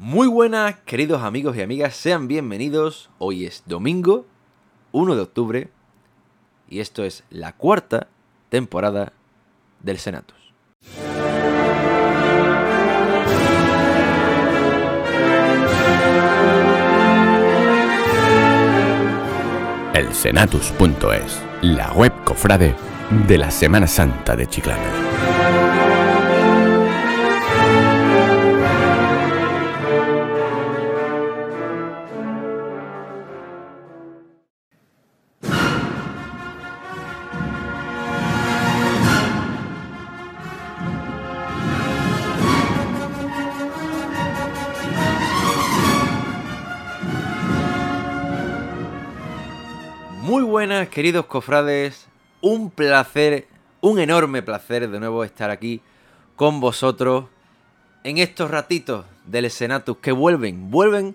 [0.00, 3.10] Muy buenas, queridos amigos y amigas, sean bienvenidos.
[3.18, 4.26] Hoy es domingo,
[4.92, 5.70] 1 de octubre,
[6.68, 8.06] y esto es la cuarta
[8.48, 9.12] temporada
[9.82, 10.36] del Senatus.
[19.94, 22.76] El Senatus.es, la web cofrade
[23.26, 25.07] de la Semana Santa de Chiclana.
[50.98, 52.08] Queridos cofrades.
[52.40, 53.46] Un placer,
[53.80, 55.80] un enorme placer de nuevo estar aquí
[56.34, 57.26] con vosotros
[58.02, 61.14] en estos ratitos del Senatus que vuelven, vuelven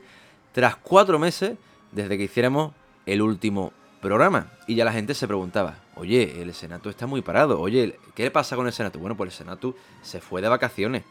[0.53, 1.57] tras cuatro meses
[1.91, 2.71] desde que hiciéramos
[3.05, 4.53] el último programa.
[4.67, 8.31] Y ya la gente se preguntaba, oye, el Senatus está muy parado, oye, ¿qué le
[8.31, 9.01] pasa con el Senatus?
[9.01, 11.03] Bueno, pues el Senatus se fue de vacaciones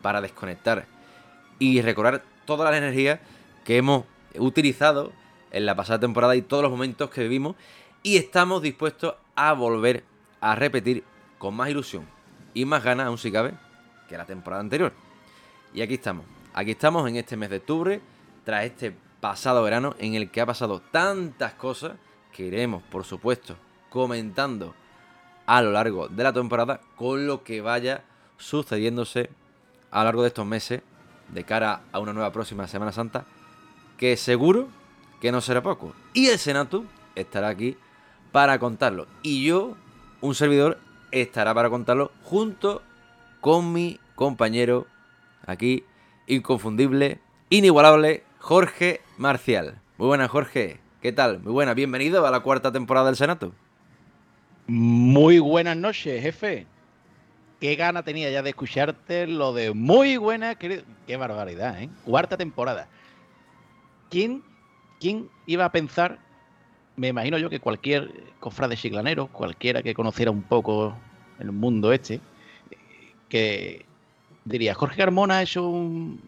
[0.00, 0.86] para desconectar
[1.58, 3.20] y recordar todas las energías
[3.66, 4.04] que hemos
[4.38, 5.12] utilizado
[5.50, 7.54] en la pasada temporada y todos los momentos que vivimos
[8.04, 10.04] y estamos dispuestos a volver
[10.40, 11.02] a repetir
[11.38, 12.06] con más ilusión
[12.52, 13.54] y más ganas, aún si cabe,
[14.08, 14.92] que la temporada anterior.
[15.72, 18.00] Y aquí estamos, aquí estamos en este mes de octubre,
[18.44, 21.92] tras este pasado verano en el que ha pasado tantas cosas
[22.30, 23.56] que iremos, por supuesto,
[23.88, 24.74] comentando
[25.46, 28.04] a lo largo de la temporada con lo que vaya
[28.36, 29.30] sucediéndose
[29.90, 30.82] a lo largo de estos meses
[31.28, 33.24] de cara a una nueva próxima Semana Santa
[33.96, 34.68] que seguro
[35.22, 35.94] que no será poco.
[36.12, 37.78] Y el Senatu estará aquí
[38.34, 39.06] para contarlo.
[39.22, 39.76] Y yo,
[40.20, 40.80] un servidor,
[41.12, 42.82] estará para contarlo junto
[43.40, 44.88] con mi compañero
[45.46, 45.84] aquí,
[46.26, 49.76] inconfundible, inigualable, Jorge Marcial.
[49.98, 50.80] Muy buenas, Jorge.
[51.00, 51.38] ¿Qué tal?
[51.44, 51.74] Muy buena.
[51.74, 53.52] Bienvenido a la cuarta temporada del Senatu.
[54.66, 56.66] Muy buenas noches, jefe.
[57.60, 60.56] Qué gana tenía ya de escucharte lo de muy buena.
[60.56, 61.88] Qué, qué barbaridad, ¿eh?
[62.04, 62.88] Cuarta temporada.
[64.10, 64.42] ¿Quién
[64.98, 66.18] ¿quién iba a pensar?
[66.96, 68.10] Me imagino yo que cualquier
[68.40, 70.96] cofrade chiclanero, cualquiera que conociera un poco
[71.38, 72.20] el mundo este,
[73.28, 73.84] que
[74.44, 76.20] diría, Jorge Carmona ha hecho un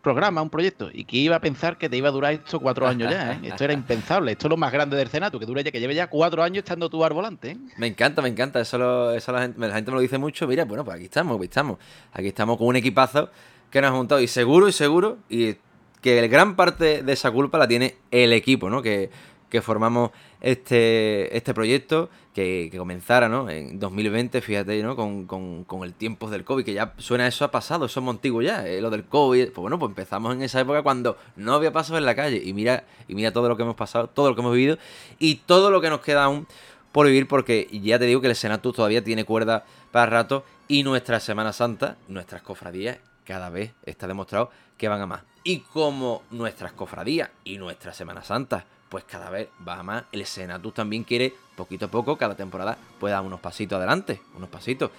[0.00, 2.86] programa, un proyecto, y que iba a pensar que te iba a durar esto cuatro
[2.86, 3.40] años ya, ¿eh?
[3.44, 5.94] Esto era impensable, esto es lo más grande del Senato, que dure ya, que lleve
[5.94, 7.56] ya cuatro años estando tú al volante, ¿eh?
[7.76, 10.46] Me encanta, me encanta, eso, lo, eso la, gente, la gente me lo dice mucho,
[10.46, 11.78] mira, bueno, pues aquí estamos, aquí estamos,
[12.12, 13.30] aquí estamos con un equipazo
[13.70, 15.56] que nos ha juntado, y seguro, y seguro, y
[16.00, 18.82] que gran parte de esa culpa la tiene el equipo, ¿no?
[18.82, 19.10] Que,
[19.52, 23.50] que formamos este, este proyecto, que, comenzara, ¿no?
[23.50, 24.96] En 2020, fíjate, ¿no?
[24.96, 28.08] Con, con, con, el tiempo del COVID, que ya suena eso ha pasado, eso es
[28.08, 28.80] antiguo ya, ¿eh?
[28.80, 29.50] lo del COVID.
[29.50, 32.40] Pues bueno, pues empezamos en esa época cuando no había pasos en la calle.
[32.42, 34.78] Y mira, y mira todo lo que hemos pasado, todo lo que hemos vivido
[35.18, 36.46] y todo lo que nos queda aún
[36.90, 40.82] por vivir, porque ya te digo que el Senatus todavía tiene cuerda para rato y
[40.82, 42.96] nuestra Semana Santa, nuestras cofradías,
[43.26, 45.24] cada vez está demostrado que van a más.
[45.44, 50.74] Y como nuestras cofradías y nuestra Semana Santa, pues cada vez va más, el Senatus
[50.74, 54.90] también quiere, poquito a poco, cada temporada, pueda dar unos pasitos adelante, unos pasitos.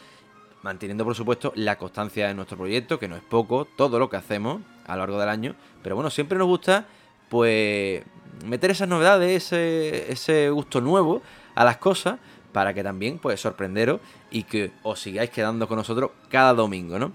[0.63, 4.17] Manteniendo, por supuesto, la constancia de nuestro proyecto, que no es poco, todo lo que
[4.17, 5.53] hacemos a lo largo del año.
[5.83, 6.87] Pero bueno, siempre nos gusta,
[7.29, 8.03] pues,
[8.43, 11.21] meter esas novedades, ese, ese gusto nuevo
[11.53, 12.17] a las cosas,
[12.51, 17.11] para que también, pues, sorprenderos y que os sigáis quedando con nosotros cada domingo, ¿no?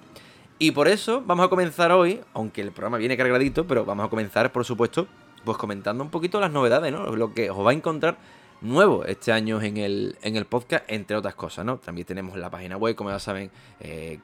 [0.60, 4.08] Y por eso vamos a comenzar hoy, aunque el programa viene cargadito, pero vamos a
[4.08, 5.08] comenzar, por supuesto,
[5.44, 7.14] pues comentando un poquito las novedades, ¿no?
[7.14, 8.18] Lo que os va a encontrar
[8.60, 11.78] nuevo este año en el, en el podcast, entre otras cosas, ¿no?
[11.78, 13.50] También tenemos la página web, como ya saben,
[13.80, 14.18] eh,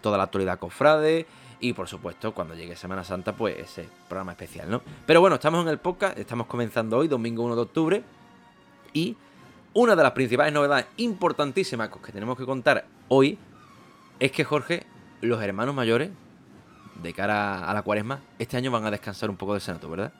[0.00, 1.26] toda la actualidad cofrade.
[1.60, 4.82] Y por supuesto, cuando llegue Semana Santa, pues ese programa especial, ¿no?
[5.06, 8.02] Pero bueno, estamos en el podcast, estamos comenzando hoy, domingo 1 de octubre.
[8.92, 9.16] Y
[9.72, 13.38] una de las principales novedades importantísimas que tenemos que contar hoy
[14.20, 14.86] es que Jorge
[15.20, 16.10] los hermanos mayores,
[17.02, 20.12] de cara a la cuaresma, este año van a descansar un poco del Senato, ¿verdad?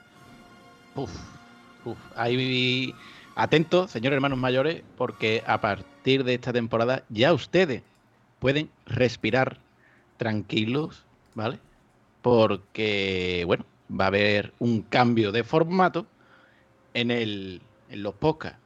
[0.94, 1.12] Uf,
[1.85, 1.99] uf.
[2.14, 2.94] Ahí
[3.35, 7.82] atentos, señores hermanos mayores, porque a partir de esta temporada ya ustedes
[8.38, 9.64] pueden respirar
[10.17, 11.61] tranquilos, ¿vale?
[12.23, 16.06] Porque, bueno, va a haber un cambio de formato
[16.94, 18.61] en, el, en los podcasts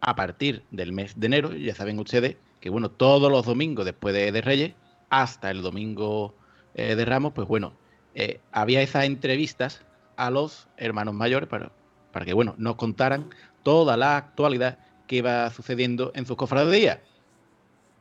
[0.00, 1.54] a partir del mes de enero.
[1.54, 4.74] Ya saben ustedes que, bueno, todos los domingos después de, de Reyes
[5.10, 6.34] hasta el domingo
[6.74, 7.74] eh, de Ramos, pues bueno,
[8.14, 9.84] eh, había esas entrevistas
[10.18, 11.70] a los hermanos mayores para,
[12.12, 13.30] para que, bueno, nos contaran
[13.62, 16.98] toda la actualidad que iba sucediendo en sus cofradías.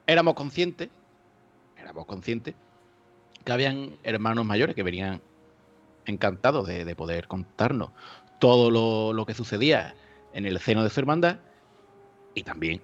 [0.07, 0.89] Éramos conscientes,
[1.77, 2.55] éramos conscientes
[3.45, 5.21] que habían hermanos mayores que venían
[6.05, 7.91] encantado de, poder contarnos
[8.39, 9.93] todo lo, lo, que sucedía
[10.33, 11.37] en el seno de su hermandad
[12.33, 12.81] y también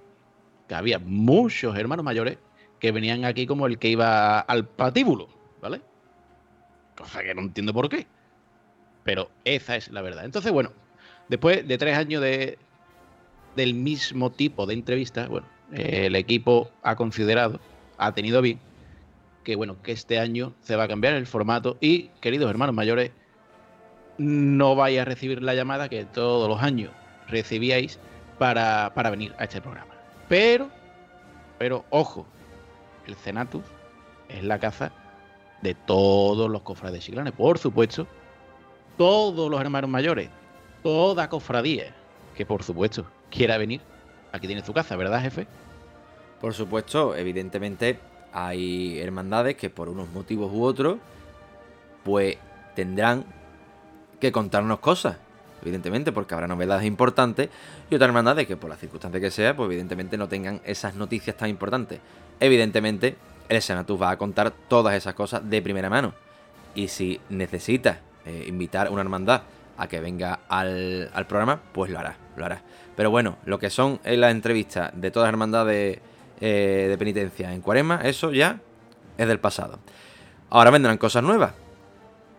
[0.67, 2.37] que había muchos hermanos mayores
[2.79, 5.27] que venían aquí como el que iba al patíbulo,
[5.61, 5.81] ¿vale?
[6.95, 8.05] Cosa que no entiendo por qué.
[9.03, 10.25] Pero esa es la verdad.
[10.25, 10.71] Entonces, bueno,
[11.29, 12.57] después de tres años de,
[13.55, 17.59] del mismo tipo de entrevistas, bueno, el equipo ha considerado,
[17.97, 18.59] ha tenido bien,
[19.43, 23.11] que bueno, que este año se va a cambiar el formato y, queridos hermanos mayores,
[24.17, 26.91] no vais a recibir la llamada que todos los años
[27.27, 27.99] recibíais
[28.37, 29.93] para, para venir a este programa.
[30.29, 30.69] Pero,
[31.57, 32.25] pero, ojo,
[33.07, 33.63] el Cenatus
[34.29, 34.91] es la casa
[35.61, 37.33] de todos los cofrades chiclanes.
[37.33, 38.07] Por supuesto,
[38.97, 40.29] todos los hermanos mayores,
[40.81, 41.93] toda cofradía
[42.35, 43.81] que por supuesto quiera venir,
[44.31, 45.47] aquí tiene su casa, ¿verdad, jefe?
[46.41, 47.99] Por supuesto, evidentemente
[48.33, 50.97] hay hermandades que por unos motivos u otros,
[52.03, 52.37] pues
[52.75, 53.25] tendrán
[54.19, 55.17] que contarnos cosas,
[55.61, 57.49] evidentemente, porque habrá novedades importantes,
[57.89, 61.37] y otras hermandades que por las circunstancias que sea, pues evidentemente no tengan esas noticias
[61.37, 61.99] tan importantes.
[62.39, 63.15] Evidentemente,
[63.49, 66.13] el Senatus va a contar todas esas cosas de primera mano.
[66.75, 69.43] Y si necesitas eh, invitar una hermandad
[69.77, 72.61] a que venga al, programa, pues lo hará, lo hará.
[72.95, 75.99] Pero bueno, lo que son las entrevistas de todas las hermandades
[76.39, 78.59] eh, de penitencia en cuaresma, eso ya
[79.17, 79.79] es del pasado.
[80.49, 81.53] Ahora vendrán cosas nuevas,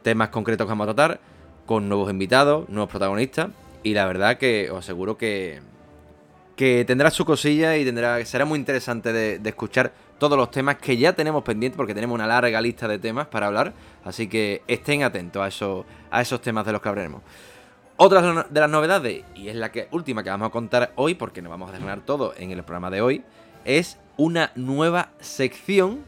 [0.02, 1.20] temas concretos que vamos a tratar,
[1.66, 3.48] con nuevos invitados, nuevos protagonistas,
[3.82, 5.60] y la verdad que os aseguro que,
[6.56, 10.96] que tendrá su cosilla y tendrá será muy interesante de, escuchar todos los temas que
[10.96, 13.72] ya tenemos pendientes porque tenemos una larga lista de temas para hablar,
[14.04, 17.22] así que estén atentos a esos, a esos temas de los que hablaremos.
[17.96, 21.42] Otra de las novedades, y es la que, última que vamos a contar hoy, porque
[21.42, 23.22] nos vamos a desgranar todo en el programa de hoy,
[23.64, 26.04] es una nueva sección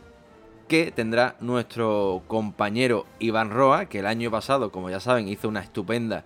[0.67, 5.61] que tendrá nuestro compañero Iván Roa, que el año pasado, como ya saben, hizo una
[5.61, 6.25] estupenda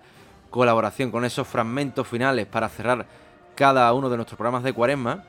[0.49, 3.05] colaboración con esos fragmentos finales para cerrar
[3.55, 5.23] cada uno de nuestros programas de cuaresma,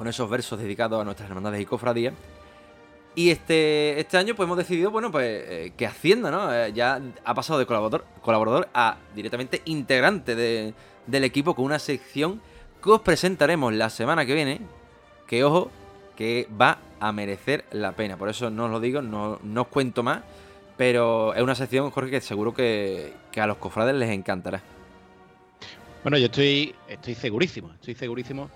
[0.00, 2.14] con esos versos dedicados a nuestras hermandades y cofradías.
[3.14, 6.50] Y este, este año pues hemos decidido, bueno, pues eh, que Hacienda, ¿no?
[6.54, 12.40] Eh, ya ha pasado de colaborador, colaborador a directamente integrante del equipo con una sección
[12.82, 14.62] que os presentaremos la semana que viene,
[15.26, 15.70] que ojo,
[16.16, 18.16] que va a merecer la pena.
[18.16, 20.22] Por eso no os lo digo, no, os cuento más,
[20.78, 24.62] pero es una sección, Jorge, que seguro que, a los cofrades les encantará.
[26.02, 28.48] Bueno, yo estoy, estoy segurísimo, estoy segurísimo.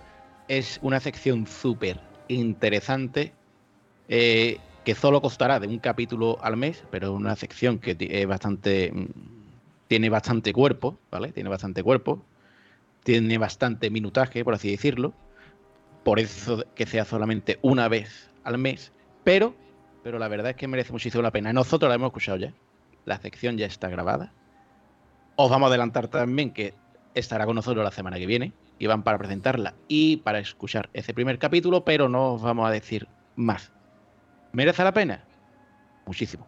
[0.49, 3.33] Es una sección súper interesante
[4.09, 8.27] eh, que solo costará de un capítulo al mes, pero es una sección que es
[8.27, 9.07] bastante, mm,
[9.89, 11.33] tiene bastante cuerpo, ¿vale?
[11.33, 12.23] Tiene bastante cuerpo,
[13.03, 15.15] tiene bastante minutaje, por así decirlo
[16.05, 18.93] por eso que sea solamente una vez al mes,
[19.25, 19.55] pero,
[20.05, 21.53] pero la verdad es que merece muchísimo la pena.
[21.53, 22.53] Nosotros la hemos escuchado ya,
[23.07, 24.31] la sección ya está grabada.
[25.37, 26.75] Os vamos a adelantar también que
[27.15, 31.15] estará con nosotros la semana que viene, y van para presentarla y para escuchar ese
[31.15, 33.73] primer capítulo, pero no os vamos a decir más.
[34.53, 35.25] ¿Merece la pena?
[36.07, 36.47] Muchísimo.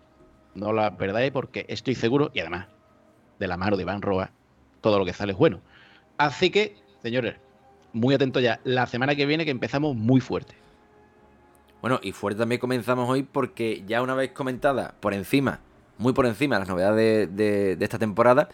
[0.55, 2.69] No la perdáis porque estoy seguro, y además,
[3.39, 4.31] de la mano de Iván Roa,
[4.81, 5.61] todo lo que sale es bueno.
[6.17, 7.37] Así que, señores,
[7.93, 8.61] muy atento ya.
[8.65, 10.55] La semana que viene que empezamos muy fuerte.
[11.81, 15.61] Bueno, y fuerte también comenzamos hoy porque ya una vez comentada por encima,
[15.99, 18.49] muy por encima, las novedades de, esta temporada,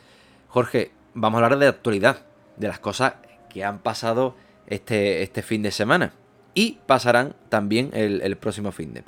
[0.49, 2.25] Jorge, vamos a hablar de actualidad,
[2.57, 3.15] de las cosas
[3.53, 4.35] que han pasado
[4.67, 6.15] este, este fin de semana.
[6.55, 9.05] Y pasarán también el, próximo fin de.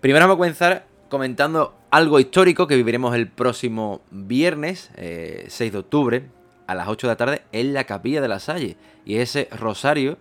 [0.00, 5.78] Primero vamos a comenzar comentando algo histórico que viviremos el próximo viernes, 6 eh, de
[5.78, 6.24] octubre,
[6.66, 8.76] a las 8 de la tarde en la capilla de la Salle.
[9.04, 10.18] Y ese rosario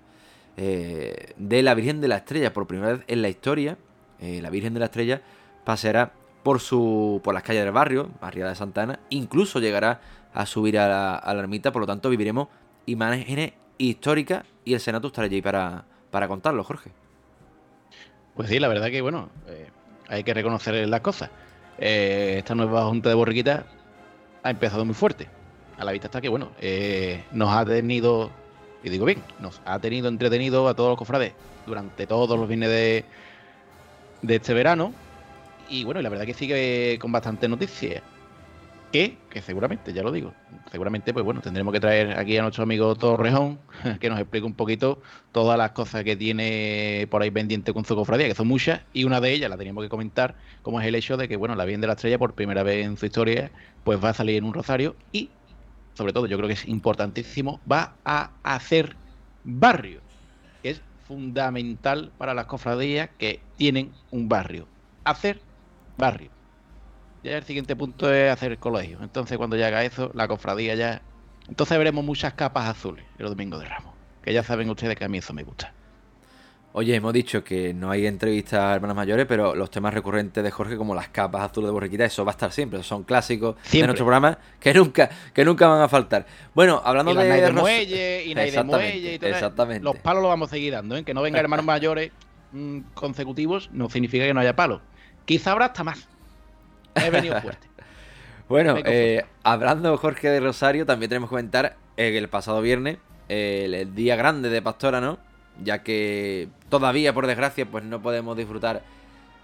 [0.58, 3.78] eh, de la Virgen de la Estrella, por primera vez en la historia,
[4.20, 5.22] eh, la Virgen de la Estrella
[5.64, 6.14] paseará
[6.44, 10.02] por, su, por las calles del barrio, barriada de Santana, incluso llegará
[10.34, 12.50] a subir a la, ermita, por lo tanto viviremos
[12.86, 16.92] imágenes históricas y el Senato estará allí para, para contarlo, Jorge.
[18.36, 19.70] Pues sí, la verdad que bueno, eh,
[20.08, 21.30] hay que reconocer las cosas.
[21.78, 23.66] esta nueva Junta de Borriquita
[24.42, 25.28] ha empezado muy fuerte
[25.78, 28.32] a la vista está que, bueno, eh, nos ha tenido,
[28.84, 31.34] y digo bien, nos ha tenido entretenido a todos los cofrades
[31.66, 33.06] durante todos los de,
[34.22, 34.94] de este verano.
[35.70, 38.04] Y bueno, la verdad que sigue con bastante noticias.
[38.94, 40.36] Que, seguramente, ya lo digo,
[40.72, 43.58] seguramente, pues bueno, tendremos que traer aquí a nuestro amigo Torrejón,
[44.00, 47.96] que nos explique un poquito todas las cosas que tiene por ahí pendiente con su
[47.96, 50.94] cofradía, que son muchas, y una de ellas la teníamos que comentar, como es el
[50.94, 53.52] hecho de que, bueno, la Virgen de la Estrella, por primera vez en su historia,
[53.84, 55.32] pues va a salir en un rosario y
[55.96, 58.96] sobre todo yo creo que es importantísimo, va a hacer
[59.44, 60.02] barrio,
[60.62, 64.68] que es fundamental para las cofradías que tienen un barrio.
[65.04, 65.42] Hacer
[65.98, 66.43] barrio.
[67.24, 69.00] Ya el siguiente punto es hacer el colegio.
[69.02, 71.02] Entonces, cuando ya haga eso, la cofradía ya.
[71.48, 73.94] Entonces veremos muchas capas azules el domingo de Ramos.
[74.24, 75.74] Que ya saben ustedes que a mí eso me gusta.
[76.76, 80.50] Oye, hemos dicho que no hay entrevistas a hermanas mayores, pero los temas recurrentes de
[80.50, 82.82] Jorge, como las capas azules de borriquita, eso va a estar siempre.
[82.82, 86.26] Son clásicos de nuestro programa que nunca, que nunca van a faltar.
[86.56, 89.84] Bueno, hablando y de, de Ros- muelle, y de muelle, y todo exactamente.
[89.84, 91.04] Los palos los vamos a seguir dando, ¿eh?
[91.04, 92.12] Que no vengan hermanos mayores
[92.54, 94.82] mm, consecutivos no significa que no haya palos.
[95.26, 96.08] Quizá habrá hasta más.
[96.96, 97.68] He venido fuerte.
[98.50, 102.98] Bueno, eh, hablando Jorge de Rosario, también tenemos que comentar eh, el pasado viernes,
[103.30, 105.18] eh, el, el día grande de Pastora, ¿no?
[105.64, 108.84] Ya que todavía, por desgracia, pues no podemos disfrutar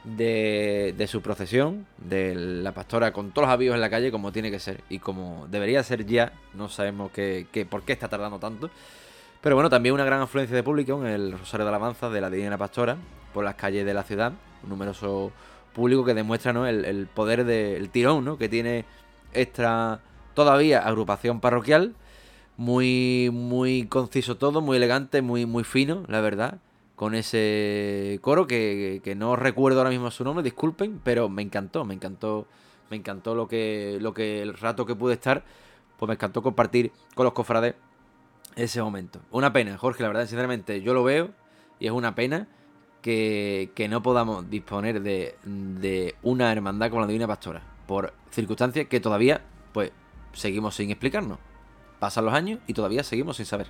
[0.03, 4.31] de, de su procesión, de la pastora con todos los avíos en la calle, como
[4.33, 6.33] tiene que ser y como debería ser ya.
[6.53, 8.69] No sabemos qué, qué- por qué está tardando tanto.
[9.41, 12.29] Pero bueno, también una gran afluencia de público en el Rosario de Alabanza de la
[12.29, 12.97] Divina Pastora
[13.33, 14.33] por las calles de la ciudad.
[14.63, 15.31] Un numeroso
[15.73, 16.67] público que demuestra ¿no?
[16.67, 18.37] el, el poder del tirón ¿no?
[18.37, 18.85] que tiene
[19.33, 20.01] esta
[20.33, 21.95] todavía agrupación parroquial.
[22.57, 26.59] Muy, muy conciso todo, muy elegante, muy, muy fino, la verdad.
[26.95, 31.85] Con ese coro que, que no recuerdo ahora mismo su nombre, disculpen, pero me encantó,
[31.85, 32.47] me encantó,
[32.89, 35.45] me encantó lo que, lo que el rato que pude estar,
[35.97, 37.75] pues me encantó compartir con los cofrades
[38.57, 39.21] ese momento.
[39.31, 41.29] Una pena, Jorge, la verdad, sinceramente, yo lo veo
[41.79, 42.47] y es una pena
[43.01, 49.41] que, no podamos disponer de, una hermandad como la Divina Pastora, por circunstancias que todavía,
[49.73, 49.91] pues,
[50.33, 51.37] seguimos sin explicarnos.
[51.99, 53.67] Pasan los años y todavía seguimos sin saber.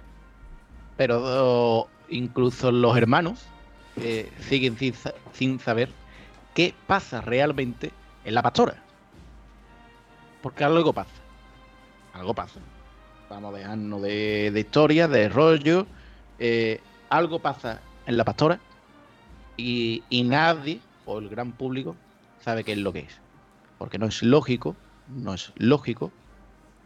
[0.98, 3.46] Pero incluso los hermanos
[3.98, 5.90] eh, siguen sin, sa- sin saber
[6.54, 7.92] qué pasa realmente
[8.26, 8.76] en la pastora.
[10.42, 11.12] Porque algo pasa.
[12.14, 12.60] Algo pasa.
[13.30, 15.86] Vamos a dejarnos de, de historias, de rollo.
[16.40, 18.60] eh, algo pasa en la pastora
[19.60, 21.96] y, nadie, o el gran público,
[22.42, 23.20] sabe qué es lo que es.
[23.78, 24.76] Porque no es lógico,
[25.08, 26.12] no es lógico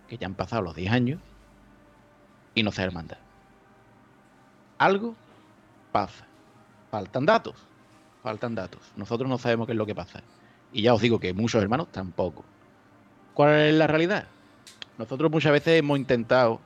[0.08, 1.20] que ya han pasado los 10 años
[2.56, 3.18] y no sea hermandad
[4.84, 5.16] algo
[5.92, 6.26] pasa.
[6.92, 7.56] Faltan datos.
[8.22, 8.82] Faltan datos.
[8.96, 10.22] Nosotros no sabemos qué es lo que pasa.
[10.72, 12.44] Y ya os digo que muchos hermanos tampoco.
[13.34, 14.28] ¿Cuál es la realidad?
[14.98, 16.60] Nosotros muchas veces hemos intentado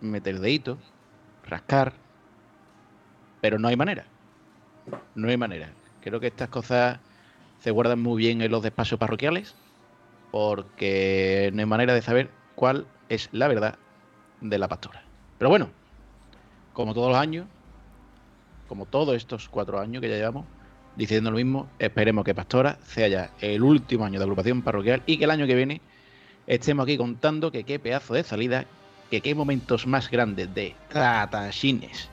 [0.00, 0.78] meter deditos,
[1.44, 1.92] rascar,
[3.40, 4.04] pero no hay manera.
[5.14, 5.70] No hay manera.
[6.00, 6.98] Creo que estas cosas
[7.60, 9.54] se guardan muy bien en los despachos parroquiales
[10.30, 13.78] porque no hay manera de saber cuál es la verdad
[14.40, 15.02] de la pastora.
[15.38, 15.70] Pero bueno,
[16.72, 17.46] como todos los años,
[18.68, 20.44] como todos estos cuatro años que ya llevamos,
[20.96, 25.16] diciendo lo mismo, esperemos que Pastora sea ya el último año de agrupación parroquial y
[25.16, 25.80] que el año que viene
[26.46, 28.66] estemos aquí contando que qué pedazo de salida,
[29.10, 32.08] que qué momentos más grandes de tratachines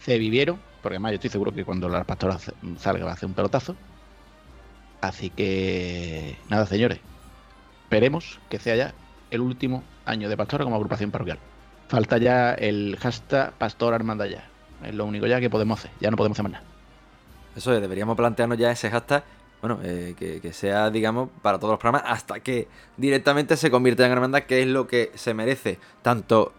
[0.00, 2.38] se vivieron, porque además yo estoy seguro que cuando la Pastora
[2.78, 3.76] salga va a hacer un pelotazo.
[5.00, 7.00] Así que, nada, señores,
[7.84, 8.94] esperemos que sea ya
[9.30, 11.38] el último año de Pastora como agrupación parroquial.
[11.88, 14.44] Falta ya el hashtag Pastor Hermandad ya.
[14.84, 15.90] Es lo único ya que podemos hacer.
[16.00, 16.64] Ya no podemos hacer más nada.
[17.56, 19.24] Eso es, deberíamos plantearnos ya ese hashtag,
[19.60, 24.06] bueno, eh, que, que sea, digamos, para todos los programas, hasta que directamente se convierta
[24.06, 26.52] en hermandad, que es lo que se merece tanto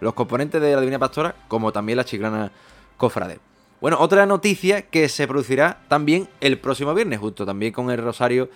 [0.00, 2.52] los componentes de la Divina Pastora como también la chiclana
[2.96, 3.40] cofrade.
[3.80, 8.50] Bueno, otra noticia que se producirá también el próximo viernes, justo también con el Rosario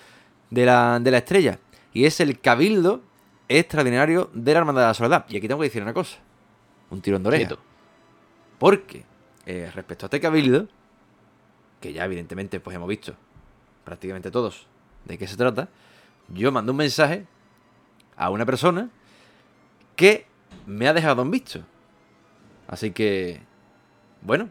[0.50, 1.58] de la, de la Estrella,
[1.92, 3.02] y es el Cabildo
[3.48, 5.26] Extraordinario de la Hermandad de la Soledad.
[5.28, 6.18] Y aquí tengo que decir una cosa,
[6.90, 7.46] un tirón de oreja.
[7.46, 7.62] Quieto.
[8.58, 9.04] Porque
[9.46, 10.68] eh, respecto a este cabildo,
[11.80, 13.14] que ya evidentemente pues hemos visto
[13.84, 14.66] prácticamente todos
[15.04, 15.68] de qué se trata,
[16.28, 17.26] yo mando un mensaje
[18.16, 18.88] a una persona
[19.96, 20.26] que
[20.66, 21.60] me ha dejado en visto.
[22.68, 23.42] Así que,
[24.22, 24.48] bueno,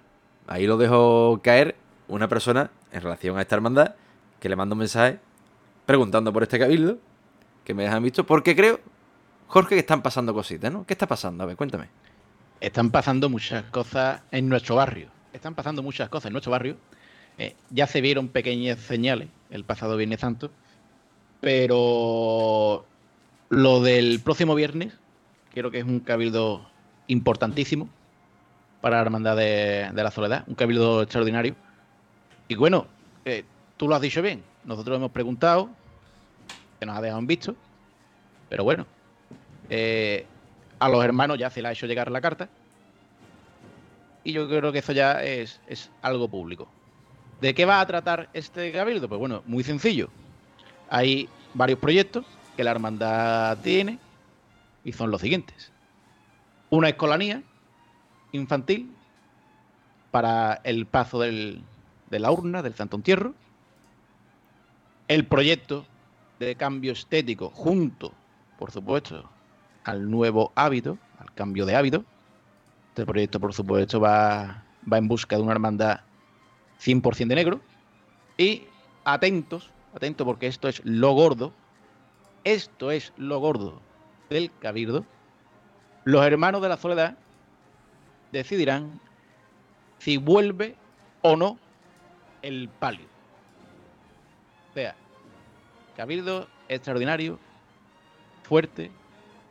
[0.48, 1.76] ahí lo dejo caer
[2.08, 3.96] una persona en relación a esta hermandad
[4.40, 5.20] que le mando un mensaje
[5.86, 6.98] preguntando por este cabildo
[7.64, 8.80] que me dejan visto porque creo,
[9.48, 10.86] Jorge, que están pasando cositas, ¿no?
[10.86, 11.44] ¿Qué está pasando?
[11.44, 11.90] A ver, cuéntame.
[12.60, 15.10] Están pasando muchas cosas en nuestro barrio.
[15.34, 16.78] Están pasando muchas cosas en nuestro barrio.
[17.38, 20.52] Eh, ya se vieron pequeñas señales el pasado Viernes Santo.
[21.40, 22.86] Pero
[23.50, 24.94] lo del próximo viernes,
[25.54, 26.70] creo que es un cabildo
[27.08, 27.90] importantísimo
[28.82, 30.44] para la Hermandad de, la Soledad.
[30.48, 31.56] Un cabildo extraordinario.
[32.48, 32.88] Y bueno,
[33.24, 33.46] eh,
[33.78, 34.44] tú lo has dicho bien.
[34.66, 35.70] Nosotros hemos preguntado,
[36.80, 37.56] que nos ha dejado en visto.
[38.50, 38.86] Pero bueno,
[39.70, 40.26] eh,
[40.80, 42.50] a los hermanos ya se le ha hecho llegar la carta.
[44.24, 46.68] Y yo creo que eso ya es, es algo público.
[47.40, 49.08] ¿De qué va a tratar este cabildo?
[49.08, 50.10] Pues bueno, muy sencillo.
[50.90, 53.98] Hay varios proyectos que la hermandad tiene
[54.84, 55.72] y son los siguientes.
[56.70, 57.42] Una escolanía
[58.32, 58.92] infantil
[60.12, 61.62] para el paso del-
[62.10, 63.34] de la urna del Santo Entierro.
[65.08, 65.86] El proyecto
[66.40, 68.14] de cambio estético junto,
[68.58, 69.30] por supuesto,
[69.84, 72.06] al nuevo hábito, al cambio de hábito.
[72.90, 76.02] Este proyecto, por supuesto, va, va en busca de una hermandad
[76.80, 77.62] 100% de negro.
[78.38, 78.64] Y
[79.04, 81.54] atentos, atentos porque esto es lo gordo,
[82.44, 83.82] esto es lo gordo
[84.30, 85.06] del cabildo.
[86.06, 87.18] Los hermanos de la soledad
[88.32, 89.00] decidirán
[90.00, 90.76] si vuelve
[91.22, 91.58] o no
[92.42, 93.06] el palio.
[94.72, 94.96] O sea,
[95.96, 97.38] cabildo extraordinario,
[98.44, 98.92] fuerte,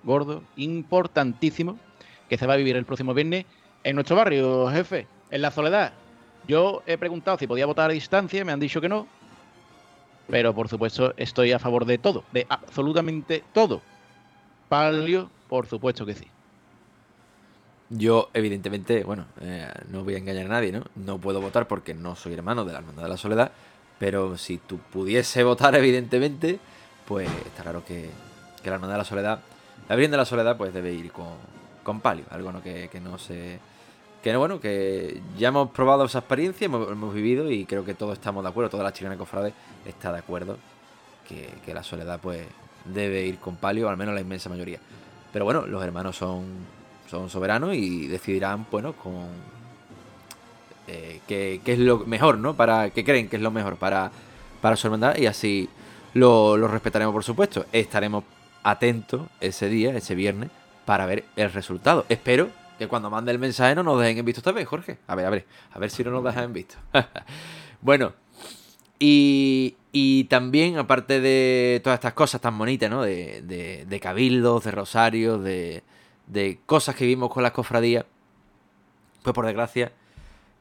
[0.02, 1.78] gordo, importantísimo,
[2.28, 3.44] que se va a vivir el próximo viernes
[3.84, 5.92] en nuestro barrio, jefe, en la soledad.
[6.48, 9.06] Yo he preguntado si podía votar a distancia, me han dicho que no.
[10.28, 13.82] Pero por supuesto estoy a favor de todo, de absolutamente todo.
[14.68, 16.26] Palio, por supuesto que sí.
[17.90, 20.84] Yo, evidentemente, bueno, eh, no voy a engañar a nadie, ¿no?
[20.94, 23.52] No puedo votar porque no soy hermano de la Hermandad de la Soledad,
[23.98, 26.58] pero si tú pudiese votar, evidentemente,
[27.06, 28.10] pues está claro que,
[28.62, 29.40] que la Hermandad de la Soledad,
[29.88, 31.34] la Virgen de la Soledad, pues debe ir con,
[31.82, 32.62] con palio, algo ¿no?
[32.62, 33.58] que, que no se
[34.22, 38.42] que bueno, que ya hemos probado esa experiencia, hemos, vivido y creo que todos estamos
[38.42, 39.54] de acuerdo, toda la chilena cofrade
[39.86, 40.58] está de acuerdo
[41.26, 42.46] que, la soledad pues
[42.84, 44.78] debe ir con palio, al menos la inmensa mayoría.
[45.32, 46.44] Pero bueno, los hermanos son,
[47.10, 49.26] son soberanos y decidirán, bueno, con
[50.86, 52.54] eh, qué, es lo mejor, ¿no?
[52.54, 54.12] Para que creen que es lo mejor para,
[54.60, 55.68] para su hermandad y así
[56.14, 57.66] lo, lo respetaremos, por supuesto.
[57.72, 58.24] Estaremos
[58.62, 60.50] atentos ese día, ese viernes,
[60.84, 62.06] para ver el resultado.
[62.08, 62.48] Espero
[62.78, 64.98] que cuando mande el mensaje no nos dejen en visto esta vez, Jorge.
[65.08, 66.76] A ver, a ver, a ver si no nos dejan en visto.
[67.80, 68.12] bueno,
[69.00, 73.02] y, y, también, aparte de todas estas cosas tan bonitas, ¿no?
[73.02, 75.82] De, de, de cabildos, de rosarios, de,
[76.30, 78.04] de cosas que vimos con las cofradías,
[79.22, 79.92] pues por desgracia,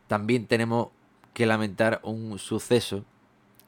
[0.08, 0.90] también tenemos
[1.34, 3.06] que lamentar un suceso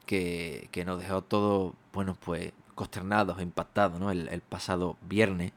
[0.06, 4.10] que, que nos dejó todos, bueno, pues consternados, impactados, ¿no?
[4.10, 5.52] El, pasado viernes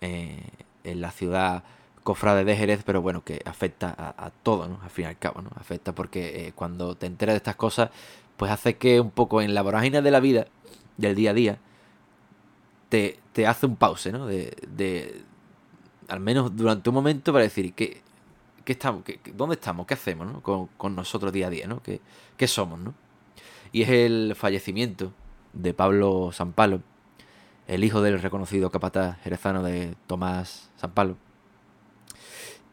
[0.00, 0.42] eh,
[0.84, 1.64] en la ciudad
[2.02, 4.80] cofrade de Jerez, pero bueno, que afecta a, todo, ¿no?
[4.82, 5.50] Al fin y al cabo, ¿no?
[5.56, 7.90] Afecta porque eh, cuando te enteras de estas cosas,
[8.36, 10.46] pues hace que un poco en la vorágine de la vida,
[10.96, 11.58] del día a día,
[12.88, 14.26] te, te hace un pause, ¿no?
[14.26, 15.22] De, de,
[16.08, 18.02] al menos durante un momento para decir, ¿qué,
[18.64, 19.86] qué estamos, qué, ¿dónde estamos?
[19.86, 20.42] ¿Qué hacemos, ¿no?
[20.42, 21.82] Con, con nosotros día a día, ¿no?
[21.82, 22.00] ¿Qué,
[22.36, 22.94] ¿Qué somos, ¿no?
[23.72, 25.12] Y es el fallecimiento
[25.52, 26.80] de Pablo San Palo,
[27.66, 31.16] el hijo del reconocido capataz jerezano de Tomás San Palo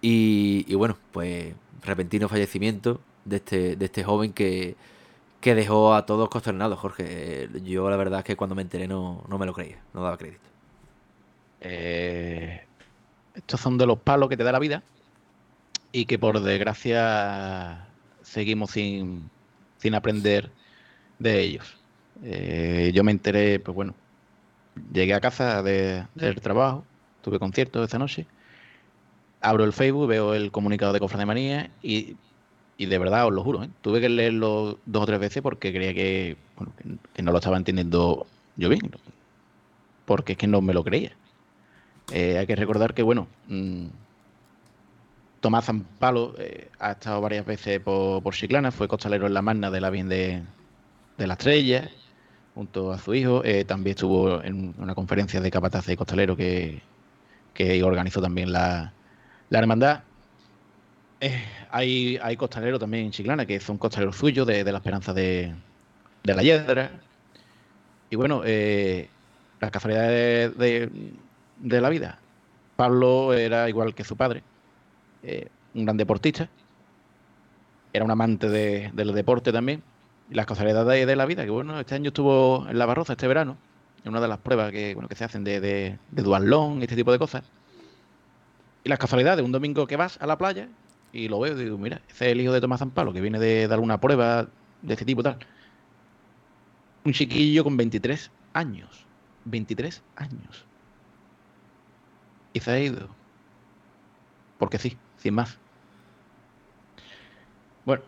[0.08, 4.76] y, bueno, pues repentino fallecimiento de este, de este joven que,
[5.42, 7.50] que dejó a todos consternados, Jorge.
[7.64, 10.18] Yo la verdad es que cuando me enteré no, no me lo creía, no daba
[10.18, 10.48] crédito.
[11.62, 12.66] Eh,
[13.36, 14.84] estos son de los palos que te da la vida
[15.92, 17.88] y que por desgracia
[18.22, 19.30] seguimos sin,
[19.78, 20.52] sin aprender
[21.20, 21.78] de ellos.
[22.24, 23.94] Eh, yo me enteré, pues bueno,
[24.92, 26.86] llegué a casa de, del trabajo,
[27.22, 28.28] tuve concierto esta noche
[29.46, 32.16] abro el Facebook, veo el comunicado de Cofre de Manía y,
[32.78, 33.70] y, de verdad os lo juro, ¿eh?
[33.82, 36.38] tuve que leerlo dos o tres veces porque creía que,
[37.14, 38.26] que, no lo estaba entendiendo
[38.58, 38.92] yo bien,
[40.06, 41.16] porque es que no me lo creía.
[42.12, 43.88] Eh, hay que recordar que, bueno, mmm,
[45.46, 49.70] Tomás Zampalo eh, ha estado varias veces por, por, Chiclana, fue costalero en la magna
[49.70, 50.42] de la Bien de,
[51.18, 51.90] de la Estrella,
[52.56, 53.44] junto a su hijo.
[53.44, 56.82] Eh, también estuvo en una conferencia de capataz y costalero que,
[57.54, 58.94] que organizó también la,
[59.50, 60.02] la hermandad,
[61.22, 65.14] eh, hay, hay costaleros también en Chiclana, que son costaleros suyos de, de la esperanza
[65.14, 65.54] de,
[66.24, 66.92] de, la Yedra.
[68.10, 68.44] Y bueno,
[69.60, 71.12] las casualidades de, de,
[71.64, 72.20] la vida.
[72.76, 74.44] Pablo era igual que su padre,
[75.24, 76.50] eh, un gran deportista,
[77.94, 79.82] era un amante de, del deporte también.
[80.30, 83.28] Y las casualidades de, la vida, que bueno, este año estuvo en La Barroza, este
[83.28, 83.58] verano,
[84.04, 87.12] en una de las pruebas que, bueno, que se hacen de, de, de este tipo
[87.12, 87.44] de cosas.
[88.84, 90.68] Y las casualidades, un domingo que vas a la playa
[91.14, 93.40] y lo veo y digo, mira, ese es el hijo de Tomás Zampalo, que viene
[93.40, 94.48] de dar una prueba
[94.82, 95.38] de este tipo tal.
[97.06, 99.06] Un chiquillo con 23 años.
[99.46, 100.66] 23 años.
[102.56, 103.10] Y se ha ido.
[104.58, 105.60] Porque sí, sin más.
[107.84, 108.02] Bueno,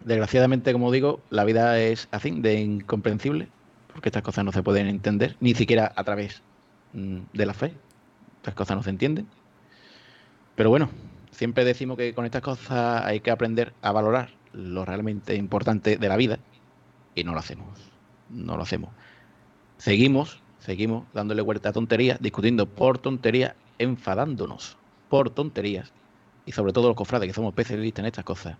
[0.00, 3.48] desgraciadamente, como digo, la vida es así, de incomprensible,
[3.92, 6.40] porque estas cosas no se pueden entender, ni siquiera a través
[6.94, 7.74] mm, de la fe.
[8.38, 9.26] Estas cosas no se entienden.
[10.56, 10.88] Pero bueno,
[11.30, 16.08] siempre decimos que con estas cosas hay que aprender a valorar lo realmente importante de
[16.08, 16.38] la vida
[17.14, 17.78] y no lo hacemos.
[18.30, 18.94] No lo hacemos.
[19.76, 24.76] Seguimos, seguimos dándole vuelta a tonterías, discutiendo por tonterías, enfadándonos
[25.08, 25.92] por tonterías
[26.46, 28.56] y sobre todo los cofrades que somos especialistas en estas cosas.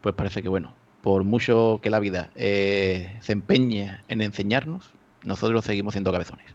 [0.00, 4.90] Pues parece que bueno, por mucho que la vida eh, se empeñe en enseñarnos,
[5.24, 6.46] nosotros seguimos siendo cabezones.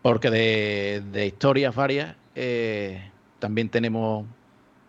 [0.00, 4.26] Porque de, historias varias eh, también tenemos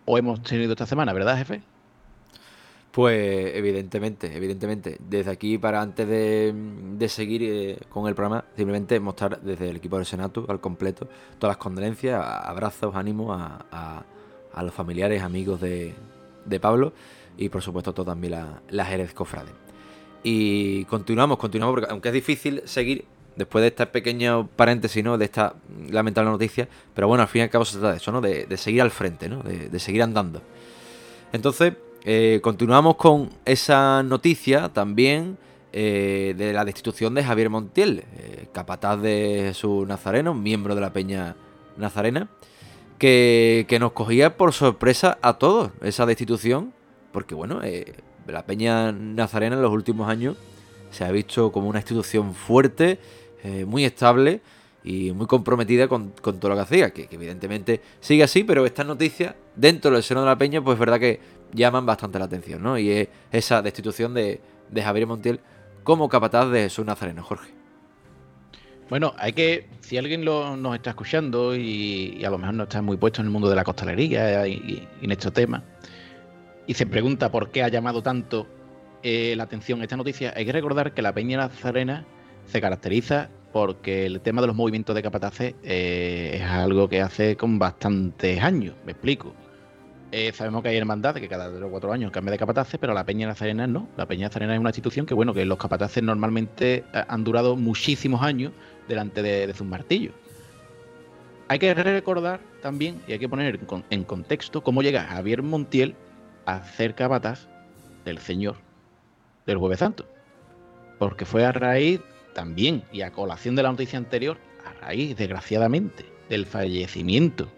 [0.04, 1.62] o hemos tenido esta semana, ¿verdad, jefe?
[2.94, 4.98] Pues evidentemente, evidentemente.
[5.00, 9.96] Desde aquí para antes de, seguir eh, con el programa, simplemente mostrar desde el equipo
[9.96, 11.08] del Senatu al completo
[11.40, 14.04] todas las condolencias, abrazos, ánimos a,
[14.62, 15.92] los familiares, amigos de,
[16.60, 16.92] Pablo
[17.36, 19.50] y por supuesto todo también la, la Jerez Cofrade.
[20.22, 25.18] Y continuamos, continuamos, porque aunque es difícil seguir después de este pequeño paréntesis, ¿no?
[25.18, 25.56] De esta
[25.90, 28.20] lamentable noticia, pero bueno, al fin y al cabo se trata de eso, ¿no?
[28.20, 29.42] De, seguir al frente, ¿no?
[29.42, 30.42] de seguir andando.
[31.32, 31.74] Entonces,
[32.06, 35.38] eh, continuamos con esa noticia también
[35.72, 40.92] eh, de la destitución de Javier Montiel, eh, capataz de Jesús Nazareno, miembro de la
[40.92, 41.34] Peña
[41.78, 42.28] Nazarena,
[42.98, 46.74] que, nos cogía por sorpresa a todos esa destitución,
[47.10, 47.62] porque bueno,
[48.26, 50.36] la Peña Nazarena en los últimos años
[50.90, 52.98] se ha visto como una institución fuerte,
[53.66, 54.42] muy estable
[54.84, 58.84] y muy comprometida con, todo lo que hacía, que, que, evidentemente sigue así, pero esta
[58.84, 61.20] noticia dentro del seno de la Peña, pues es verdad que
[61.54, 62.78] llaman bastante la atención, ¿no?
[62.78, 64.40] Y es esa destitución de,
[64.74, 65.40] Javier Montiel
[65.84, 67.52] como capataz de su Nazareno, Jorge.
[68.90, 72.82] Bueno, hay que, si alguien lo, nos está escuchando y, a lo mejor no está
[72.82, 75.62] muy puesto en el mundo de la costalería y, en estos temas,
[76.66, 78.46] y se pregunta por qué ha llamado tanto
[79.02, 82.06] eh, la atención esta noticia, hay que recordar que la Peña Nazarena
[82.46, 87.36] se caracteriza porque el tema de los movimientos de capataces eh, es algo que hace
[87.36, 89.34] con bastantes años, me explico.
[90.16, 92.94] Eh, sabemos que hay hermandades que cada 3 o 4 años cambia de capataces, pero
[92.94, 93.88] la Peña Nazarena no.
[93.96, 97.56] La Peña Nazarena es una institución que, bueno, que los capataces normalmente eh, han durado
[97.56, 98.52] muchísimos años
[98.86, 100.14] delante de, sus martillos.
[101.48, 103.58] Hay que recordar también, y hay que poner
[103.90, 105.96] en contexto, cómo llega Javier Montiel
[106.46, 107.48] a ser capataz
[108.04, 108.54] del Señor
[109.46, 110.06] del Jueves Santo.
[111.00, 112.00] Porque fue a raíz
[112.34, 117.48] también, y a colación de la noticia anterior, a raíz, desgraciadamente, del fallecimiento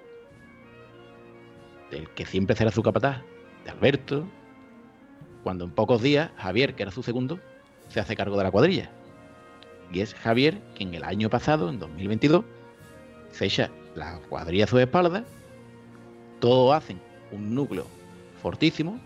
[1.90, 3.22] del que siempre será su capataz,
[3.64, 4.26] de Alberto,
[5.42, 7.38] cuando en pocos días Javier, que era su segundo,
[7.88, 8.90] se hace cargo de la cuadrilla.
[9.92, 12.44] Y es Javier quien el año pasado, en 2022,
[13.30, 15.24] se echa la cuadrilla a su espalda,
[16.40, 17.00] todos hacen
[17.32, 17.86] un núcleo
[18.42, 19.00] fortísimo,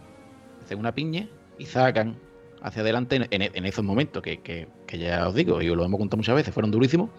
[0.63, 2.17] hacen una piña y sacan
[2.63, 6.19] hacia adelante en, esos momentos que, que, ya os digo, y os lo hemos contado
[6.19, 7.11] muchas veces, fueron durísimos,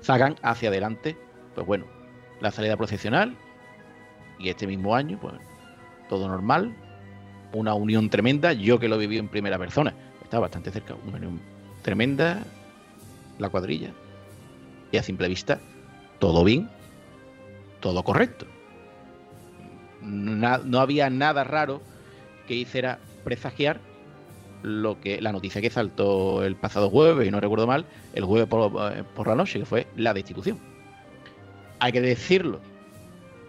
[0.00, 1.16] sacan hacia adelante,
[1.54, 1.86] pues bueno,
[2.40, 3.36] la salida procesional
[4.38, 5.34] y este mismo año, pues
[6.08, 6.74] todo normal,
[7.52, 11.40] una unión tremenda, yo que lo viví en primera persona, estaba bastante cerca, una unión
[11.82, 12.42] tremenda,
[13.38, 13.92] la cuadrilla,
[14.92, 15.60] y a simple vista,
[16.18, 16.68] todo bien,
[17.80, 18.46] todo correcto.
[20.02, 21.80] no había nada raro
[22.46, 23.80] que hiciera presagiar
[24.64, 28.48] lo que la noticia que saltó el pasado jueves, y no recuerdo mal, el jueves
[28.48, 30.58] por, eh, por la noche, que fue la destitución.
[31.80, 32.60] Hay que decirlo,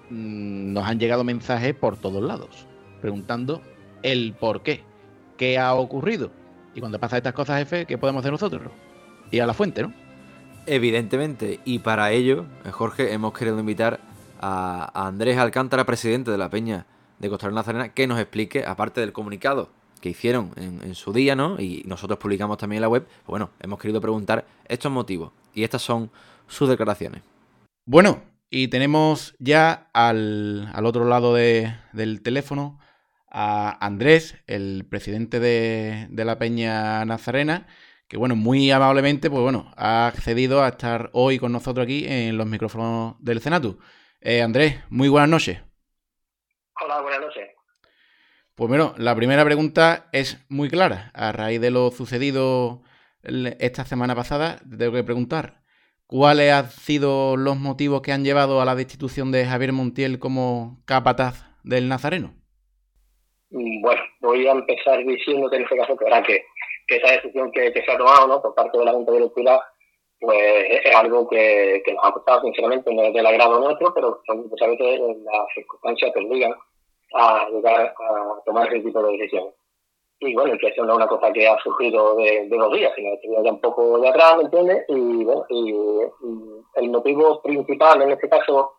[0.10, 2.68] Mm, nos han llegado mensajes por todos lados,
[3.02, 3.62] preguntando
[4.04, 4.84] el por qué,
[5.38, 6.32] qué ha ocurrido.
[6.74, 8.62] Y cuando pasan estas cosas, jefe, ¿qué podemos hacer nosotros?
[9.32, 9.94] Ir a la fuente, ¿no?
[10.68, 14.00] Evidentemente, y para ello, eh, Jorge, hemos querido invitar
[14.42, 16.86] a Andrés Alcántara, presidente de la Peña
[17.20, 19.70] de Costa Nazarena, que nos explique, aparte del comunicado
[20.02, 21.60] que hicieron en, su día, ¿no?
[21.60, 25.32] Y nosotros publicamos también en la web, pues bueno, hemos querido preguntar estos motivos.
[25.54, 26.12] Y estas son
[26.48, 27.24] sus declaraciones.
[27.88, 32.80] Bueno, y tenemos ya al, otro lado del teléfono
[33.30, 37.68] a Andrés, el presidente de, la Peña Nazarena,
[38.08, 42.38] que bueno, muy amablemente, pues bueno, ha accedido a estar hoy con nosotros aquí en
[42.38, 43.80] los micrófonos del Senatu.
[44.22, 45.60] Eh, Andrés, muy buenas noches.
[46.82, 47.50] Hola, buenas noches.
[48.54, 51.12] Pues bueno, la primera pregunta es muy clara.
[51.14, 52.84] A raíz de lo sucedido
[53.22, 55.65] esta semana pasada, tengo que preguntar,
[56.08, 60.78] ¿Cuáles han sido los motivos que han llevado a la destitución de Javier Montiel como
[60.86, 62.36] capataz del Nazareno?
[63.50, 66.46] Mm, bueno, voy a empezar diciendo en este caso que,
[66.88, 68.42] que, esa decisión que, se ha tomado ¿no?
[68.42, 69.64] por parte de la Junta Directiva
[70.20, 70.40] pues
[70.84, 75.00] es algo que, nos ha costado sinceramente, no es del agrado nuestro, pero muchas veces
[75.00, 76.54] las circunstancias te obligan
[77.14, 79.54] a a tomar ese tipo de decisiones
[80.20, 83.28] y bueno, que es una cosa que ha surgido de, de dos días, sino que
[83.44, 84.86] ya un poco de atrás, ¿me entiendes?
[84.88, 85.76] Y bueno, y,
[86.76, 88.74] el motivo principal en este caso,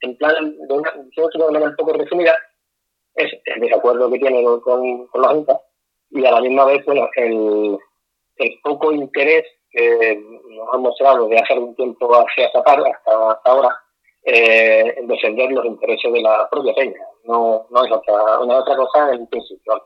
[0.00, 2.34] en plan, de una, de manera un poco resumida,
[3.14, 4.60] es el desacuerdo que tiene con,
[5.06, 5.60] con la Junta
[6.10, 7.78] y a la misma vez, bueno, el,
[8.36, 13.40] el poco interés que nos han mostrado de hace un tiempo hacia esta parte, hasta,
[13.44, 13.76] ahora,
[14.22, 17.00] eh, en defender los intereses de la propia peña.
[17.24, 19.82] No, no es otra, una otra cosa en principio.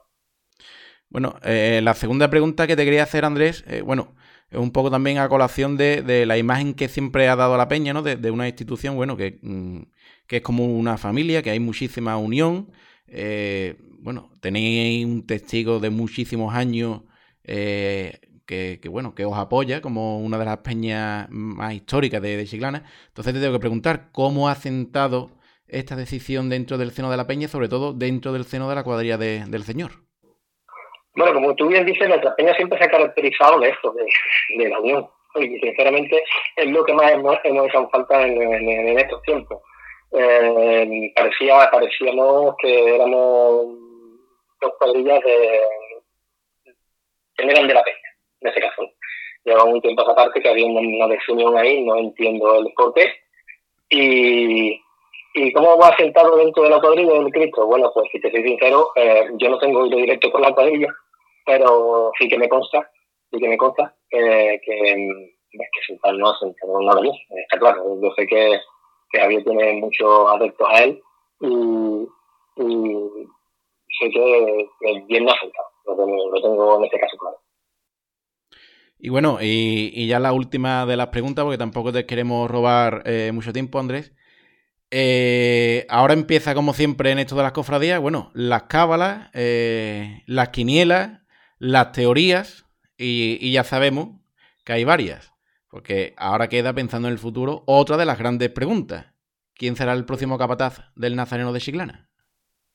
[1.11, 4.15] Bueno, eh, la segunda pregunta que te quería hacer, Andrés, eh, bueno,
[4.51, 7.93] es un poco también a colación de, la imagen que siempre ha dado la Peña,
[7.93, 8.03] ¿no?
[8.03, 9.83] De, una institución, bueno, que, mm,
[10.27, 12.71] que, es como una familia, que hay muchísima unión.
[13.07, 17.03] Eh, bueno, tenéis un testigo de muchísimos años
[17.45, 22.85] eh, que, bueno, que os apoya como una de las peñas más históricas de, Chiclana.
[23.09, 27.27] Entonces te tengo que preguntar cómo ha sentado esta decisión dentro del seno de la
[27.27, 30.08] peña sobre todo dentro del seno de la cuadrilla del señor.
[31.19, 33.93] Bueno, como tú bien dices, nuestra peña siempre se ha caracterizado de esto,
[34.57, 35.11] de, la unión.
[35.35, 36.23] Y sinceramente
[36.55, 39.61] es lo que más hemos, hecho falta en, estos tiempos.
[40.13, 43.67] Eh, parecía, parecíamos que éramos
[44.61, 45.61] dos cuadrillas de,
[47.37, 47.99] que eran de la peña
[48.41, 48.83] en ese caso.
[49.45, 53.13] Lleva un tiempo esa parte que había una desunión ahí, no entiendo el por qué.
[53.91, 54.81] Y,
[55.35, 57.67] ¿Y cómo va sentado dentro de la cuadrilla del Cristo?
[57.67, 60.89] Bueno, pues si te soy sincero, eh, yo no tengo hilo directo con la cuadrilla,
[61.49, 62.91] pero sí que me consta,
[63.31, 65.57] sí que me consta que, que
[65.87, 67.99] sentar no ha sentado nada bien, está claro.
[68.03, 68.61] Yo sé que,
[69.11, 71.01] que Javier tiene muchos adeptos a él
[71.41, 72.07] y,
[73.99, 74.69] sé que,
[75.07, 77.39] bien no ha sentado, lo tengo en este caso claro.
[78.99, 83.31] Y bueno, y, ya la última de las preguntas, porque tampoco te queremos robar eh,
[83.33, 84.13] mucho tiempo, Andrés.
[84.91, 90.49] Eh, ahora empieza, como siempre, en esto de las cofradías, bueno, las cábalas, eh, las
[90.49, 91.21] quinielas,
[91.59, 92.65] las teorías,
[92.97, 94.09] y, ya sabemos
[94.65, 95.33] que hay varias.
[95.71, 99.07] Porque ahora queda, pensando en el futuro, otra de las grandes preguntas.
[99.55, 102.09] ¿Quién será el próximo capataz del Nazareno de Chiclana?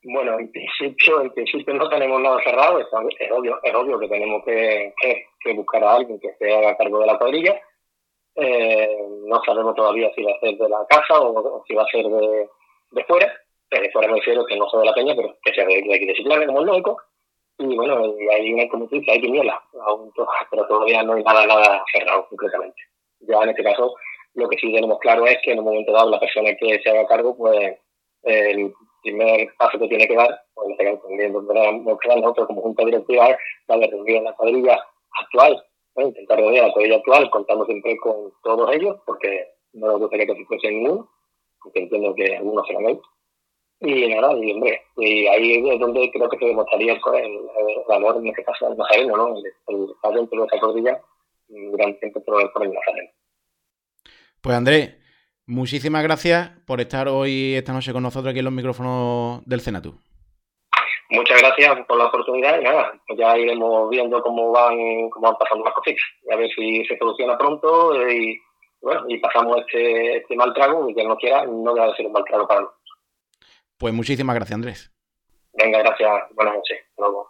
[0.03, 2.87] Bueno, en principio, en principio no tenemos nada cerrado, es,
[3.31, 4.93] obvio, es obvio que tenemos que,
[5.55, 7.61] buscar a alguien que esté a cargo de la cuadrilla.
[8.35, 11.87] Eh, no sabemos todavía si va a ser de la casa o, si va a
[11.87, 12.49] ser de,
[12.91, 13.31] de fuera.
[13.71, 16.05] De fuera me refiero que no sea de la peña, pero que sea de, aquí
[16.05, 17.01] de Chiclana, como es lógico.
[17.59, 19.61] Y bueno, hay una, como tú dices, hay quiniela,
[20.51, 22.81] pero todavía no hay nada, nada cerrado concretamente.
[23.21, 23.93] Ya en este caso,
[24.33, 26.89] lo que sí tenemos claro es que en un momento dado la persona que se
[26.89, 27.77] haga cargo, pues
[28.23, 31.03] el primer paso que tiene que dar, pues en este caso
[32.15, 33.37] nosotros como junta directiva,
[33.67, 34.79] darle reunión a la cuadrilla
[35.21, 35.63] actual,
[35.95, 40.25] intentar reunir a la cuadrilla actual, contando siempre con todos ellos, porque no nos gustaría
[40.25, 41.09] que se fuese ninguno,
[41.61, 43.05] porque entiendo que algunos serán ellos.
[43.79, 48.17] Y nada, y hombre, y ahí es donde creo que se demostraría el, el, amor,
[48.17, 49.35] en este caso, al nazareno, ¿no?
[49.37, 51.01] El, estar dentro de esa cuadrilla
[51.49, 53.09] un gran tiempo por, por el nazareno.
[54.41, 55.03] Pues Andrés,
[55.45, 59.93] Muchísimas gracias por estar hoy, esta noche con nosotros aquí en los micrófonos del Senatu.
[61.09, 65.65] Muchas gracias por la oportunidad y nada, ya iremos viendo cómo van, cómo van pasando
[65.65, 66.01] las cositas.
[66.31, 68.39] A ver si se soluciona pronto y,
[68.81, 72.13] bueno, y pasamos este, este mal trago y que no quiera, no debe ser un
[72.13, 72.82] mal trago para nosotros.
[73.83, 74.93] Pues muchísimas gracias, Andrés.
[75.51, 76.09] Venga, gracias.
[76.35, 76.77] Buenas noches.
[76.97, 77.29] luego.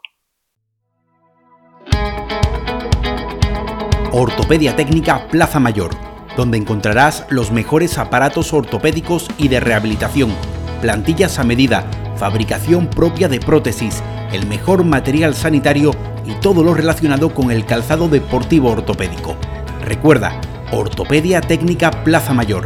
[4.11, 5.89] Ortopedia Técnica Plaza Mayor
[6.37, 10.31] donde encontrarás los mejores aparatos ortopédicos y de rehabilitación,
[10.79, 15.89] plantillas a medida, fabricación propia de prótesis, el mejor material sanitario
[16.23, 19.35] y todo lo relacionado con el calzado deportivo ortopédico.
[19.81, 20.39] Recuerda,
[20.71, 22.65] Ortopedia Técnica Plaza Mayor,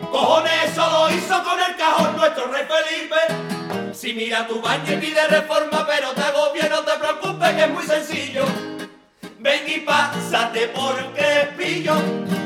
[0.11, 3.93] Cojones, eso lo hizo con el cajón nuestro rey Felipe.
[3.93, 7.69] Si mira tu baño y pide reforma, pero te agobia, no te preocupes que es
[7.69, 8.43] muy sencillo.
[9.39, 10.91] Ven y pásate por.
[11.13, 12.40] Ven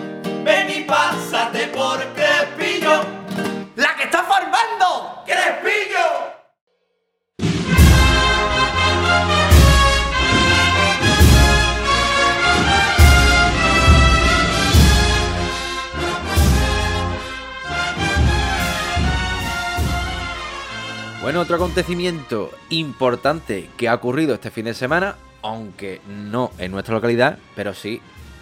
[21.26, 26.94] Bueno, otro acontecimiento importante que ha ocurrido este fin de semana, aunque no en nuestra
[26.94, 28.00] localidad, pero sí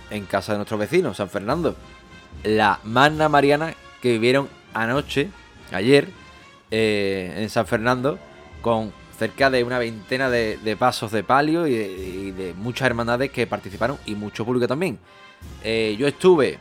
[0.10, 1.78] en casa de nuestros vecinos, San Fernando.
[2.43, 5.30] La magna mariana que vivieron anoche,
[5.72, 6.10] ayer,
[6.72, 8.19] eh, en San Fernando,
[8.62, 13.98] con cerca de una veintena de, pasos de palio y de, muchas hermandades que participaron
[14.06, 15.00] y mucho público también.
[15.63, 16.60] Eh, yo estuve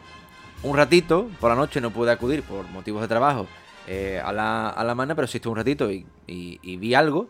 [0.62, 3.48] un ratito por la noche, no pude acudir por motivos de trabajo
[3.86, 7.28] eh, a, la, a la mana, pero sí estuve un ratito y, vi algo.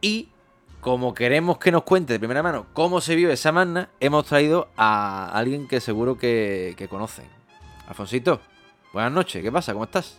[0.00, 0.28] Y
[0.80, 4.68] como queremos que nos cuente de primera mano cómo se vio esa magna, hemos traído
[4.76, 7.26] a alguien que seguro que, que conocen.
[7.86, 8.40] Alfonsito,
[8.92, 9.72] buenas noches, ¿qué pasa?
[9.72, 10.18] ¿Cómo estás?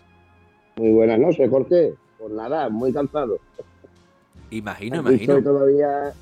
[0.78, 1.94] Muy buenas noches, Jorge.
[2.18, 3.38] Pues nada, muy cansado.
[4.50, 5.38] Imagino, imagino.
[5.38, 6.14] estoy todavía,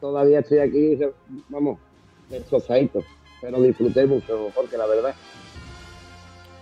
[0.00, 0.98] todavía estoy aquí,
[1.48, 1.78] vamos,
[2.30, 3.02] destrozadito.
[3.40, 5.14] Pero disfruté mucho, Jorge, la verdad.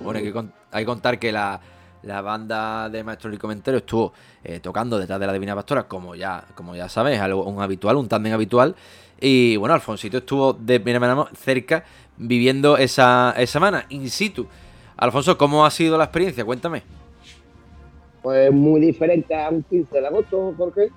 [0.00, 1.58] Bueno, hay que, con- hay que contar que la,
[2.02, 4.12] la banda de Maestro y Comentario estuvo
[4.44, 7.96] eh, tocando detrás de la Divina Pastora, como ya, como ya sabes, algo un habitual,
[7.96, 8.74] un tándem habitual.
[9.18, 11.84] Y bueno, Alfonsito estuvo de primera mano cerca
[12.18, 14.46] viviendo esa, semana, in situ.
[14.98, 16.44] Alfonso, ¿cómo ha sido la experiencia?
[16.44, 16.82] Cuéntame.
[18.22, 20.90] Pues muy diferente a un 15 de agosto, Jorge,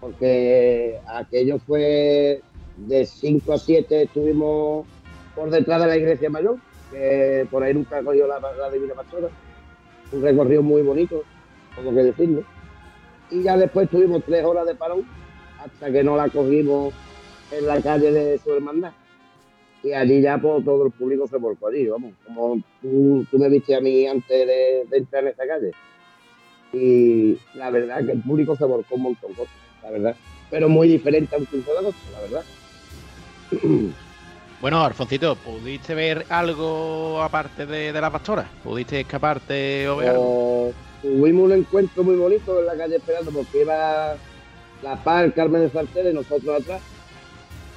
[0.00, 2.40] porque aquello fue
[2.78, 4.86] de 5 a 7, estuvimos
[5.34, 6.56] por detrás de la iglesia mayor,
[6.90, 9.28] que por ahí nunca cogió la, la Divina Pastora.
[10.12, 11.22] Un recorrido muy bonito,
[11.74, 12.44] como que decirlo.
[13.30, 15.04] Y ya después tuvimos tres horas de parón
[15.58, 16.94] hasta que no la cogimos
[17.50, 18.92] en la calle de su hermandad.
[19.82, 22.12] Y allí ya pues, todo el público se volcó allí, vamos.
[22.24, 25.72] Como tú, me viste a mí antes de, entrar en esta calle
[26.72, 29.30] y la verdad que el público se volcó un montón,
[29.82, 30.16] la verdad.
[30.50, 32.44] Pero muy diferente a un 15 de agosto, la verdad.
[34.60, 38.48] Bueno, Alfoncito, ¿pudiste ver algo aparte de, de la pastora?
[38.64, 40.22] ¿Pudiste escaparte o ver algo?
[40.24, 44.16] O tuvimos un encuentro muy bonito en la calle esperando porque iba
[44.82, 46.80] la par Carmen de Sartera y nosotros atrás.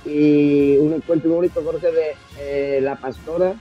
[0.05, 3.53] Y un encuentro muy bonito, Jorge, de eh, la pastora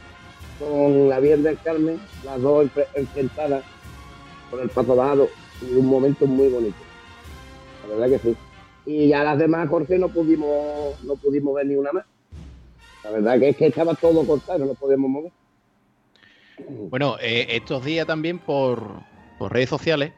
[0.60, 3.64] con la Virgen del Carmen, las dos enfre- enfrentadas
[4.48, 5.28] por el paso bajado.
[5.60, 6.76] Y un momento muy bonito.
[7.88, 8.36] La verdad que sí.
[8.86, 12.04] Y ya las demás, Jorge, no pudimos, no pudimos ver ni una más.
[13.04, 15.32] La verdad que es que estaba todo cortado, no nos podíamos mover.
[16.90, 19.00] Bueno, eh, estos días también por,
[19.38, 20.12] por redes sociales,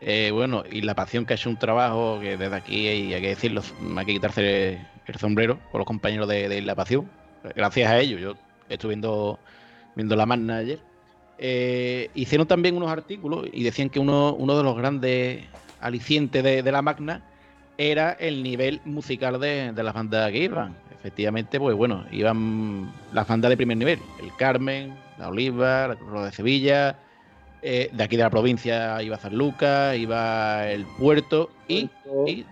[0.00, 3.28] eh, bueno, y la pasión que ha hecho un trabajo que desde aquí hay, que
[3.28, 3.62] decirlo,
[3.96, 7.10] hay que quitarse el sombrero con los compañeros de, de La Pasión.
[7.56, 8.34] Gracias a ellos, yo
[8.68, 9.38] estuve viendo,
[9.96, 10.78] viendo la magna ayer.
[11.38, 15.46] Eh, hicieron también unos artículos y decían que uno, uno de los grandes
[15.80, 17.24] alicientes de, de la magna
[17.78, 20.76] era el nivel musical de, de las bandas que iban.
[21.00, 23.98] Efectivamente, pues bueno, iban las bandas de primer nivel.
[24.20, 26.98] El Carmen, la Oliva, la Cruz de Sevilla,
[27.62, 31.90] eh, de aquí de la provincia iba San Lucas, iba el Puerto y,
[32.26, 32.44] y,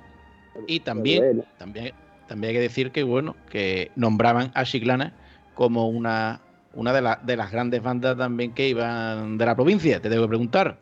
[0.67, 1.93] y también, también,
[2.27, 5.13] también hay que decir que bueno, que nombraban a Chiclana
[5.55, 6.41] como una,
[6.75, 10.01] una de, la- de las grandes bandas también que iban de la provincia.
[10.01, 10.79] Te tengo que preguntar,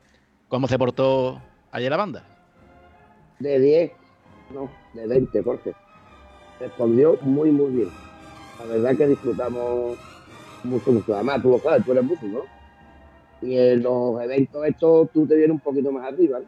[0.49, 1.41] ¿cómo se portó
[1.73, 2.23] ayer la banda?
[3.41, 3.93] De 10,
[4.55, 5.73] no, de 20, Jorge.
[6.61, 7.91] Respondió muy, muy bien.
[8.59, 9.97] La verdad que disfrutamos
[10.65, 11.15] mucho, mucho.
[11.15, 13.47] Además, tú lo sabes, tú eres músico, ¿no?
[13.49, 16.47] Y en los eventos estos tú te vienes un poquito más arriba, ¿no?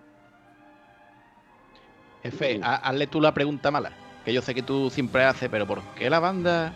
[2.22, 3.92] Jefe, ha- hazle tú la pregunta mala,
[4.24, 6.72] que yo sé que tú siempre haces, pero ¿por qué la banda?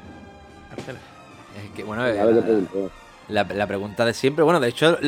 [1.56, 2.02] Es que, bueno,
[3.28, 4.44] la, la pregunta de siempre.
[4.44, 4.98] Bueno, de hecho,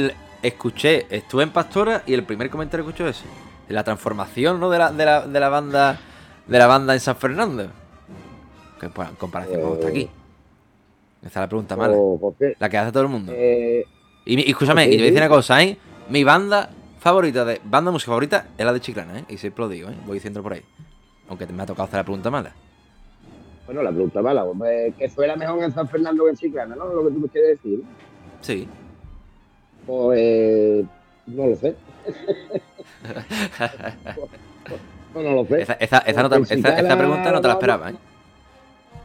[0.42, 3.26] escuché, estuve en Pastora y el primer comentario que escuché es ese.
[3.68, 4.68] La transformación, ¿no?
[4.70, 5.98] De la, de la, de la banda
[6.46, 7.70] de la banda en San Fernando.
[8.84, 10.10] Que pues, en comparación con está aquí.
[11.22, 11.96] Esa es la pregunta mala.
[12.58, 13.32] La que hace todo el mundo.
[13.34, 13.84] eh,
[14.26, 15.78] Y, y escúchame, sí, y te voy a decir una cosa, ¿eh?
[16.10, 16.68] Mi banda
[17.00, 17.60] favorita de.
[17.64, 19.24] Banda de música favorita es la de Chiclana, ¿eh?
[19.30, 19.94] Y siempre lo digo, ¿eh?
[20.04, 20.62] Voy diciendo por ahí.
[21.28, 22.52] Aunque me ha tocado hacer la pregunta mala.
[23.64, 26.84] bueno, la pregunta mala, hombre, que fuera mejor en San Fernando que en Chiclana, ¿no?
[26.92, 27.82] Lo que tú me quieres decir.
[28.42, 28.68] Sí.
[29.86, 30.84] Pues,
[31.26, 31.74] no lo sé.
[35.14, 35.62] no, no lo sé.
[35.62, 37.94] Esa, esa, no pregunta no te la esperaba, ¿eh?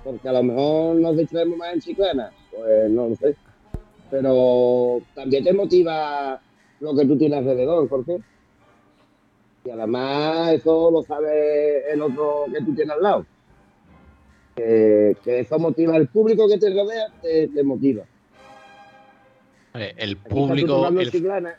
[0.10, 3.36] Porque a lo mejor nos distraemos más en Chiclana, pues no lo sé.
[4.10, 6.42] Pero también te motiva
[6.80, 8.20] lo que tú tienes alrededor, ¿por qué?
[9.66, 13.26] Y además eso lo sabe el otro que tú tienes al lado.
[14.56, 18.04] Que, que eso motiva, el público que te rodea te, te motiva.
[19.76, 21.56] El público, el, Chiclana,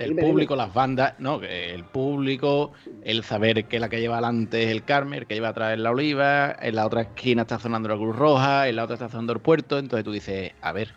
[0.00, 2.72] el Dime, público, las bandas, no, el público,
[3.04, 5.78] el saber que la que lleva adelante es el Carmen, el que lleva atrás es
[5.78, 9.10] la Oliva, en la otra esquina está sonando la Cruz Roja, en la otra está
[9.10, 10.94] sonando el Puerto, entonces tú dices, a ver,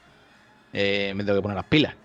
[0.72, 1.96] eh, me tengo que poner las pilas.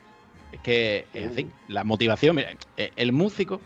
[0.51, 3.61] Es que es así, la motivación, mira, eh, el músico,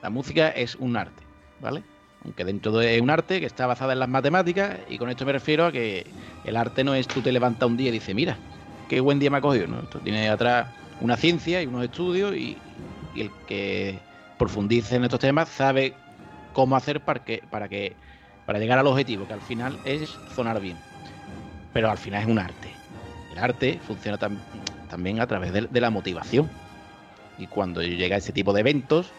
[0.00, 1.24] la música es un arte,
[1.60, 1.82] ¿vale?
[2.24, 5.32] Aunque dentro de un arte que está basada en las matemáticas, y con esto me
[5.32, 6.06] refiero a que
[6.44, 8.36] el arte no es tú te levantas un día y dices, mira,
[8.88, 9.80] qué buen día me ha cogido, ¿no?
[9.80, 10.68] Esto tiene atrás
[11.00, 12.58] una ciencia y unos estudios y,
[13.14, 13.98] el que
[14.38, 15.94] profundice en estos temas sabe
[16.52, 17.96] cómo hacer para que, para que
[18.46, 20.78] para llegar al objetivo, que al final es sonar bien.
[21.72, 22.72] Pero al final es un arte.
[23.32, 24.40] El arte funciona tam-
[24.88, 26.48] también a través de, de la motivación.
[27.38, 29.12] Y cuando llega ese tipo de eventos,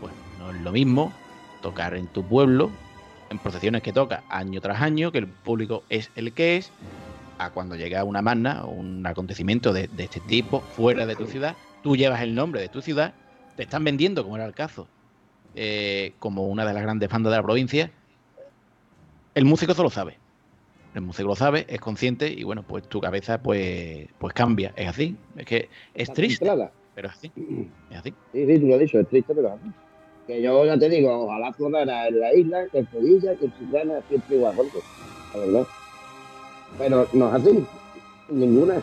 [0.00, 1.14] pues no es lo mismo
[1.62, 2.70] tocar en tu pueblo,
[3.30, 6.72] en procesiones que toca año tras año, que el público es el que es,
[7.38, 11.26] a cuando llega una magna o un acontecimiento de, de este tipo fuera de tu
[11.26, 13.14] ciudad, tú llevas el nombre de tu ciudad,
[13.56, 14.88] te están vendiendo, como era el caso,
[15.54, 17.90] eh, como una de las grandes bandas de la provincia,
[19.34, 20.18] el músico eso lo sabe.
[20.94, 24.72] El músico lo sabe, es consciente y bueno, pues tu cabeza pues, pues cambia.
[24.76, 25.16] Es así.
[25.36, 25.56] Es que
[25.94, 26.46] es Está triste,
[26.94, 27.30] pero es así.
[27.90, 28.14] Es así.
[28.32, 29.72] Sí, sí, tú lo has dicho, es triste, pero es así.
[30.26, 33.52] Que yo ya te digo, ojalá flotara en la isla, que en Sevilla, que en
[33.52, 35.68] Chiclana, siempre igual, la verdad.
[36.76, 37.66] Pero no es así,
[38.28, 38.82] ninguna.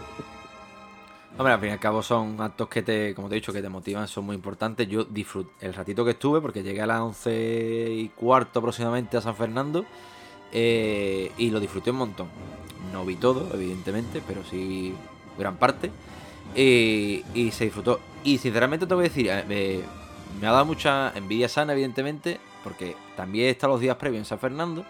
[1.37, 3.61] Hombre, al fin y al cabo son actos que te, como te he dicho, que
[3.61, 4.87] te motivan, son muy importantes.
[4.87, 9.21] Yo disfruté el ratito que estuve, porque llegué a las 11 y cuarto aproximadamente a
[9.21, 9.85] San Fernando,
[10.53, 12.27] eh, y lo disfruté un montón.
[12.93, 14.95] No vi todo, evidentemente, pero sí
[15.37, 15.91] gran parte.
[16.55, 17.99] Y se disfrutó.
[18.23, 19.81] Y sinceramente te voy a decir, eh, me,
[20.39, 24.25] me ha dado mucha envidia sana, evidentemente, porque también he estado los días previos en
[24.25, 24.85] San Fernando,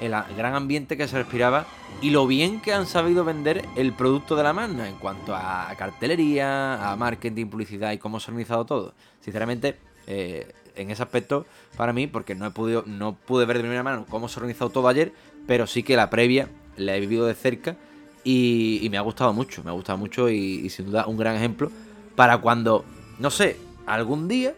[0.00, 1.66] el gran ambiente que se respiraba
[2.02, 5.72] y lo bien que han sabido vender el producto de la magna en cuanto a
[5.78, 8.94] cartelería, a marketing, publicidad y cómo se ha organizado todo.
[9.20, 9.76] Sinceramente,
[10.06, 13.82] eh, en ese aspecto, para mí, porque no he podido, no pude ver de primera
[13.82, 15.12] mano cómo se ha organizado todo ayer,
[15.46, 17.76] pero sí que la previa la he vivido de cerca
[18.24, 21.16] y, y me ha gustado mucho, me ha gustado mucho y, y sin duda un
[21.16, 21.70] gran ejemplo
[22.14, 22.84] para cuando,
[23.18, 24.54] no sé, algún día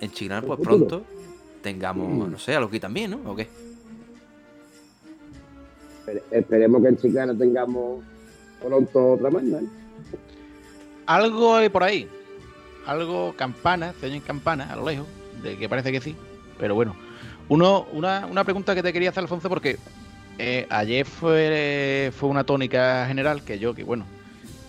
[0.00, 0.86] en Chiclana, pues futuro.
[0.86, 1.04] pronto
[1.62, 3.20] tengamos, no sé, algo aquí también, ¿no?
[3.30, 3.48] ¿O qué?
[6.06, 8.02] Espere- Esperemos que en Chiclana tengamos
[8.62, 9.30] pronto otra.
[9.30, 9.66] ¿eh?
[11.06, 12.08] Algo hay por ahí.
[12.86, 15.06] Algo campana, se oyen campana a lo lejos,
[15.42, 16.14] de que parece que sí.
[16.58, 16.94] Pero bueno.
[17.48, 19.76] Uno, una, una pregunta que te quería hacer, Alfonso, porque
[20.38, 24.06] eh, ayer fue, fue una tónica general que yo, que bueno,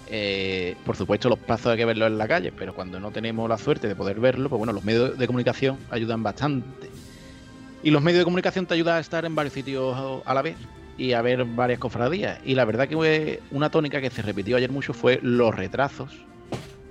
[0.08, 3.48] eh, por supuesto los pasos hay que verlos en la calle, pero cuando no tenemos
[3.48, 6.90] la suerte de poder verlo, pues bueno, los medios de comunicación ayudan bastante.
[7.82, 10.58] Y los medios de comunicación te ayudan a estar en varios sitios a la vez
[10.98, 12.40] y a ver varias cofradías.
[12.46, 16.26] Y la verdad que una tónica que se repitió ayer mucho fue los retrasos,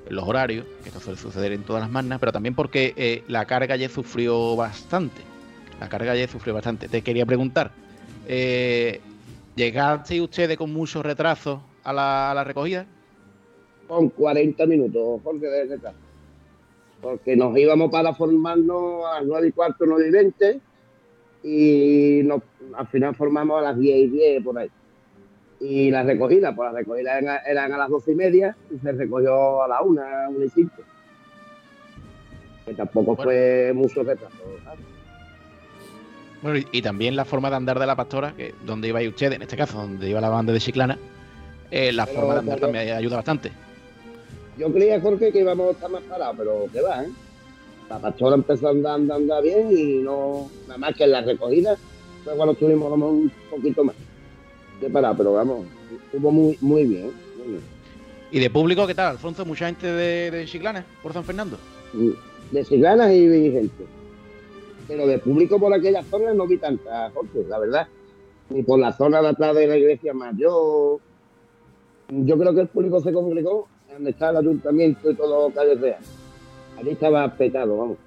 [0.08, 3.46] los horarios, que esto suele suceder en todas las magnas, pero también porque eh, la
[3.46, 5.22] carga ayer sufrió bastante.
[5.80, 6.88] La carga ayer sufrió bastante.
[6.88, 7.70] Te quería preguntar,
[8.28, 9.00] eh,
[9.56, 12.86] ¿llegaste ustedes con muchos retrasos a la, a la recogida?
[13.88, 15.96] Con 40 minutos, Jorge, de retraso.
[17.00, 20.60] Porque nos íbamos para formarnos a las 9 y cuarto, 9 y 20,
[21.44, 22.40] y nos,
[22.76, 24.68] al final formamos a las 10 y 10 por ahí.
[25.60, 28.92] Y la recogida, pues las recogidas eran, eran a las 12 y media y se
[28.92, 30.72] recogió a las 1, 1 y 5.
[32.66, 33.22] Que tampoco Bueno.
[33.24, 34.34] fue mucho retraso.
[36.42, 39.36] Bueno, y, y también la forma de andar de la pastora, que donde ibais ustedes,
[39.36, 40.98] en este caso, donde iba la banda de Chiclana,
[41.70, 43.50] eh, la Pero, forma de andar también ayuda bastante.
[44.58, 47.08] Yo creía, Jorge, que íbamos a estar más parados, pero que va, ¿eh?
[47.88, 51.20] La pastora empezó a andar, andar, andar bien y no, nada más que en la
[51.20, 51.76] recogida
[52.24, 53.94] fue cuando estuvimos un poquito más
[54.80, 55.66] de parado, pero vamos,
[56.06, 57.60] estuvo muy, muy bien, muy bien.
[58.30, 59.44] ¿Y de público qué tal, Alfonso?
[59.44, 61.56] ¿Mucha gente de, de Chiclana por San Fernando?
[62.50, 63.84] De ciganas y, y gente.
[64.88, 67.86] Pero de público por aquellas zonas no vi tanta, Jorge, la verdad.
[68.50, 70.98] Ni por la zona de atrás de la iglesia mayor.
[72.08, 76.00] Yo creo que el público se congregó donde está el ayuntamiento y todo calle real.
[76.78, 77.98] Allí estaba petado, vamos.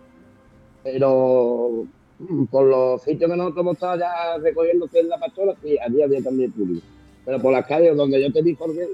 [0.83, 1.85] Pero
[2.19, 6.01] mm, por los sitios que nosotros estado ya recogiendo que es la pastora, sí, allí
[6.01, 6.85] había también público.
[7.25, 8.87] Pero por las calles donde yo te vi, Jorge,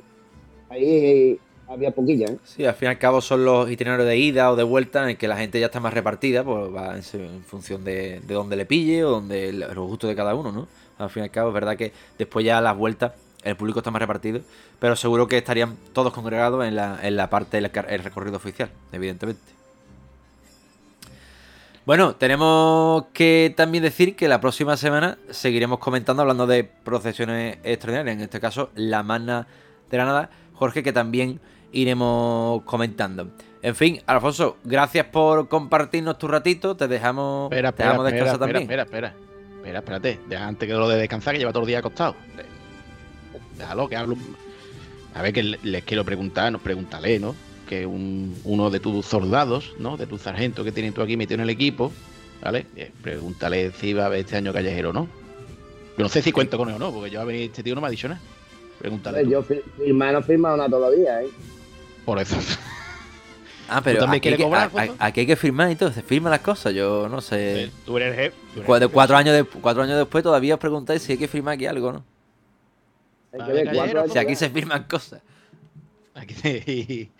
[0.69, 2.38] ahí había poquilla, ¿eh?
[2.43, 5.17] Sí, al fin y al cabo son los itinerarios de ida o de vuelta en
[5.17, 8.65] que la gente ya está más repartida, pues va en, función de, de dónde le
[8.65, 10.67] pille o donde los gustos de cada uno, ¿no?
[10.97, 13.13] Al fin y al cabo es verdad que después ya las vueltas
[13.43, 14.41] el público está más repartido,
[14.80, 17.69] pero seguro que estarían todos congregados en la, en la parte del
[18.03, 19.41] recorrido oficial, evidentemente.
[21.86, 28.15] Bueno, tenemos que también decir que la próxima semana seguiremos comentando, hablando de procesiones extraordinarias,
[28.15, 29.47] en este caso la Magna
[29.91, 30.29] de Granada.
[30.53, 31.41] Jorge, que también
[31.73, 33.27] iremos comentando.
[33.61, 36.77] En fin, Alfonso, gracias por compartirnos tu ratito.
[36.77, 38.81] Te dejamos, Espera, te espera, dejamos espera, descansar espera, también.
[38.81, 39.57] espera, espera.
[39.57, 40.19] Espera, espérate.
[40.29, 42.15] Deja antes que lo de descansar, que lleva todo el día acostado.
[43.57, 44.15] Déjalo, que hablo.
[45.15, 47.36] A ver, que le- les quiero preguntar, nos pregúntale, ¿no?
[47.74, 49.97] Que un- uno de tus soldados, ¿no?
[49.97, 51.91] De tus sargentos que tienes tú aquí metido en el equipo,
[52.39, 52.67] ¿vale?
[52.76, 55.07] Eh, pregúntale si va a haber este año callejero o no.
[55.97, 57.74] Yo no sé si cuento con él o no, porque yo a venir este tío
[57.74, 58.21] no me ha dicho nada.
[58.78, 59.24] Pregúntale.
[59.24, 59.30] tú.
[59.32, 61.28] Yo fi- firmar no he firmado nada todavía, ¿eh?
[62.05, 62.36] Por eso.
[63.67, 64.95] Ah, pero también aquí, hay quieres que, cobrar, a- Alfonso?
[64.99, 65.91] a- aquí hay que firmar y todo.
[65.91, 66.76] Se firman las cosas.
[66.76, 67.71] Yo no sé.
[67.88, 68.89] Tú eres el jefe.
[68.91, 71.91] cuatro, años de- cuatro años después todavía os preguntáis si hay que firmar aquí algo,
[71.91, 72.05] ¿no?
[73.34, 75.21] Hay que ver, ver Si aquí se firman cosas.
[76.13, 77.09] Aquí-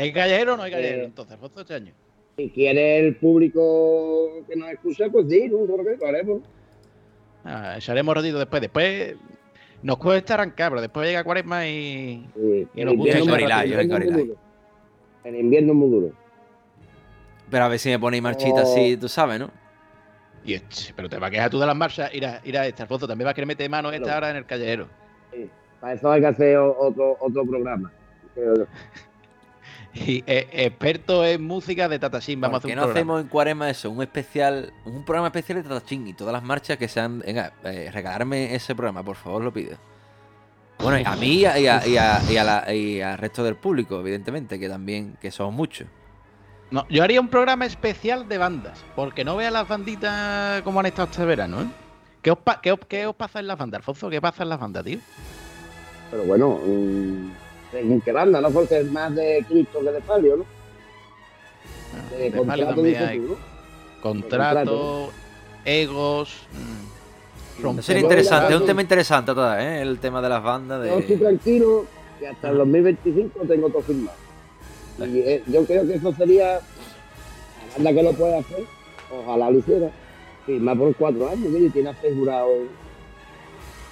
[0.00, 1.02] ¿Hay callejero o no hay callejero?
[1.02, 1.06] Eh.
[1.06, 1.92] Entonces, Alfonso, este año.
[2.36, 5.58] si quiere el público que nos escucha, pues sí, ¿no?
[5.66, 6.40] Por lo que haremos.
[7.44, 8.62] Ah, echaremos ratito después.
[8.62, 9.16] Después
[9.82, 14.36] nos cuesta arrancar, pero después llega Cuaresma y, Sí, Y nos gusta invierno
[15.22, 16.12] el invierno es muy duro.
[17.50, 18.72] Pero a ver si me ponéis marchita Oh.
[18.72, 19.50] así, tú sabes, ¿no?
[20.42, 20.58] y
[20.96, 22.14] pero te va a quejar tú de las marchas.
[22.14, 24.88] Irá, irá este Alfonso, también va a querer meter mano esta hora en el callejero.
[25.78, 27.92] Para eso hay que hacer otro, otro programa.
[29.92, 32.40] Y eh, experto en música de Tatashín.
[32.40, 33.00] Vamos a ¿Por hacer qué un no programa.
[33.00, 33.90] hacemos en Cuaresma eso?
[33.90, 37.18] Un especial, un programa especial de Tatachín y todas las marchas que sean.
[37.20, 39.76] Venga, eh, regalarme ese programa, por favor, lo pido.
[40.78, 43.18] Bueno, y a mí y, a- y, a- y a- y a la- y al
[43.18, 45.88] resto del público, evidentemente, que también, que somos muchos.
[46.70, 50.86] No, yo haría un programa especial de bandas, porque no veas las banditas como han
[50.86, 51.66] estado este verano, ¿eh?
[52.22, 54.08] ¿Qué os, pa- qué os- qué os pasa en las bandas, Alfonso?
[54.08, 54.98] ¿Qué pasa en las bandas, tío?
[56.12, 57.30] Pero bueno, mm,
[57.70, 58.50] según qué banda, ¿no?
[58.50, 60.44] Porque es más de Cristo que de Palio, ¿no?
[62.10, 63.36] De De Palio contrato, también dices hay tú, ¿no?
[64.02, 65.10] contrato,
[65.64, 66.36] egos,
[67.62, 69.82] mm, sería interesante, es un tema interesante total, ¿eh?
[69.82, 70.86] El tema de las bandas.
[70.86, 71.22] Yo estoy De...
[71.22, 71.84] tranquilo
[72.18, 74.16] que hasta el 2025 tengo todo firmado.
[74.98, 78.64] Y eh, yo creo que eso sería, la banda que lo puede hacer,
[79.10, 79.90] ojalá lo hiciera,
[80.44, 82.48] firmar por cuatro años, que tiene asegurado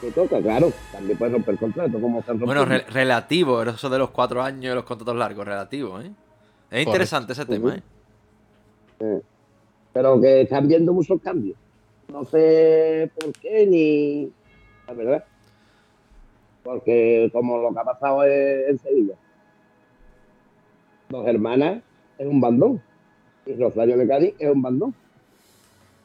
[0.00, 4.10] que toca, claro, también puede romper contrato, como se Bueno, re- relativo, eso de los
[4.10, 6.10] cuatro años y los contratos largos, relativo, ¿eh?
[6.70, 7.76] Es interesante ese tema,
[9.00, 9.20] ¿eh?
[9.92, 11.56] pero que están viendo muchos cambios.
[12.12, 14.30] No sé por qué ni
[14.86, 15.24] la verdad.
[16.62, 19.14] Porque como lo que ha pasado en, en Sevilla.
[21.08, 21.82] Dos hermanas
[22.18, 22.82] es un bandón.
[23.46, 24.94] Y Rosario de Cádiz es un bandón.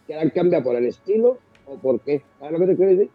[0.08, 2.24] ¿Quieran cambiar por el estilo o por qué?
[2.40, 3.10] ¿Sabes lo que te quiero decir?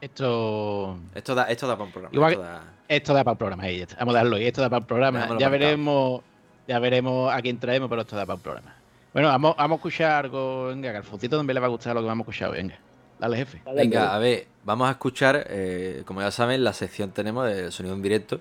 [0.00, 2.14] Esto, Esto da, esto da para un programa.
[2.14, 3.62] Igual esto da- esto da para el programa.
[3.64, 3.86] ahí.
[3.98, 4.46] Vamos a darlo ahí.
[4.46, 5.38] Esto da para el programa.
[5.38, 6.22] Ya veremos,
[6.68, 8.74] ya veremos a quién traemos, pero esto da para el programa.
[9.12, 10.66] Bueno, vamos, vamos a escuchar algo.
[10.66, 11.04] Venga, que al
[11.38, 12.58] también le va a gustar lo que vamos a escuchar hoy.
[12.58, 12.78] Venga,
[13.18, 13.62] dale, jefe.
[13.74, 17.94] Venga, a ver, vamos a escuchar, eh, como ya saben, la sección tenemos de sonido
[17.94, 18.40] en directo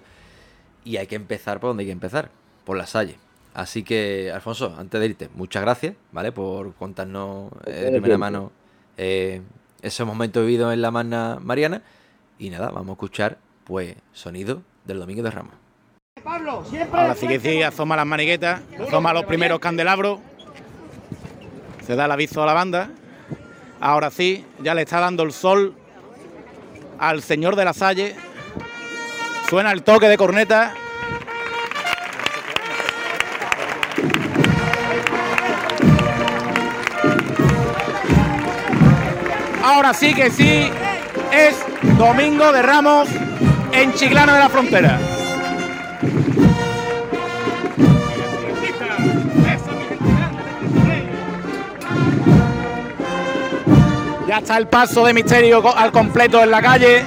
[0.83, 2.29] y hay que empezar por donde hay que empezar,
[2.65, 3.15] por la Salle.
[3.53, 6.33] Así que, Alfonso, antes de irte, muchas gracias, ¿vale?
[6.33, 8.51] Por contarnos eh, de primera mano
[8.97, 9.41] eh,
[9.85, 11.83] esos momentos vividos en la Magna Mariana.
[12.39, 15.53] Y nada, vamos a escuchar, pues, sonido del Domingo de Ramos.
[16.91, 20.19] Ahora sí que sí, asoma las maniguetas, asoma los primeros candelabros.
[21.85, 22.89] Se da el aviso a la banda.
[23.79, 25.75] Ahora sí, ya le está dando el sol
[26.97, 28.15] al señor de la Salle.
[29.49, 30.73] Suena el toque de corneta.
[39.75, 40.71] Ahora sí que sí,
[41.33, 43.09] es Domingo de Ramos
[43.73, 44.97] en Chiclana de la Frontera.
[54.25, 57.03] Ya está el paso de misterio al completo en la calle.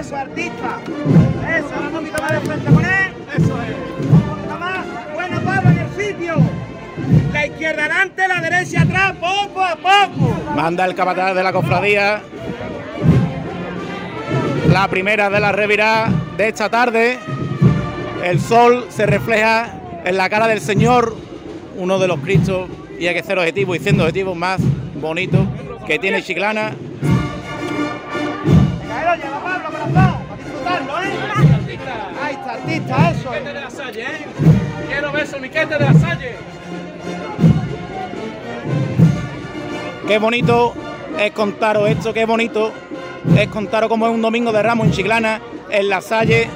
[0.00, 0.78] Eso, artista.
[1.56, 3.14] Eso, un poquito más de frente con él.
[3.36, 3.85] Eso es.
[7.46, 10.36] La izquierda adelante, la derecha atrás, poco a poco.
[10.56, 12.20] Manda el capataz de la cofradía.
[14.68, 17.20] La primera de la revirá de esta tarde.
[18.24, 21.14] El sol se refleja en la cara del Señor,
[21.76, 22.68] uno de los Cristos,
[22.98, 24.60] y hay que ser objetivo y siendo objetivo más
[25.00, 25.46] bonito
[25.86, 26.72] que tiene Chiclana.
[32.20, 32.38] Ahí ¿eh?
[32.40, 33.44] Está, artista, eso es.
[33.44, 34.26] de la Salle, ¿eh?
[34.88, 36.55] Quiero ver su miquete de la Salle.
[40.06, 40.72] Qué bonito
[41.18, 42.72] es contaros esto, qué bonito
[43.36, 46.48] es contaros cómo es un domingo de Ramos en Chiclana, en la Salle,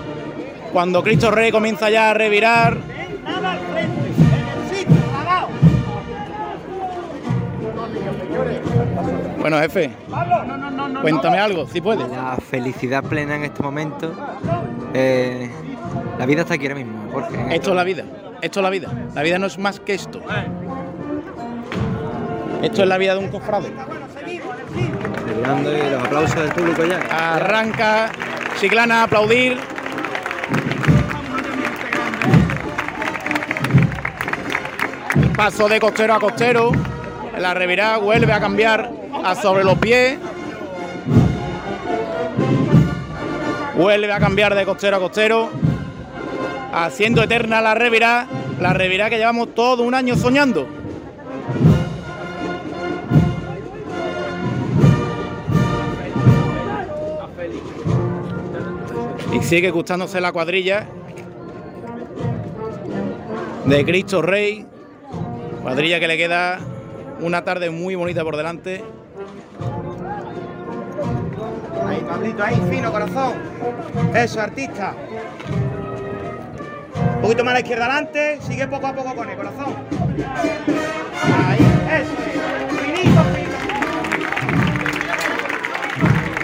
[0.72, 2.78] cuando Cristo Rey comienza ya a revirar.
[9.40, 9.90] Bueno, jefe,
[11.00, 12.08] cuéntame algo, si puedes.
[12.08, 14.12] La felicidad plena en este momento.
[14.94, 15.50] eh,
[16.18, 17.36] la vida está aquí ahora mismo, Jorge.
[17.56, 18.04] Esto es la vida,
[18.42, 19.08] esto es la vida.
[19.14, 20.20] La vida no es más que esto.
[22.62, 23.72] Esto es la vida de un cofrade.
[24.28, 27.00] Y los aplausos del público ya.
[27.34, 28.10] Arranca
[28.60, 29.56] Chiclana a aplaudir.
[35.34, 36.72] Paso de costero a costero.
[37.38, 38.90] La revirá vuelve a cambiar
[39.24, 40.18] a sobre los pies.
[43.74, 45.48] Vuelve a cambiar de costero a costero.
[46.74, 48.26] Haciendo eterna la revirá.
[48.60, 50.79] La revirá que llevamos todo un año soñando.
[59.32, 60.86] Y sigue gustándose la cuadrilla
[63.66, 64.66] de Cristo Rey.
[65.62, 66.58] Cuadrilla que le queda
[67.20, 68.82] una tarde muy bonita por delante.
[71.86, 73.34] Ahí, Pablito, ahí, fino, corazón.
[74.14, 74.94] Eso, artista.
[77.16, 79.74] Un poquito más a la izquierda adelante, sigue poco a poco con el corazón.
[81.46, 81.58] Ahí,
[82.00, 82.80] eso es.
[82.80, 83.39] Finito, finito.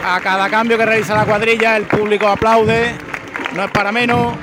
[0.09, 2.95] A cada cambio que realiza la cuadrilla, el público aplaude.
[3.57, 4.37] No es para menos.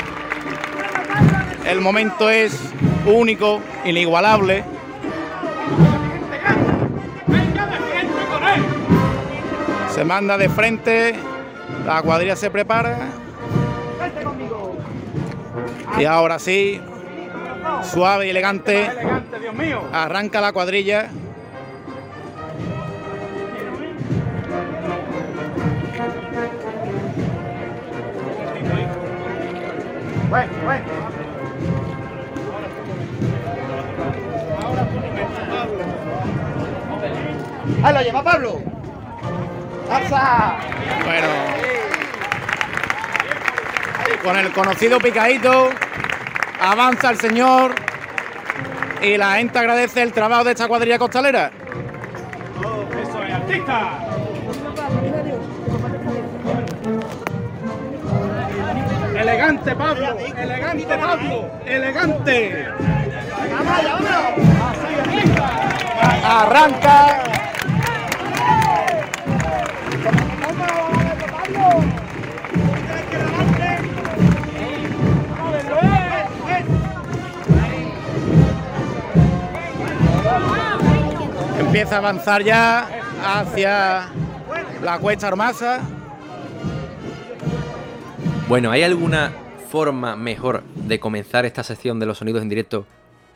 [1.66, 2.59] El momento es
[3.05, 4.66] único, inigualable.
[9.95, 11.16] Se manda de frente.
[11.86, 12.97] La cuadrilla se prepara.
[15.97, 16.82] Y ahora sí,
[17.84, 18.89] suave y elegante,
[19.93, 21.09] arranca la cuadrilla.
[30.34, 30.84] Bueno, bueno.
[37.84, 38.59] Ahí lo lleva Pablo.
[39.91, 40.55] ¡Alza!
[41.05, 41.27] Bueno,
[44.23, 45.69] con el conocido picadito,
[46.59, 47.75] avanza el señor
[49.03, 51.51] y la gente agradece el trabajo de esta cuadrilla costalera.
[53.03, 54.12] Eso es, artista.
[59.24, 62.67] Elegante Pablo, elegante Pablo, elegante.
[66.26, 67.24] Arranca.
[81.59, 82.88] Empieza a avanzar ya
[83.24, 84.09] hacia
[84.82, 85.80] la cuesta Armasa.
[88.54, 89.34] Bueno, ¿hay alguna
[89.72, 92.86] forma mejor de comenzar esta sección de los sonidos en directo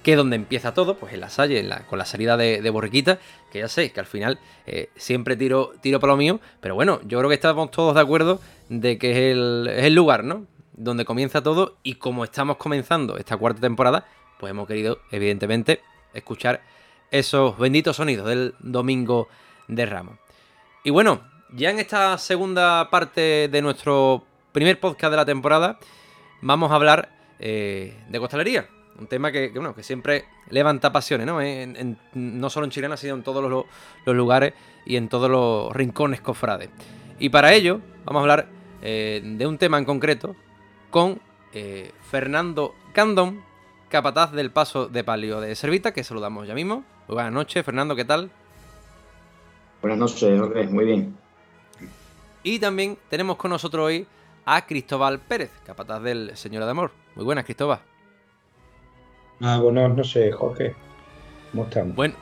[0.04, 0.94] que donde empieza todo?
[0.94, 3.18] Pues en la Salle, en la- con la salida de, Borriquita,
[3.52, 4.38] que ya sé que al final
[4.68, 8.02] eh, siempre tiro, tiro para lo mío, pero bueno, yo creo que estamos todos de
[8.02, 8.40] acuerdo
[8.70, 10.46] de que es el, es el lugar, ¿no?
[10.74, 14.06] Donde comienza todo y como estamos comenzando esta cuarta temporada,
[14.40, 15.82] pues hemos querido, evidentemente,
[16.14, 16.62] escuchar
[17.10, 19.30] esos benditos sonidos del Domingo
[19.68, 20.20] de Ramos.
[20.84, 21.22] Y bueno,
[21.56, 24.27] ya en esta segunda parte de nuestro
[24.58, 25.78] primer podcast de la temporada,
[26.42, 28.68] vamos a hablar eh, de costalería.
[28.98, 31.40] Un tema que, que, bueno, que siempre levanta pasiones, ¿no?
[31.40, 33.66] En- en- no solo en Chilena, sino en todos los,
[34.04, 36.70] los lugares y en todos los rincones cofrades.
[37.20, 38.48] Y para ello, vamos a hablar
[38.82, 40.36] eh, de un tema en concreto
[40.90, 41.22] con
[41.54, 43.44] eh, Fernando Candón,
[43.90, 46.84] capataz del paso de palio de Servita, que saludamos ya mismo.
[47.08, 48.32] Muy buenas noches, Fernando, ¿qué tal?
[49.84, 50.64] Buenas noches, Jorge.
[50.64, 51.16] Muy bien.
[52.42, 54.08] Y también tenemos con nosotros hoy
[54.50, 56.92] a Cristóbal Pérez, capataz del Señor de Amor.
[57.16, 57.80] Muy buenas, Cristóbal.
[59.42, 60.74] Ah, buenas noches, Jorge.
[61.52, 61.94] ¿Cómo estamos?
[61.98, 62.16] Bueno,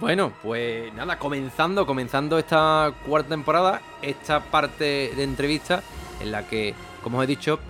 [0.00, 5.84] bueno, pues nada, comenzando, comenzando esta cuarta temporada, esta parte de entrevista
[6.20, 7.60] en la que, como os he dicho,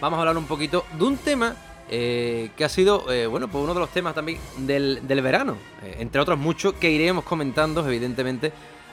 [0.00, 1.54] vamos a hablar un poquito de un tema
[1.90, 5.58] eh, que ha sido, eh, bueno, pues uno de los temas también del, del verano,
[5.84, 8.50] eh, entre otros muchos que iremos comentando, evidentemente,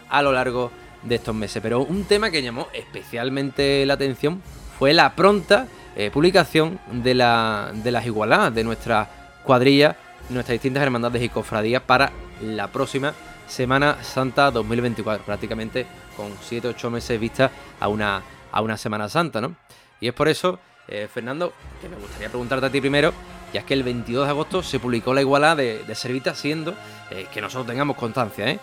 [0.10, 0.70] a lo largo
[1.02, 1.62] de estos meses.
[1.64, 4.42] Pero un tema que llamó especialmente la atención
[4.78, 9.10] fue la pronta eh, publicación de, la, de las igualadas de nuestra
[9.44, 9.96] cuadrilla,
[10.30, 12.12] nuestras distintas hermandades y cofradías para
[12.42, 13.14] la próxima
[13.48, 15.86] Semana Santa 2024, prácticamente
[16.18, 18.22] con 7-8 meses vista a una,
[18.52, 19.56] a una Semana Santa, ¿no?
[20.02, 23.14] Y es por eso, eh, Fernando, que me gustaría preguntarte a ti primero,
[23.54, 26.74] ya es que el 22 de agosto se publicó la igualada de, de Servita, siendo
[27.12, 28.60] eh, que nosotros tengamos constancia, ¿eh?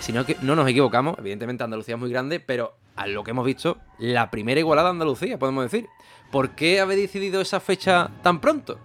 [0.00, 3.30] Si no, que no nos equivocamos, evidentemente Andalucía es muy grande, pero a lo que
[3.30, 5.88] hemos visto, la primera igualada de Andalucía, podemos decir.
[6.30, 8.78] ¿Por qué habéis decidido esa fecha tan pronto?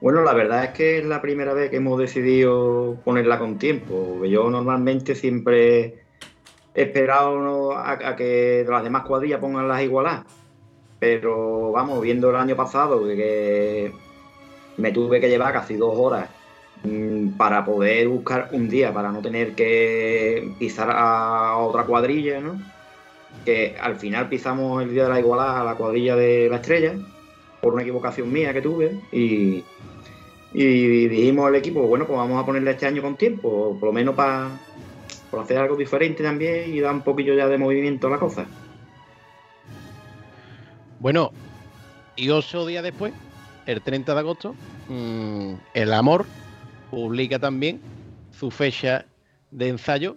[0.00, 4.24] Bueno, la verdad es que es la primera vez que hemos decidido ponerla con tiempo.
[4.24, 6.04] Yo normalmente siempre
[6.74, 10.24] he esperado a, que las demás cuadrillas pongan las igualadas.
[10.98, 13.92] Pero vamos, viendo el año pasado que
[14.76, 16.28] me tuve que llevar casi dos horas
[17.36, 22.60] para poder buscar un día, para no tener que pisar a otra cuadrilla, ¿no?
[23.44, 26.94] Que al final pisamos el día de la igualada a la cuadrilla de la estrella,
[27.60, 29.64] por una equivocación mía que tuve, y,
[30.52, 34.14] dijimos al equipo, bueno, pues vamos a ponerle este año con tiempo, por lo menos
[34.14, 34.50] para
[35.40, 38.46] hacer algo diferente también y dar un poquillo ya de movimiento a la cosa.
[41.00, 41.32] Bueno,
[42.16, 43.12] y ocho días después,
[43.66, 44.54] el 30 de agosto,
[44.88, 46.26] mmm, El Amor
[46.90, 47.80] publica también
[48.30, 49.04] su fecha
[49.50, 50.16] de ensayo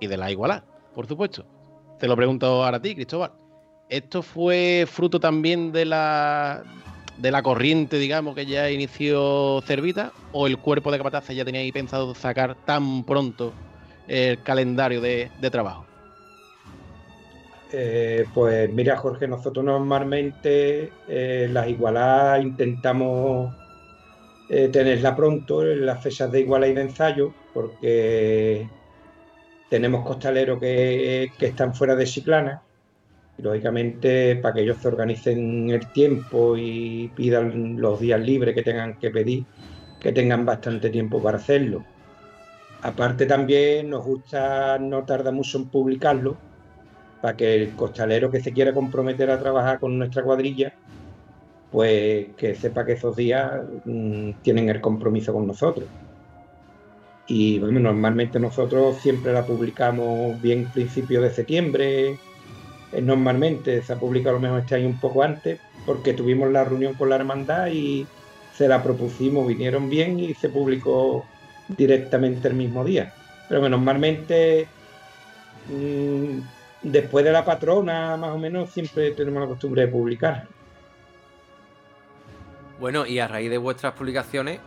[0.00, 1.44] y de la igualdad, por supuesto.
[1.98, 3.32] Te lo pregunto ahora a ti, Cristóbal.
[3.92, 6.62] ¿esto fue fruto también de la,
[7.18, 10.12] de la corriente, digamos, que ya inició Cervita?
[10.32, 13.52] ¿O el cuerpo de capataces ya tenía ahí pensado sacar tan pronto
[14.08, 15.84] el calendario de, de trabajo?
[17.70, 23.54] Eh, pues mira, Jorge, nosotros normalmente eh, las igualadas intentamos
[24.54, 28.68] eh, tenerla pronto en las fechas de igualdad y de ensayo, porque
[29.70, 32.62] tenemos costaleros que, que están fuera de Chiclana.
[33.38, 38.62] Y, lógicamente, para que ellos se organicen el tiempo y pidan los días libres que
[38.62, 39.46] tengan que pedir,
[39.98, 41.82] que tengan bastante tiempo para hacerlo.
[42.82, 46.36] Aparte también nos gusta, no tarda mucho en publicarlo,
[47.22, 50.74] para que el costalero que se quiera comprometer a trabajar con nuestra cuadrilla,
[51.72, 53.50] pues que sepa que esos días
[53.84, 55.88] mmm, tienen el compromiso con nosotros.
[57.26, 62.10] Y bueno, normalmente nosotros siempre la publicamos bien principio de septiembre,
[62.92, 66.52] eh, normalmente se ha publicado a lo mejor este año un poco antes, porque tuvimos
[66.52, 68.06] la reunión con la hermandad y
[68.54, 71.24] se la propusimos, vinieron bien y se publicó
[71.68, 73.14] directamente el mismo día.
[73.48, 74.68] Pero normalmente
[75.68, 76.40] mmm,
[76.82, 80.48] después de la patrona, más o menos, siempre tenemos la costumbre de publicar.
[82.82, 84.58] Bueno, y a raíz de vuestras publicaciones,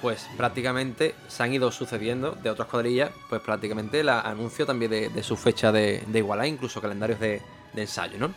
[0.00, 5.10] pues prácticamente se han ido sucediendo de otras cuadrillas, pues prácticamente el anuncio también de,
[5.10, 7.42] de su fecha de, de igualdad, incluso calendarios de,
[7.74, 8.32] de, ensayo, ¿no?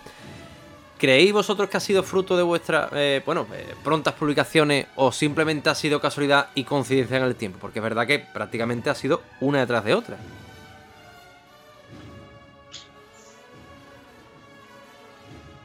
[0.99, 5.70] ¿Creéis vosotros que ha sido fruto de vuestras, eh, bueno, eh, prontas publicaciones o simplemente
[5.70, 7.57] ha sido casualidad y coincidencia en el tiempo?
[7.61, 10.18] Porque es verdad que prácticamente ha sido una detrás de otra.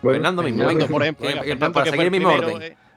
[0.03, 2.90] Bueno, Fernando mismo, Fernando, venga, por ejemplo, venga, Fernando, para seguir el mismo primero, orden.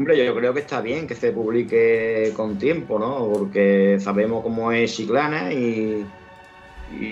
[0.00, 3.30] Hombre, yo creo que está bien que se publique con tiempo, ¿no?
[3.30, 6.06] Porque sabemos cómo es Chiclana y,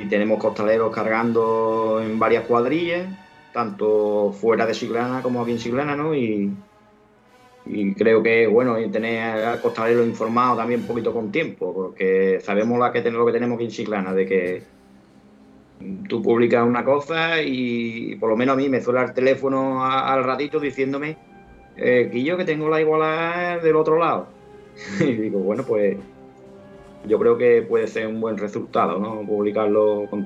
[0.09, 3.07] tenemos costaleros cargando en varias cuadrillas,
[3.53, 6.15] tanto fuera de Chiclana como aquí en Chiclana, ¿no?
[6.15, 6.51] Y,
[7.99, 12.91] creo que bueno tener al costalero informado también un poquito con tiempo, porque sabemos lo
[12.91, 14.63] que tenemos aquí en Chiclana, de que
[16.09, 20.11] tú publicas una cosa y por lo menos a mí me suena el teléfono a-
[20.11, 21.28] al ratito diciéndome
[21.79, 24.29] eh, yo que tengo la igualdad del otro lado.
[25.01, 25.97] y digo, bueno, pues
[27.07, 29.23] yo creo que puede ser un buen resultado, ¿no?
[29.27, 30.25] Publicarlo con.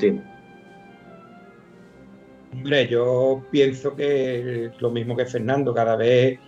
[2.53, 6.39] Hombre, yo pienso que lo mismo que Fernando, cada vez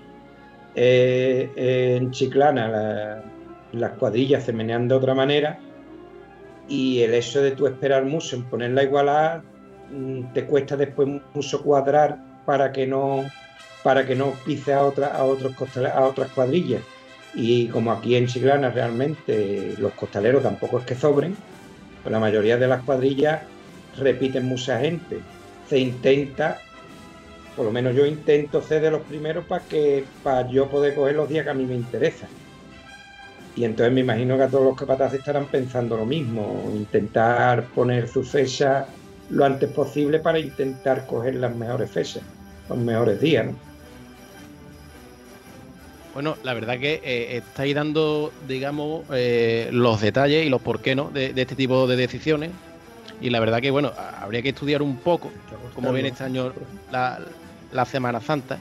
[0.75, 3.23] eh, en Chiclana la-
[3.73, 5.59] las cuadrillas se menean de otra manera
[6.69, 9.43] y el hecho de tú esperar mucho en poner la igualdad
[9.91, 13.25] mm, te cuesta después mucho cuadrar para que no
[13.85, 16.83] para que no pise a, otra, a, otros costale- a otras cuadrillas.
[17.35, 21.37] Y como aquí en Chiclana realmente los costaleros tampoco es que sobren,
[22.03, 23.43] pues la mayoría de las cuadrillas
[23.99, 25.21] repiten mucha gente.
[25.69, 26.59] Se intenta,
[27.57, 31.17] por lo menos yo intento ser de los primeros para que para yo poder coger
[31.17, 32.31] los días que a mí me interesan.
[33.57, 38.09] Y entonces me imagino que a todos los capataces estarán pensando lo mismo, intentar poner
[38.09, 38.87] su fecha
[39.31, 42.23] lo antes posible para intentar coger las mejores fechas,
[42.69, 43.47] los mejores días.
[43.47, 43.74] ¿no?
[46.15, 50.95] Bueno, la verdad que eh, estáis dando, digamos, eh, los detalles y los por qué
[50.95, 52.53] no de, este tipo de decisiones.
[53.21, 55.33] Y la verdad que, bueno, habría que estudiar un poco
[55.75, 56.53] cómo viene este año
[56.91, 58.59] la, Semana Santa.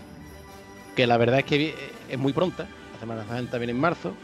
[0.95, 1.73] Que la verdad es que vi-
[2.09, 2.67] es muy pronta.
[2.93, 4.15] La Semana Santa viene en marzo.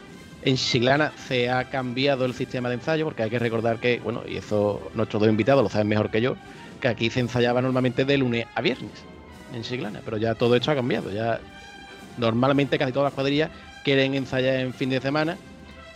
[0.42, 4.22] En Chiclana se ha cambiado el sistema de ensayo porque hay que recordar que, bueno,
[4.26, 6.34] y eso nuestros dos invitados lo saben mejor que yo,
[6.80, 9.04] que aquí se ensayaba normalmente de lunes a viernes
[9.52, 11.10] en Chiclana, pero ya todo esto ha cambiado.
[11.10, 11.40] Ya
[12.18, 13.50] normalmente casi todas las cuadrillas
[13.84, 15.36] quieren ensayar en fin de semana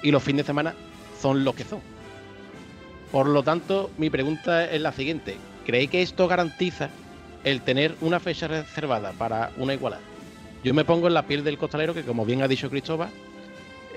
[0.03, 0.75] y los fines de semana
[1.21, 1.81] son los que son.
[3.11, 5.37] Por lo tanto, mi pregunta es la siguiente.
[5.65, 6.91] ¿Creéis que esto garantiza
[7.45, 10.01] el tener una fecha reservada para una igualdad?
[10.63, 13.11] Yo me pongo en la piel del costalero que, como bien ha dicho Cristóbal,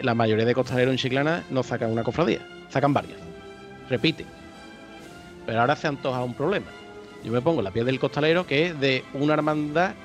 [0.01, 2.39] la mayoría de costaleros en Chiclana no sacan una cofradía,
[2.69, 3.17] sacan varias.
[3.89, 4.27] Repiten.
[5.45, 6.67] Pero ahora se antoja un problema.
[7.23, 9.95] Yo me pongo en la piel del costalero que es de una hermandad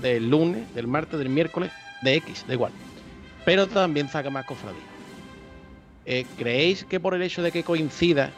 [0.00, 1.70] del lunes, del martes, del miércoles,
[2.02, 2.72] de X, da igual.
[3.44, 4.84] Pero también saca más cofradías.
[6.06, 8.30] Eh, ¿Creéis que por el hecho de que coincida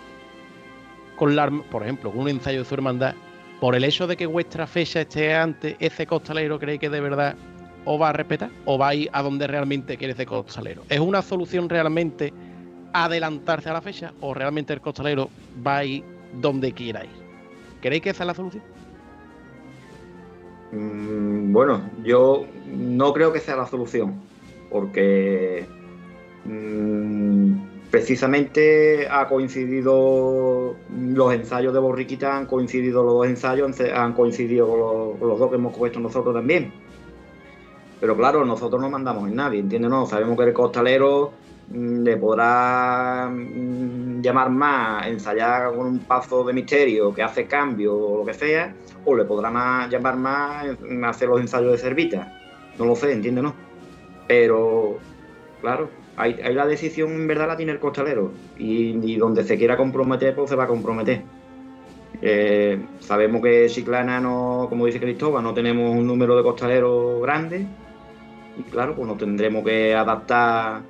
[1.17, 3.15] con la, por ejemplo, con un ensayo de su hermandad,
[3.61, 7.37] por el hecho de que vuestra fecha esté antes, ese costalero cree que de verdad
[7.85, 10.83] os va a respetar o va a ir a donde realmente quiere ese costalero?
[10.89, 12.33] ¿Es una solución realmente
[12.93, 15.31] adelantarse a la fecha o realmente el costalero
[15.65, 16.05] va a ir
[16.41, 17.11] donde quiera ir?
[17.81, 18.63] ¿Creéis que esa es la solución?
[20.73, 24.15] Mm, Bueno, yo no creo que sea la solución,
[24.71, 25.67] porque
[26.47, 35.19] mm, precisamente ha coincidido los ensayos de Borriquita, han coincidido los dos ensayos, han coincidido
[35.21, 36.73] los, dos que hemos puesto nosotros también.
[38.01, 39.91] Pero claro, nosotros no mandamos en nadie, ¿entiendes?
[39.91, 41.33] No, sabemos que el costalero
[41.71, 48.19] le podrá mm, llamar más, ensayar con un paso de misterio que hace cambio o
[48.19, 50.67] lo que sea, o le podrá más, llamar más
[51.07, 52.39] hacer los ensayos de cervita.
[52.79, 53.45] No lo sé, ¿entiendes?
[53.45, 53.55] No.
[54.27, 54.99] Pero,
[55.61, 60.35] claro, Ahí, la decisión en verdad la tiene el costalero y, donde se quiera comprometer,
[60.35, 61.23] pues se va a comprometer.
[62.21, 67.67] Eh, sabemos que Chiclana, no, como dice Cristóbal, no tenemos un número de costaleros grande
[68.59, 70.83] y claro, pues nos tendremos que adaptar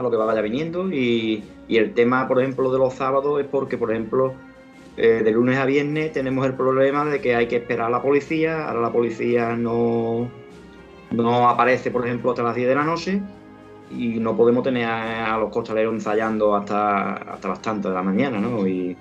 [0.00, 3.78] a lo que vaya viniendo y, el tema, por ejemplo, de los sábados es porque,
[3.78, 4.34] por ejemplo,
[4.96, 8.02] eh, de lunes a viernes tenemos el problema de que hay que esperar a la
[8.02, 10.28] policía, ahora la policía no,
[11.12, 13.22] no aparece, por ejemplo, hasta las 10 de la noche
[13.90, 18.40] y no podemos tener a, los costaleros ensayando hasta, hasta las tantas de la mañana,
[18.40, 18.66] ¿no?
[18.66, 18.96] Y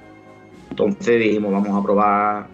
[0.70, 2.48] entonces dijimos, vamos a probar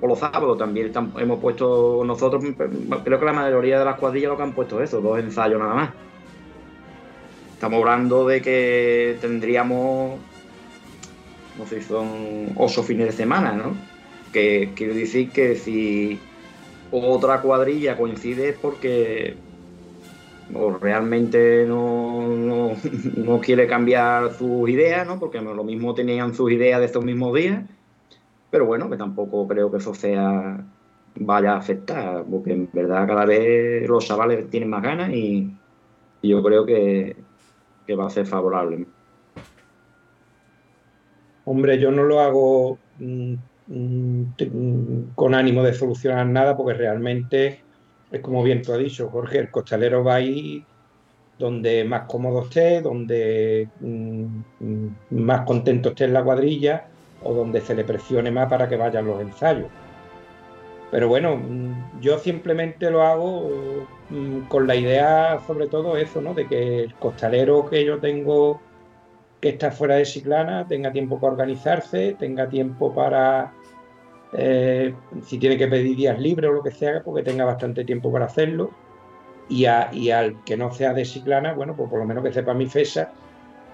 [0.00, 0.58] por los sábados.
[0.58, 2.44] También hemos puesto nosotros,
[3.04, 5.74] creo que la mayoría de las cuadrillas lo que han puesto eso, dos ensayos nada
[5.74, 5.90] más.
[7.54, 10.20] Estamos hablando de que tendríamos,
[11.58, 13.74] no sé si son ocho fines de semana, ¿no?
[14.32, 16.20] Que quiero decir que si
[16.90, 19.36] otra cuadrilla coincide es porque
[20.52, 22.72] o realmente no,
[23.16, 25.18] no, quiere cambiar sus ideas, ¿no?
[25.18, 27.64] porque lo mismo tenían sus ideas de estos mismos días,
[28.50, 30.64] pero bueno, que tampoco creo que eso sea
[31.16, 35.50] vaya a afectar, porque en verdad cada vez los chavales tienen más ganas y,
[36.22, 37.16] yo creo que,
[37.86, 38.86] que, va a ser favorable.
[41.44, 43.34] Hombre, yo no lo hago mm,
[43.66, 44.24] mm,
[45.14, 47.62] con ánimo de solucionar nada, porque realmente
[48.10, 50.64] es como bien tú has dicho, Jorge, el costalero va ahí
[51.38, 56.86] donde más cómodo esté, donde mm, más contento esté en la cuadrilla
[57.22, 59.68] o donde se le presione más para que vayan los ensayos.
[60.94, 63.50] Pero bueno, mm, yo simplemente lo hago
[64.46, 66.34] con la idea, sobre todo eso, ¿no?
[66.34, 68.60] De que el costalero que yo tengo
[69.40, 73.52] que está fuera de Ciclana tenga tiempo para organizarse, tenga tiempo para
[74.34, 74.94] eh,
[75.26, 78.26] si tiene que pedir días libres o lo que sea, porque tenga bastante tiempo para
[78.26, 78.70] hacerlo.
[79.48, 82.66] Y, al que no sea de Ciclana, bueno, pues por lo menos que sepa mi
[82.66, 83.10] fecha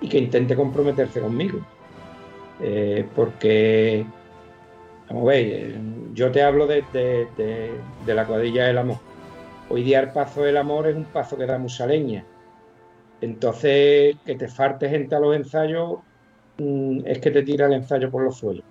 [0.00, 1.58] y que intente comprometerse conmigo.
[2.62, 4.06] Eh, porque,
[5.12, 5.74] ver, eh,
[6.14, 6.84] yo te hablo de,
[8.06, 8.98] la cuadrilla del amor.
[9.68, 12.24] Hoy día el paso del amor es un paso que da mucha leña.
[13.20, 15.98] Entonces, que te falte gente a los ensayos
[16.58, 18.64] mm, es que te tira el ensayo por los suelos.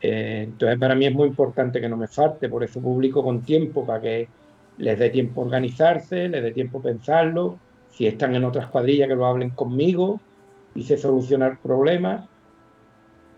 [0.00, 3.42] Eh, entonces para mí es muy importante que no me falte, por eso publico con
[3.42, 4.28] tiempo, para que
[4.78, 7.58] les dé tiempo a organizarse, les dé tiempo a pensarlo,
[7.90, 10.20] si están en otras cuadrillas que lo hablen conmigo
[10.74, 12.28] y se solucionar problemas,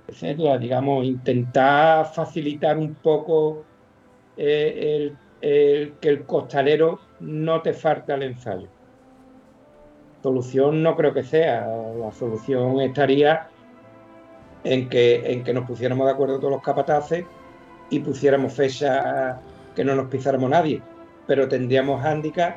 [0.08, 3.64] Digamos, intentar facilitar un poco
[4.38, 8.68] eh, el, que el costalero no te falte al ensayo.
[10.22, 13.48] Solución no creo que sea, la solución estaría
[14.64, 17.26] en que, en que nos pusiéramos de acuerdo todos los capataces
[17.90, 19.38] y pusiéramos fecha
[19.76, 20.82] que no nos pisáramos nadie.
[21.26, 22.56] Pero tendríamos hándicap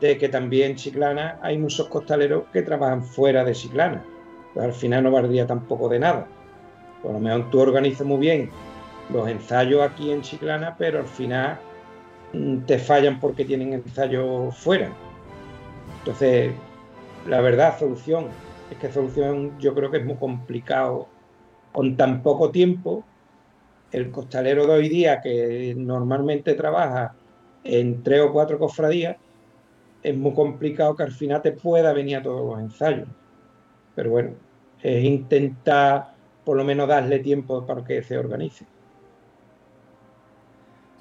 [0.00, 4.04] de que también en Chiclana hay muchos costaleros que trabajan fuera de Chiclana.
[4.52, 6.28] Pues al final no valdría tampoco de nada.
[7.04, 8.50] Por lo menos tú organizas muy bien
[9.12, 11.58] los ensayos aquí en Chiclana, pero al final
[12.32, 14.90] mm, te fallan porque tienen ensayos fuera.
[15.98, 16.54] Entonces,
[17.28, 18.28] la verdad, solución,
[18.70, 21.06] es que solución yo creo que es muy complicado
[21.72, 23.04] con tan poco tiempo,
[23.92, 27.14] el costalero de hoy día, que normalmente trabaja
[27.64, 29.16] en tres o cuatro cofradías,
[30.02, 33.08] es muy complicado que al final te pueda venir a todos los ensayos.
[33.94, 34.30] Pero bueno,
[34.82, 36.13] es intentar
[36.44, 38.66] por lo menos darle tiempo para que se organice.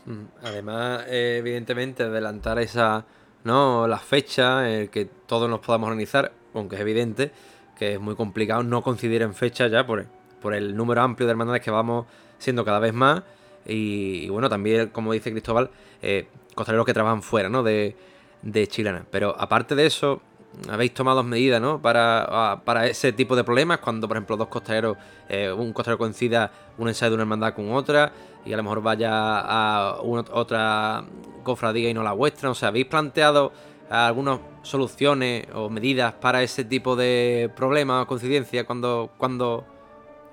[0.06, 3.06] Mm, además, evidentemente, adelantar esa,
[3.44, 3.88] ¿no?
[3.88, 7.32] Las fechas, el que todos nos podamos organizar, aunque es evidente
[7.78, 10.06] que es muy complicado no coincidir en fecha ya por,
[10.42, 12.06] por el número amplio de hermandades que vamos
[12.38, 13.24] siendo cada vez más.
[13.66, 15.70] Y, bueno, también, como dice Cristóbal,
[16.02, 17.64] eh, costaleros que trabajan fuera ¿no?
[17.64, 17.96] de,
[18.42, 19.06] de Chilana.
[19.10, 20.22] Pero aparte de eso,
[20.70, 21.82] habéis tomado medidas ¿no?
[21.82, 24.98] para, para ese tipo de problemas, cuando por ejemplo dos costaleros,
[25.30, 28.12] eh, un costalero coincida un ensayo de una hermandad con otra
[28.46, 31.04] y a lo mejor vaya a otra
[31.44, 32.50] cofradía y no la vuestra.
[32.50, 33.52] O sea, ¿habéis planteado
[33.90, 39.66] algunas soluciones o medidas para ese tipo de problemas o coincidencias cuando, cuando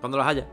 [0.00, 0.46] cuando las haya.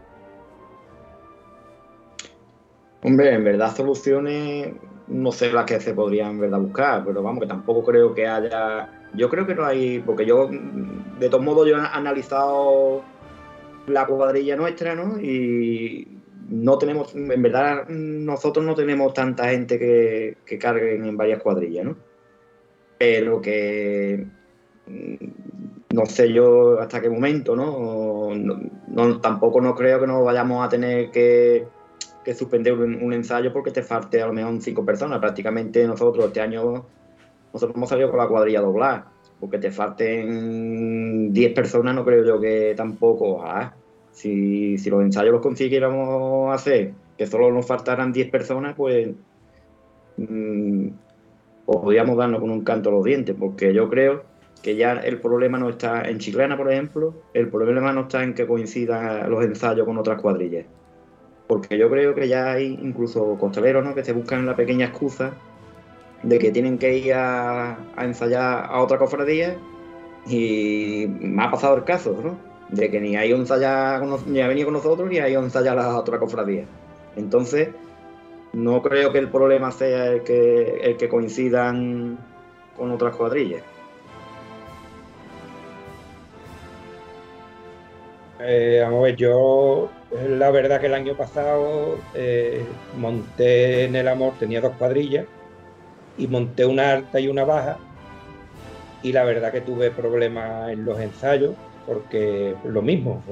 [3.03, 4.73] Hombre, en verdad soluciones
[5.07, 8.27] no sé las que se podrían en verdad buscar, pero vamos, que tampoco creo que
[8.27, 8.89] haya.
[9.17, 10.49] Yo creo que no hay, porque yo
[11.19, 13.03] de todos modos yo he analizado
[13.87, 15.19] la cuadrilla nuestra, ¿no?
[15.19, 21.41] Y no tenemos, en verdad, nosotros no tenemos tanta gente que, que carguen en varias
[21.41, 21.97] cuadrillas, ¿no?
[22.97, 24.25] Pero que
[24.85, 25.15] mm,
[25.93, 29.19] no sé yo hasta qué momento, ¿no?
[29.21, 31.67] tampoco no creo que nos vayamos a tener que,
[32.35, 35.19] suspender un, ensayo porque te falte a lo mejor cinco personas.
[35.19, 36.85] Prácticamente nosotros este año,
[37.53, 39.05] nosotros hemos salido con la cuadrilla doblar,
[39.39, 43.43] porque te falten 10 personas no creo yo que tampoco,
[44.11, 49.09] Si, si los ensayos los consiguiéramos hacer, que solo nos faltaran 10 personas, pues
[50.17, 50.87] mmm,
[51.65, 54.23] podríamos darnos con un canto a los dientes, porque yo creo
[54.61, 58.33] que ya el problema no está en Chiclana, por ejemplo, el problema no está en
[58.33, 60.65] que coincidan los ensayos con otras cuadrillas.
[61.47, 63.95] Porque yo creo que ya hay incluso costaleros ¿no?
[63.95, 65.33] que se buscan la pequeña excusa
[66.23, 69.55] de que tienen que ir a, ensayar a otra cofradía
[70.27, 72.37] y me ha pasado el caso, ¿no?
[72.69, 76.19] De que ni hay ensayar ni ha venido con nosotros ni hay ensayar a otra
[76.19, 76.65] cofradía.
[77.15, 77.69] Entonces,
[78.53, 82.17] no creo que el problema sea el que, el que coincidan
[82.75, 83.63] con otras cuadrillas.
[88.39, 89.89] Eh, vamos a ver, yo
[90.29, 92.63] la verdad que el año pasado eh,
[92.97, 95.25] monté en el amor, tenía dos cuadrillas
[96.17, 97.77] y monté una alta y una baja
[99.03, 101.55] y la verdad que tuve problemas en los ensayos
[101.85, 103.23] porque lo mismo,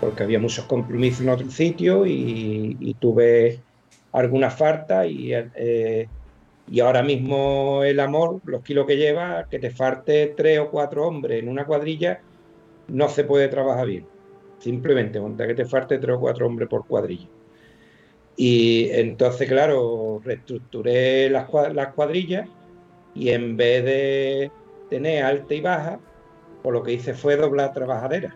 [0.00, 3.62] porque había muchos compromisos en otro sitio y, tuve
[4.12, 6.08] algunas faltas y, eh,
[6.68, 11.06] y ahora mismo el amor, los kilos que lleva, que te falte tres o cuatro
[11.06, 12.20] hombres en una cuadrilla,
[12.88, 14.06] no se puede trabajar bien.
[14.58, 17.28] Simplemente, monta que te falte tres o cuatro hombres por cuadrilla.
[18.36, 21.48] Y entonces, claro, reestructuré las,
[21.94, 22.48] cuadrillas
[23.14, 24.50] y en vez de
[24.88, 26.00] tener alta y baja,
[26.62, 28.34] pues lo que hice fue doblar trabajadera.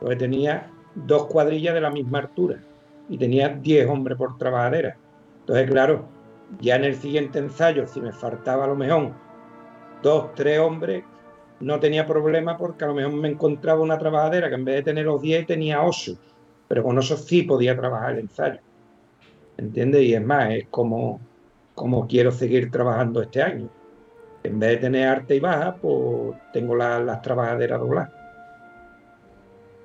[0.00, 2.62] Porque tenía dos cuadrillas de la misma altura
[3.08, 4.96] y tenía diez hombres por trabajadera.
[5.40, 6.08] Entonces, claro,
[6.60, 9.12] ya en el siguiente ensayo, si me faltaba a lo mejor
[10.02, 11.04] dos, tres hombres,
[11.60, 14.82] no tenía problema porque a lo mejor me encontraba una trabajadera que en vez de
[14.82, 16.12] tener los diez tenía ocho,
[16.68, 18.60] pero con eso sí podía trabajar el ensayo.
[19.56, 20.02] ¿Entiendes?
[20.02, 21.20] Y es más, es como,
[21.74, 23.68] como quiero seguir trabajando este año.
[24.42, 28.12] En vez de tener arte y baja, pues tengo las trabajaderas dobladas.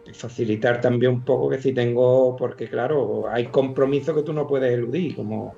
[0.06, 4.48] Y facilitar también un poco que si tengo, porque claro, hay compromisos que tú no
[4.48, 5.56] puedes eludir, como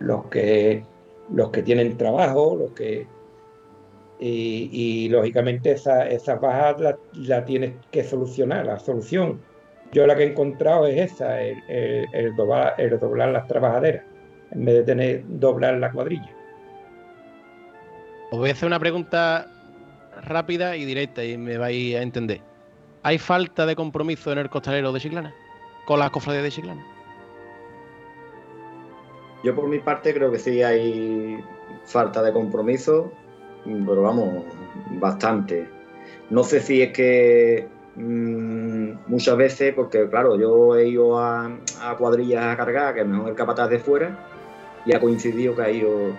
[0.00, 0.84] los que
[1.32, 3.06] los que tienen trabajo, los que
[4.20, 9.40] y, lógicamente esas esa bajas las la tienes que solucionar, la solución
[9.94, 14.02] yo la que he encontrado es esa, el, doblar, las trabajaderas,
[14.50, 16.30] en vez de tener doblar la cuadrilla.
[18.32, 19.46] Os voy a hacer una pregunta
[20.24, 22.40] rápida y directa y me vais a entender.
[23.04, 25.32] ¿Hay falta de compromiso en el costalero de Chiclana?
[25.86, 26.84] ¿Con las cofradías de Chiclana?
[29.44, 31.38] Yo por mi parte creo que sí hay
[31.84, 33.12] falta de compromiso,
[33.64, 34.42] pero vamos,
[34.92, 35.68] bastante.
[36.30, 41.56] No sé si es que Mm, muchas veces, porque claro, yo he ido a,
[41.96, 44.18] cuadrillas a cargar, que mejor el capataz de fuera,
[44.84, 46.12] y ha coincidido que ha ido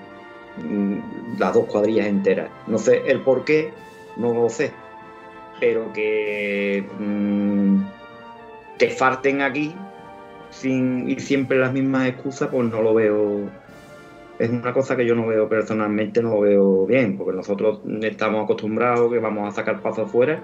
[0.57, 2.49] mm, las dos cuadrillas enteras.
[2.67, 3.73] No sé el por qué,
[4.15, 4.71] no lo sé,
[5.59, 7.83] pero que mm,
[8.77, 9.75] te farten aquí
[10.51, 13.49] sin y siempre las mismas excusas, pues no lo veo.
[14.39, 18.43] Es una cosa que yo no veo personalmente, no lo veo bien, porque nosotros estamos
[18.43, 20.41] acostumbrados que vamos a sacar pasos afuera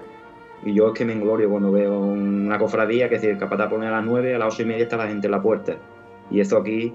[0.64, 3.86] y yo es que me englorio cuando veo una cofradía que si el capataz pone
[3.86, 5.76] a las 9, a las 8 y media está la gente en la puerta.
[6.30, 6.94] Y eso aquí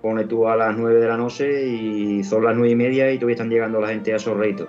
[0.00, 3.16] pone tú a las 9 de la noche y son las 9 y media y
[3.16, 4.68] todavía están llegando la gente a esos reitos.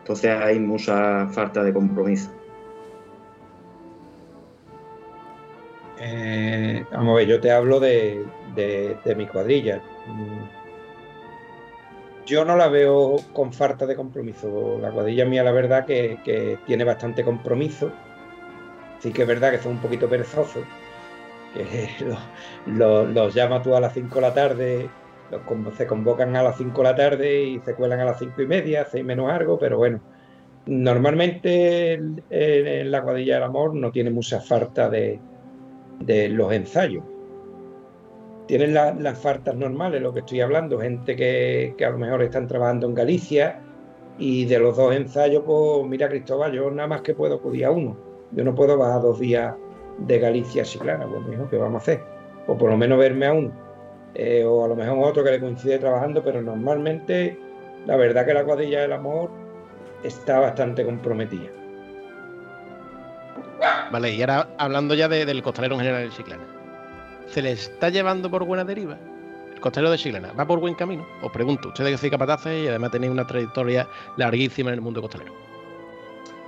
[0.00, 2.30] Entonces hay mucha falta de compromiso.
[6.00, 8.24] Eh, vamos a ver, yo te hablo de,
[8.54, 9.82] de mi cuadrilla
[12.26, 14.78] yo no la veo con falta de compromiso.
[14.80, 17.92] La cuadrilla mía, la verdad, que, tiene bastante compromiso.
[19.00, 20.64] Sí que es verdad que son un poquito perezosos,
[22.66, 24.90] los, llama tú a las 5 de la tarde,
[25.76, 28.46] se convocan a las 5 de la tarde y se cuelan a las 5 y
[28.46, 30.00] media, 6 menos algo, pero bueno,
[30.66, 35.20] normalmente en, la cuadrilla del amor no tiene mucha falta de
[36.30, 37.04] los ensayos
[38.46, 42.86] tienen las faltas normales, lo que estoy hablando, gente que, a lo mejor están trabajando
[42.86, 43.60] en Galicia
[44.18, 47.70] y de los dos ensayos, pues mira Cristóbal, yo nada más que puedo acudir a
[47.70, 47.96] uno.
[48.32, 49.54] Yo no puedo bajar dos días
[49.98, 52.02] de Galicia a Chiclana, pues dijo, ¿qué vamos a hacer?
[52.46, 53.52] O por lo menos verme a uno.
[54.14, 57.38] Eh, o a lo mejor otro que le coincide trabajando, pero normalmente
[57.86, 59.30] la verdad que la cuadrilla del amor
[60.04, 61.50] está bastante comprometida.
[63.90, 66.44] Vale, y ahora hablando ya de- del costalero en general de Chiclana.
[67.34, 68.96] ¿Se le está llevando por buena deriva?
[69.52, 71.04] El costalero de Chiclana, ¿va por buen camino?
[71.20, 75.02] Os pregunto, ustedes que sois capataces y además tenéis una trayectoria larguísima en el mundo
[75.02, 75.32] costalero.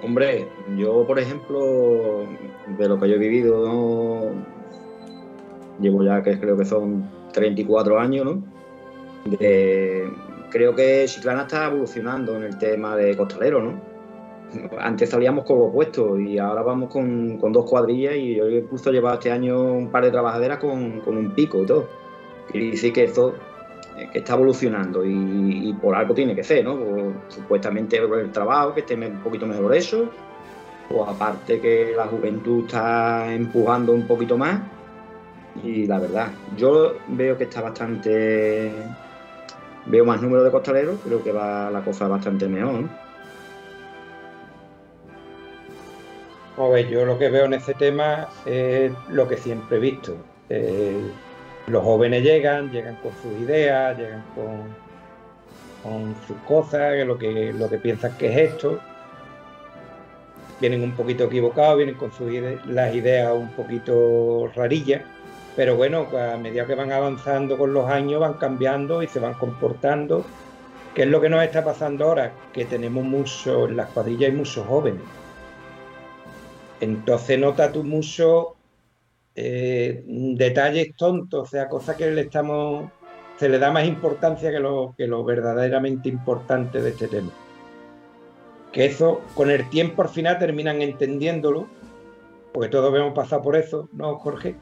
[0.05, 2.25] Hombre, yo por ejemplo,
[2.79, 4.31] de lo que yo he vivido, ¿no?
[5.81, 8.43] llevo ya que creo que son 34 años, ¿no?
[9.41, 13.96] Creo que Chiclana está evolucionando en el tema de costalero, ¿no?
[14.79, 18.91] Antes salíamos con los puestos y ahora vamos con, con dos cuadrillas y yo incluso
[18.91, 21.89] he llevado este año un par de trabajaderas con, con un pico y todo.
[22.51, 23.35] Quiere decir que esto
[23.97, 26.79] eh, que está evolucionando y, y por algo tiene que ser, ¿no?
[27.29, 30.09] Supuestamente por el trabajo, que esté un poquito mejor eso,
[30.91, 34.61] o aparte que la juventud está empujando un poquito más
[35.65, 38.73] y la verdad, yo veo que está bastante...
[39.87, 42.85] Veo más número de costaleros, creo que va la cosa bastante mejor.
[46.59, 50.17] A yo lo que veo en este tema es lo que siempre he visto.
[50.49, 51.03] Eh,
[51.67, 58.17] los jóvenes llegan, llegan con sus ideas, llegan con, sus cosas, lo que, que piensan
[58.17, 58.81] que es esto.
[60.61, 65.03] Vienen un poquito equivocados, vienen con sus ide- las ideas un poquito rarillas,
[65.55, 69.35] pero bueno, a medida que van avanzando con los años van cambiando y se van
[69.35, 70.25] comportando.
[70.95, 72.33] ¿Qué es lo que nos está pasando ahora?
[72.55, 75.03] Que tenemos muchos, en las cuadrillas hay muchos jóvenes.
[76.81, 78.55] Entonces nota tú mucho
[79.35, 82.91] eh, detalles tontos, o sea, cosas que le estamos,
[83.39, 87.31] se le da más importancia que lo, que lo verdaderamente importante de este tema.
[88.73, 91.67] Que eso, con el tiempo al final terminan entendiéndolo,
[92.53, 94.55] porque todos hemos pasado por eso, ¿no, Jorge?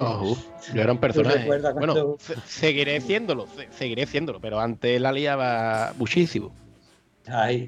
[0.00, 0.36] Oh,
[0.74, 1.44] yo era un personaje.
[1.46, 6.52] Bueno, cuando- seguiré siéndolo, se- seguiré siéndolo, pero antes la liaba muchísimo.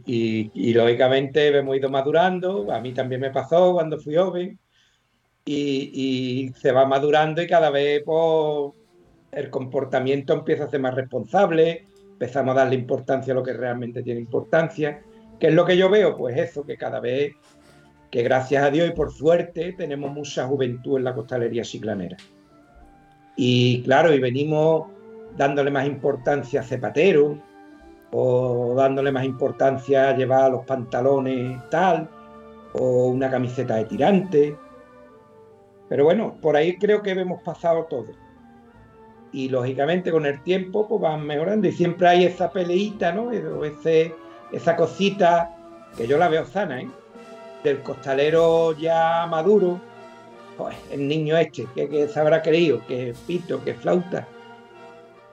[0.07, 4.59] Y, lógicamente hemos ido madurando, a mí también me pasó cuando fui joven,
[5.45, 8.73] y, se va madurando y cada vez pues,
[9.33, 14.03] el comportamiento empieza a ser más responsable, empezamos a darle importancia a lo que realmente
[14.03, 15.03] tiene importancia.
[15.39, 16.17] ¿Qué es lo que yo veo?
[16.17, 17.35] Pues eso, que cada vez,
[18.11, 22.17] que gracias a Dios y por suerte, tenemos mucha juventud en la costalería chiclanera.
[23.37, 24.89] Y claro, y venimos
[25.37, 27.43] dándole más importancia a Cepatero,
[28.13, 32.09] o dándole más importancia a llevar los pantalones tal,
[32.73, 34.57] o una camiseta de tirante.
[35.89, 38.07] Pero bueno, por ahí creo que hemos pasado todo.
[39.33, 43.31] Y lógicamente con el tiempo pues van mejorando y siempre hay esa peleita, ¿no?
[43.33, 44.15] Ese,
[44.53, 45.57] esa cosita
[45.97, 46.89] que yo la veo sana, ¿eh?
[47.63, 49.81] Del costalero ya maduro,
[50.57, 54.27] pues, el niño este, que, que se habrá creído, que pito, que flauta.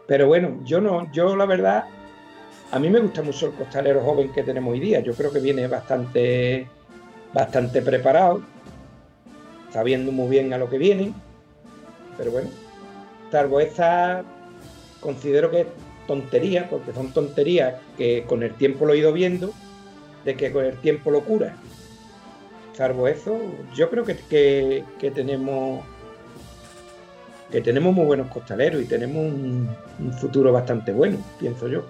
[0.07, 1.85] Pero bueno, yo no, yo la verdad,
[2.71, 4.99] a mí me gusta mucho el costalero joven que tenemos hoy día.
[4.99, 6.67] Yo creo que viene bastante,
[7.33, 8.41] bastante preparado,
[9.71, 11.13] sabiendo muy bien a lo que viene.
[12.17, 12.49] Pero bueno,
[13.31, 14.23] salvo esa,
[14.99, 15.67] considero que es
[16.07, 19.53] tontería, porque son tonterías que con el tiempo lo he ido viendo,
[20.25, 21.55] de que con el tiempo lo cura.
[22.73, 23.37] Salvo eso,
[23.75, 24.17] yo creo que,
[24.99, 25.83] que- tenemos
[27.51, 31.85] que tenemos muy buenos costaleros y tenemos un futuro bastante bueno, pienso yo.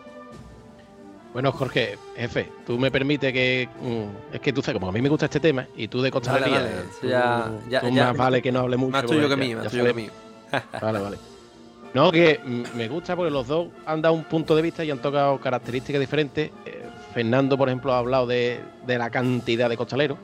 [1.37, 3.69] Bueno, Jorge, jefe, tú me permites que.
[3.79, 6.09] mm, es que tú sabes, como a mí me gusta este tema y tú de
[6.09, 6.61] costalería.
[6.61, 8.91] Vale, vale, tú- ya- ya- tú ya- más vale que no hable mucho.
[8.93, 10.09] Más tuyo porque que mío, más tuyo que mío.
[10.81, 11.17] Vale, vale.
[11.93, 12.39] No, que
[12.75, 15.99] me gusta porque los dos han dado un punto de vista y han tocado características
[15.99, 16.49] diferentes.
[16.65, 16.83] Eh,
[17.13, 20.17] Fernando, por ejemplo, ha hablado de, de la cantidad de costaleros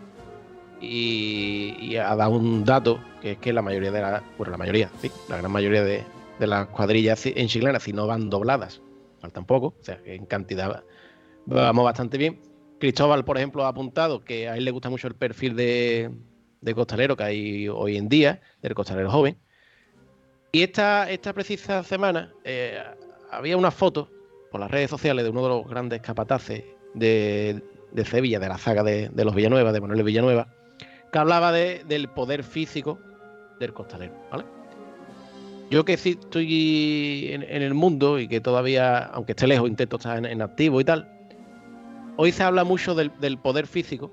[0.82, 4.58] y, y ha dado un dato que es que la mayoría de la, bueno, la
[4.58, 6.04] mayoría, sí, la gran mayoría de,
[6.40, 8.82] de las cuadrillas en Chiclana, si no van dobladas,
[9.22, 10.84] faltan poco, o sea en cantidad
[11.46, 12.40] vamos bastante bien.
[12.80, 16.12] Cristóbal, por ejemplo, ha apuntado que a él le gusta mucho el perfil de,
[16.62, 19.38] de costalero que hay hoy en día, del costalero joven.
[20.52, 22.78] Y esta, esta precisa semana eh,
[23.32, 24.10] había una foto
[24.52, 26.64] por las redes sociales de uno de los grandes capataces
[26.94, 30.48] de, de Sevilla, de la saga de, de los Villanueva, de Manuel Villanueva,
[31.12, 33.00] que hablaba de- del poder físico
[33.60, 34.44] del costalero, ¿vale?
[35.72, 40.24] Yo que sí estoy en, el mundo y que todavía, aunque esté lejos, intento estar
[40.24, 41.10] en activo y tal,
[42.18, 44.12] hoy se habla mucho del, poder físico,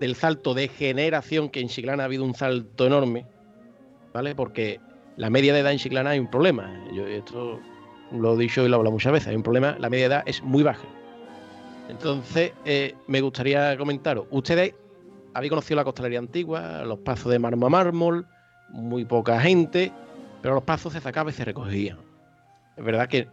[0.00, 3.26] del salto de generación, que en Chiclana ha habido un salto enorme,
[4.12, 4.34] ¿vale?
[4.34, 4.80] Porque
[5.16, 6.84] la media de edad en Chiclana hay un problema.
[6.92, 7.60] Yo esto
[8.12, 9.28] lo he dicho y lo he hablado muchas veces.
[9.28, 10.86] Hay un problema, la media de edad es muy baja.
[11.88, 14.74] Entonces, eh, me gustaría comentaros, ustedes
[15.34, 18.26] habéis conocido la costalería antigua, los pasos de mármol a mármol,
[18.70, 19.92] muy poca gente,
[20.42, 21.98] pero los pasos se sacaban y se recogían.
[22.76, 23.28] Es verdad que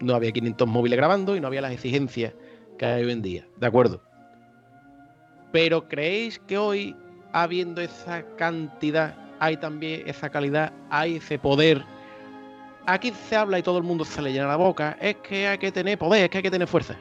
[0.00, 2.32] no había 500 móviles grabando y no había las exigencias
[2.78, 4.00] que hay hoy en día, ¿de acuerdo?
[5.52, 6.96] Pero ¿creéis que hoy
[7.32, 11.84] habiendo esa cantidad, hay también esa calidad, hay ese poder.
[12.86, 14.96] Aquí se habla y todo el mundo se le llena la boca.
[15.00, 16.96] Es que hay que tener poder, es que hay que tener fuerza.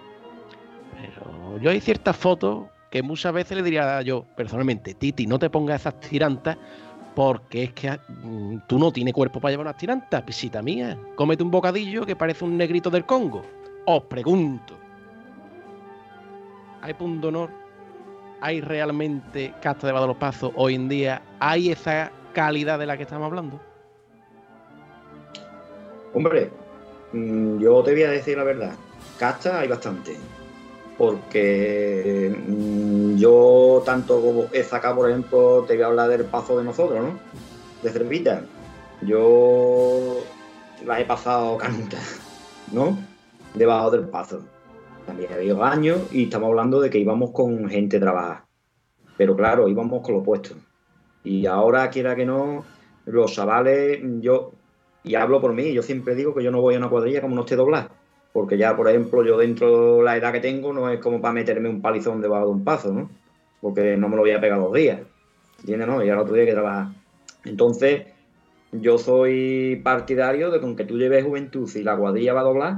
[1.00, 5.50] Pero yo hay ciertas fotos que muchas veces le diría yo, personalmente, Titi, no te
[5.50, 6.58] pongas esas tirantas
[7.16, 10.98] porque es que mm, tú no tienes cuerpo para llevar unas tirantas, pisita mía.
[11.16, 13.44] Cómete un bocadillo que parece un negrito del Congo.
[13.86, 14.77] Os pregunto.
[16.82, 17.50] ¿Hay punto honor?
[18.42, 21.22] ¿Hay realmente casta de pasos hoy en día?
[21.40, 23.60] ¿Hay esa calidad de la que estamos hablando?
[26.14, 26.50] Hombre,
[27.14, 28.74] mm, yo te voy a decir la verdad.
[29.18, 30.18] Casta hay bastante
[30.98, 36.58] porque mm, yo tanto como he sacado, por ejemplo, te voy a hablar del paso
[36.58, 37.20] de nosotros, ¿no?
[37.84, 38.44] De Cervita.
[39.02, 40.18] Yo
[40.86, 42.20] las he pasado canutas,
[42.72, 42.98] ¿no?
[43.54, 44.42] Debajo del paso.
[45.08, 48.44] También había años y estamos hablando de que íbamos con gente a trabajar.
[49.18, 50.54] Pero claro, íbamos con lo puesto.
[51.24, 52.64] Y ahora, quiera que no,
[53.06, 54.52] los chavales, yo,
[55.04, 57.36] y hablo por mí, yo siempre digo que yo no voy a una cuadrilla como
[57.36, 57.90] no esté doblado
[58.38, 61.34] porque ya, por ejemplo, yo dentro de la edad que tengo no es como para
[61.34, 63.10] meterme un palizón debajo de un paso, ¿no?
[63.62, 65.02] Porque no me lo voy a pegar dos días,
[65.62, 65.88] ¿entiendes?
[65.88, 66.04] No?
[66.04, 66.90] Y ahora otro día hay que trabajar.
[67.46, 68.04] Entonces,
[68.72, 72.78] yo soy partidario de que aunque tú lleves juventud y la cuadrilla va a doblar,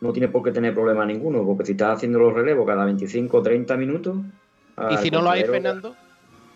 [0.00, 3.36] no tienes por qué tener problema ninguno, porque si estás haciendo los relevos cada 25
[3.36, 4.16] o 30 minutos...
[4.90, 5.94] ¿Y si no lo hay, Fernando?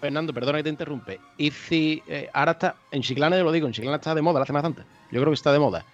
[0.00, 1.20] Fernando, perdona que te interrumpe.
[1.36, 4.40] Y si eh, ahora está, en Chiclana, yo lo digo, en Chiclana está de moda
[4.40, 4.84] la Semana Santa.
[5.10, 5.84] Yo creo que está de moda.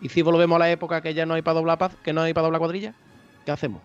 [0.00, 2.22] ¿Y si volvemos a la época que ya no hay para doblar paz, que no
[2.22, 2.94] hay para doblar cuadrilla?
[3.44, 3.82] ¿Qué hacemos?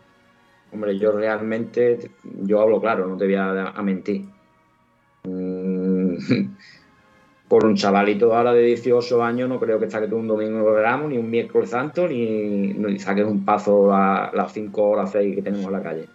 [0.72, 2.12] Hombre, yo realmente,
[2.42, 4.26] yo hablo claro, no te voy a, mentir.
[5.24, 6.16] Mm,
[7.48, 11.08] por un chavalito ahora de 18 años no creo que saque tú un domingo de
[11.08, 15.68] ni un miércoles santo, ni, ni saques un paso las 5 horas 6 que tenemos
[15.68, 16.06] en la calle.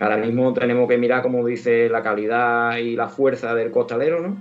[0.00, 4.36] Ahora mismo tenemos que mirar, como dice, la calidad y la fuerza del costalero, ¿no?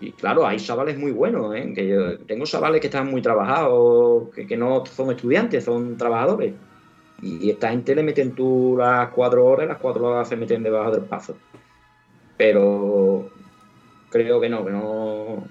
[0.00, 1.72] Y claro, hay chavales muy buenos, ¿eh?
[1.74, 6.54] que yo tengo chavales que están muy trabajados, que, no son estudiantes, son trabajadores.
[7.22, 10.90] Y esta gente le meten tú las cuatro horas, las cuatro horas se meten debajo
[10.90, 11.36] del paso.
[12.36, 13.30] Pero
[14.16, 15.44] creo que no, que no.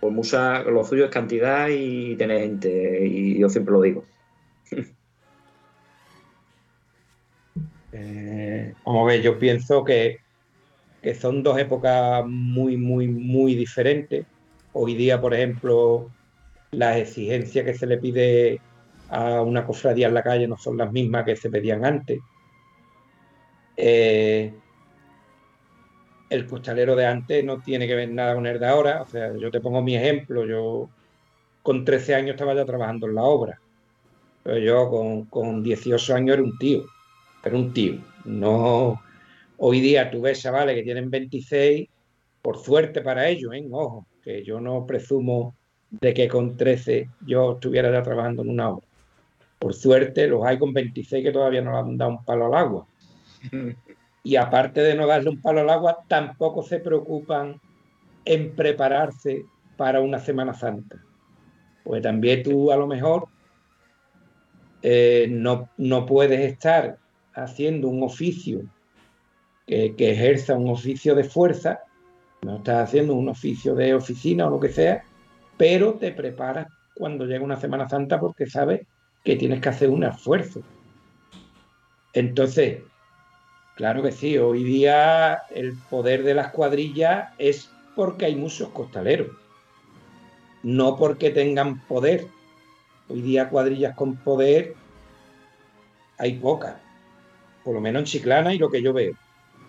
[0.00, 4.04] Por mucha, lo suyo es cantidad y tener gente, y yo siempre lo digo.
[7.92, 10.20] eh, vamos yo pienso que
[11.02, 14.26] que son dos épocas muy, muy, muy diferentes.
[14.72, 16.10] Hoy día, por ejemplo,
[16.72, 18.60] las exigencias que se le pide
[19.08, 22.20] a una cofradía en la calle no son las mismas que se pedían antes.
[23.76, 24.52] Eh,
[26.30, 29.02] el costalero de antes no tiene que ver nada con el de ahora.
[29.02, 30.46] O sea, yo te pongo mi ejemplo.
[30.46, 30.88] Yo
[31.62, 33.60] con 13 años estaba ya trabajando en la obra.
[34.42, 36.84] Pero yo con, con 18 años era un tío.
[37.44, 37.98] Era un tío.
[38.24, 39.00] No,
[39.62, 41.86] Hoy día tú ves chavales que tienen 26,
[42.40, 43.62] por suerte para ellos, ¿eh?
[43.70, 45.54] ojo, que yo no presumo
[45.90, 48.86] de que con 13 yo estuviera ya trabajando en una obra.
[49.58, 52.54] Por suerte los hay con 26 que todavía no le han dado un palo al
[52.54, 52.86] agua.
[54.22, 57.60] Y aparte de no darle un palo al agua, tampoco se preocupan
[58.24, 59.44] en prepararse
[59.76, 61.02] para una Semana Santa.
[61.84, 63.28] Pues también tú a lo mejor
[64.82, 66.98] eh, no, no puedes estar
[67.34, 68.62] haciendo un oficio
[69.66, 71.80] que, ejerza un oficio de fuerza,
[72.42, 75.04] no estás haciendo un oficio de oficina o lo que sea,
[75.56, 78.86] pero te preparas cuando llega una Semana Santa porque sabes
[79.22, 80.62] que tienes que hacer un esfuerzo.
[82.12, 82.82] Entonces,
[83.80, 89.28] claro que sí, hoy día el poder de las cuadrillas es porque hay muchos costaleros,
[90.62, 92.26] no porque tengan poder.
[93.08, 94.74] Hoy día cuadrillas con poder
[96.18, 96.74] hay pocas,
[97.64, 99.14] por lo menos en Chiclana y lo que yo veo.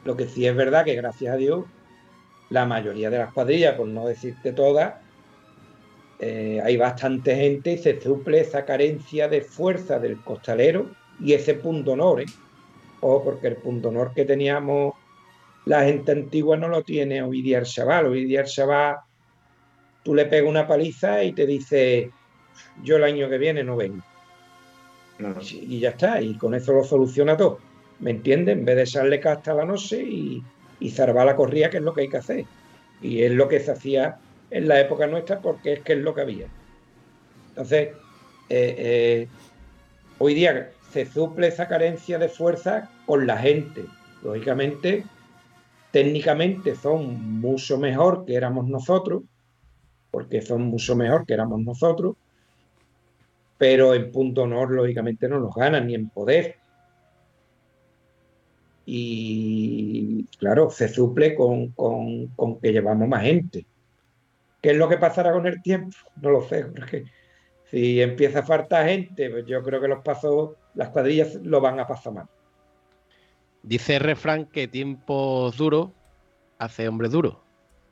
[0.04, 1.64] Lo que sí es verdad que gracias a Dios,
[2.50, 4.96] la mayoría de las cuadrillas, por no decirte todas,
[6.20, 11.54] eh, hay bastante gente y se suple esa carencia de fuerza del costalero y ese
[11.54, 12.26] punto honor, ¿eh?
[13.02, 14.94] O porque el punto honor que teníamos
[15.66, 18.08] la gente antigua no lo tiene hoy día el chaval.
[18.08, 18.98] Hoy día el chaval,
[20.04, 22.10] tú le pegas una paliza y te dice,
[22.84, 24.04] yo el año que viene no vengo.
[25.52, 27.60] Y ya está, y con eso lo soluciona todo.
[28.02, 28.58] ¿me entiendes?
[28.58, 30.44] En vez de echarle casta a la noche y,
[30.80, 32.46] y zarbar la corrida, que es lo que hay que hacer.
[33.02, 34.18] Y es lo que se hacía
[34.50, 36.48] en la época nuestra porque es que es lo que había.
[37.50, 37.90] Entonces,
[38.50, 39.28] eh, eh,
[40.18, 43.86] hoy día se suple esa carencia de fuerza con la gente.
[44.24, 45.04] Lógicamente,
[45.92, 49.24] técnicamente son mucho mejor que éramos nosotros,
[50.12, 52.16] porque son mucho mejor que éramos nosotros,
[53.58, 56.58] pero en punto honor, lógicamente, no nos ganan, ni en poder,
[58.86, 63.66] y claro, se suple con, con, que llevamos más gente.
[64.62, 65.96] ¿Qué es lo que pasará con el tiempo?
[66.22, 67.06] No lo sé, porque
[67.72, 71.80] si empieza a faltar gente, pues yo creo que los pasos, las cuadrillas lo van
[71.80, 72.28] a pasar mal.
[73.64, 75.90] Dice el refrán que tiempos duros
[76.60, 77.38] hace hombres duros,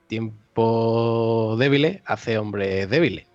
[0.07, 3.25] tiempos débiles hace hombres débiles.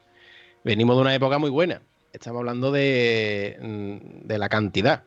[0.64, 5.04] Venimos de una época muy buena, estamos hablando de, mm, de la cantidad.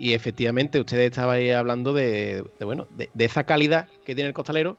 [0.00, 4.78] Y efectivamente, ustedes estaban hablando de, bueno, de, esa calidad que tiene el costalero,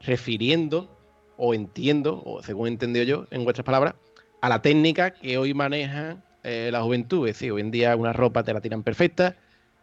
[0.00, 0.88] refiriendo,
[1.36, 3.94] o entiendo, o según entendido yo, en vuestras palabras,
[4.40, 7.26] a la técnica que hoy maneja eh, la juventud.
[7.28, 9.36] Es decir, hoy en día una ropa te la tiran perfecta,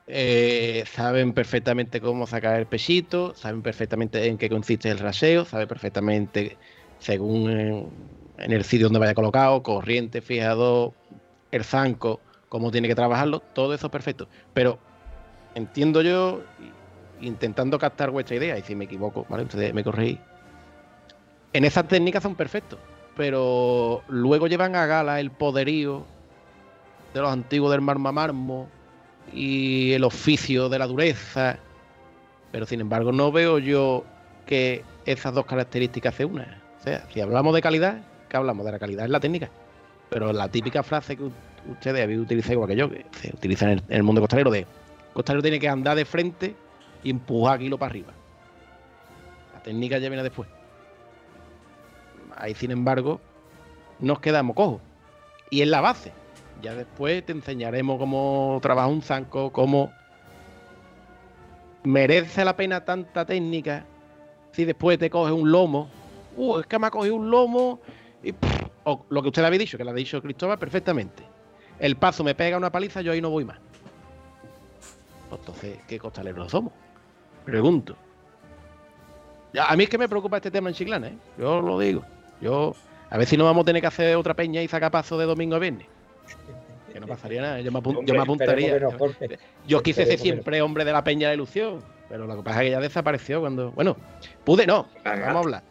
[0.08, 5.68] eh, saben perfectamente cómo sacar el pechito, saben perfectamente en qué consiste el raseo, saben
[5.68, 6.58] perfectamente
[7.00, 10.94] según en, el sitio donde vaya colocado, corriente, fijado,
[11.52, 14.28] el zanco, cómo tiene que trabajarlo, todo eso es perfecto.
[14.54, 14.80] Pero
[15.56, 16.42] entiendo yo,
[17.22, 19.44] intentando captar vuestra idea, y si me equivoco, ¿vale?
[19.44, 20.20] Ustedes me corregís.
[21.54, 22.80] En esas técnicas son perfectos,
[23.16, 26.06] pero luego llevan a gala el poderío
[27.14, 28.68] de los antiguos del marma marmo,
[29.34, 31.58] y el oficio de la dureza.
[32.52, 34.04] Pero sin embargo, no veo yo
[34.46, 36.62] que esas dos características se unan.
[36.80, 38.66] O sea, si hablamos de calidad, ¿qué hablamos?
[38.66, 39.50] De la calidad en la técnica.
[40.10, 41.24] Pero la típica frase que
[41.70, 44.66] ustedes habéis utilizado igual que yo, que se utiliza en el, mundo costalero, de
[45.14, 46.56] costalero tiene que andar de frente
[47.04, 48.14] y empujar kilo para arriba.
[49.54, 50.48] La técnica ya viene después.
[52.36, 53.22] Ahí, sin embargo,
[54.00, 54.82] nos quedamos cojos.
[55.50, 56.12] Y en la base.
[56.62, 59.92] Ya después te enseñaremos cómo trabaja un zanco, cómo
[61.84, 63.86] merece la pena tanta técnica
[64.52, 65.90] si después te coge un lomo.
[66.36, 67.80] Uh, es que me ha cogido un lomo
[68.24, 68.34] y
[69.10, 71.24] lo que usted había dicho, que lo ha dicho Cristóbal perfectamente.
[71.80, 73.60] El paso me pega una paliza, yo ahí no voy más.
[75.32, 76.74] Entonces, ¿qué costaleros somos?
[77.44, 77.96] Pregunto.
[79.60, 81.18] A mí es que me preocupa este tema en Chiclana, ¿eh?
[81.38, 82.04] Yo lo digo.
[82.42, 82.76] Yo,
[83.10, 85.26] a ver si no vamos a tener que hacer otra peña y sacar paso de
[85.26, 85.88] domingo a viernes.
[86.92, 88.80] Que no pasaría nada, yo me, apuntaría.
[89.68, 92.68] yo quise ser siempre hombre de la peña de ilusión, pero lo que pasa es
[92.68, 93.72] que ya desapareció cuando.
[93.72, 93.98] Bueno,
[94.44, 95.64] pude, no, vamos a hablar.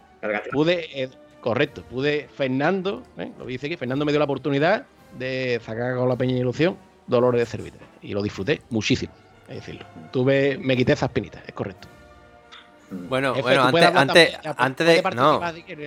[0.52, 1.08] Pude, eh,
[1.40, 2.28] correcto, pude.
[2.34, 3.30] Fernando, ¿eh?
[3.38, 4.84] lo dice aquí, Fernando me dio la oportunidad
[5.18, 6.76] de sacar con la peña de ilusión
[7.06, 7.78] Dolores de Servita.
[8.02, 9.12] Y lo disfruté muchísimo,
[9.48, 9.86] es decirlo.
[10.12, 11.88] Tuve, me quité esas pinitas, es correcto.
[12.90, 15.40] Bueno, bueno, antes, antes, antes de, no,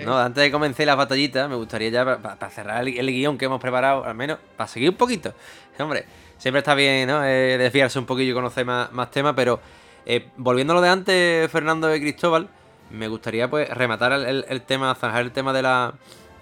[0.06, 3.61] no, antes de comenzar las batallitas, me gustaría ya para, cerrar el, guion que hemos
[3.61, 5.34] preparado, al menos para seguir un poquito.
[5.80, 6.06] Hombre,
[6.38, 7.24] siempre está bien, ¿no?
[7.24, 9.60] Eh, desviarse un poquillo y conocer más, más temas, pero
[10.06, 12.49] eh, volviendo a lo de antes, Fernando y Cristóbal,
[12.90, 15.94] me gustaría pues rematar el, tema, zanjar el tema de la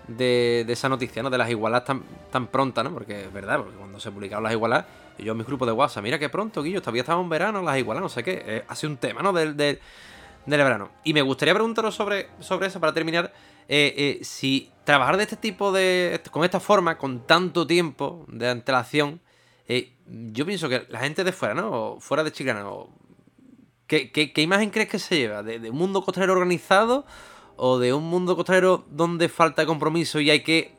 [0.08, 1.30] de, esa noticia, ¿no?
[1.30, 2.92] De las igualas tan, tan prontas, ¿no?
[2.92, 4.86] Porque es verdad, porque cuando se publicaron las igualas,
[5.18, 7.78] yo en mis grupos de WhatsApp, mira qué pronto, Guillo, todavía estamos en verano, las
[7.78, 8.44] igualas, no sé qué.
[8.46, 9.34] Eh, hace un tema, ¿no?
[9.34, 9.80] Del, del,
[10.46, 10.92] del verano.
[11.04, 13.34] Y me gustaría preguntaros sobre, sobre eso para terminar.
[13.68, 16.22] Eh, eh, si trabajar de este tipo de.
[16.32, 19.22] con esta forma, con tanto tiempo de antelación.
[19.68, 21.98] Eh, yo pienso que la gente de fuera, ¿no?
[22.00, 22.64] fuera de Chiclana,
[23.88, 25.42] ¿qué, qué, imagen crees que se lleva?
[25.42, 27.06] ¿De, un mundo costalero organizado?
[27.58, 30.76] ¿O de un mundo costalero donde falta compromiso y hay que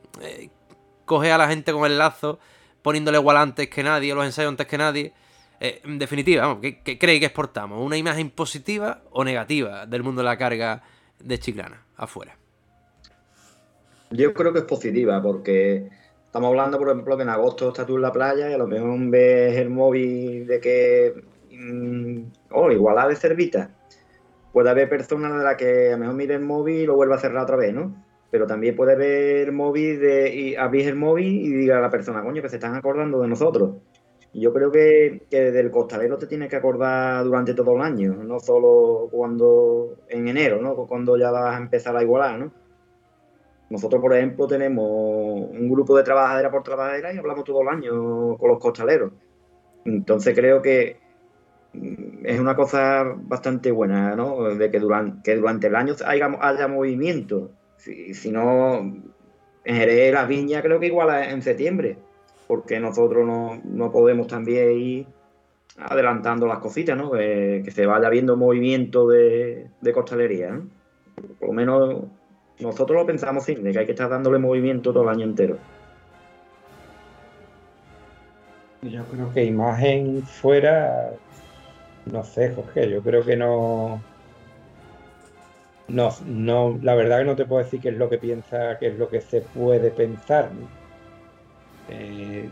[1.04, 2.38] coger a la gente con el lazo,
[2.82, 5.12] poniéndole igual antes que nadie, los ensayos antes que nadie?
[5.60, 7.84] Eh, en definitiva, ¿qué, cree que exportamos?
[7.84, 10.82] ¿Una imagen positiva o negativa del mundo de la carga
[11.18, 12.36] de Chiclana afuera?
[14.10, 15.88] Yo creo que es positiva, porque
[16.24, 18.66] estamos hablando, por ejemplo, que en agosto estás tú en la playa y a lo
[18.66, 21.14] mejor ves el móvil de que.
[21.50, 23.70] Mm, oh, igual de cervita.
[24.52, 27.16] Puede haber personas de las que a lo mejor mire el móvil y lo vuelva
[27.16, 28.04] a cerrar otra vez, ¿no?
[28.30, 31.90] Pero también puede haber el móvil de, y abrir el móvil y diga a la
[31.90, 33.76] persona, coño, que se están acordando de nosotros.
[34.38, 39.08] Yo creo que, del costalero te tienes que acordar durante todo el año, no solo
[39.10, 40.76] cuando en enero, ¿no?
[40.86, 42.52] Cuando ya vas a empezar a igualar, ¿no?
[43.70, 48.36] Nosotros, por ejemplo, tenemos un grupo de trabajadera por trabajadera y hablamos todo el año
[48.36, 49.12] con los costaleros.
[49.86, 50.98] Entonces creo que
[51.72, 54.54] mm, es una cosa bastante buena, ¿no?
[54.54, 57.52] De que durante, que durante el año haya, movimiento.
[57.78, 58.80] Si, si no,
[59.64, 61.98] en Jerez las viñas creo que igual en septiembre
[62.46, 63.26] porque nosotros
[63.64, 65.06] no, podemos también ir
[65.78, 67.10] adelantando las cositas, ¿no?
[67.10, 70.60] Que, se vaya viendo movimiento de, de costalería,
[71.38, 72.04] Por lo menos
[72.60, 75.58] nosotros lo pensamos sí, de que hay que estar dándole movimiento todo el año entero.
[78.82, 81.10] Yo creo que imagen fuera,
[82.06, 84.00] no sé, Jorge, yo creo que no,
[85.88, 88.88] no, no, la verdad que no te puedo decir qué es lo que piensa, qué
[88.88, 90.50] es lo que se puede pensar.
[91.88, 92.50] Eh,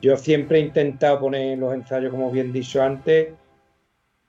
[0.00, 3.34] yo siempre he intentado poner los ensayos, como bien dicho antes,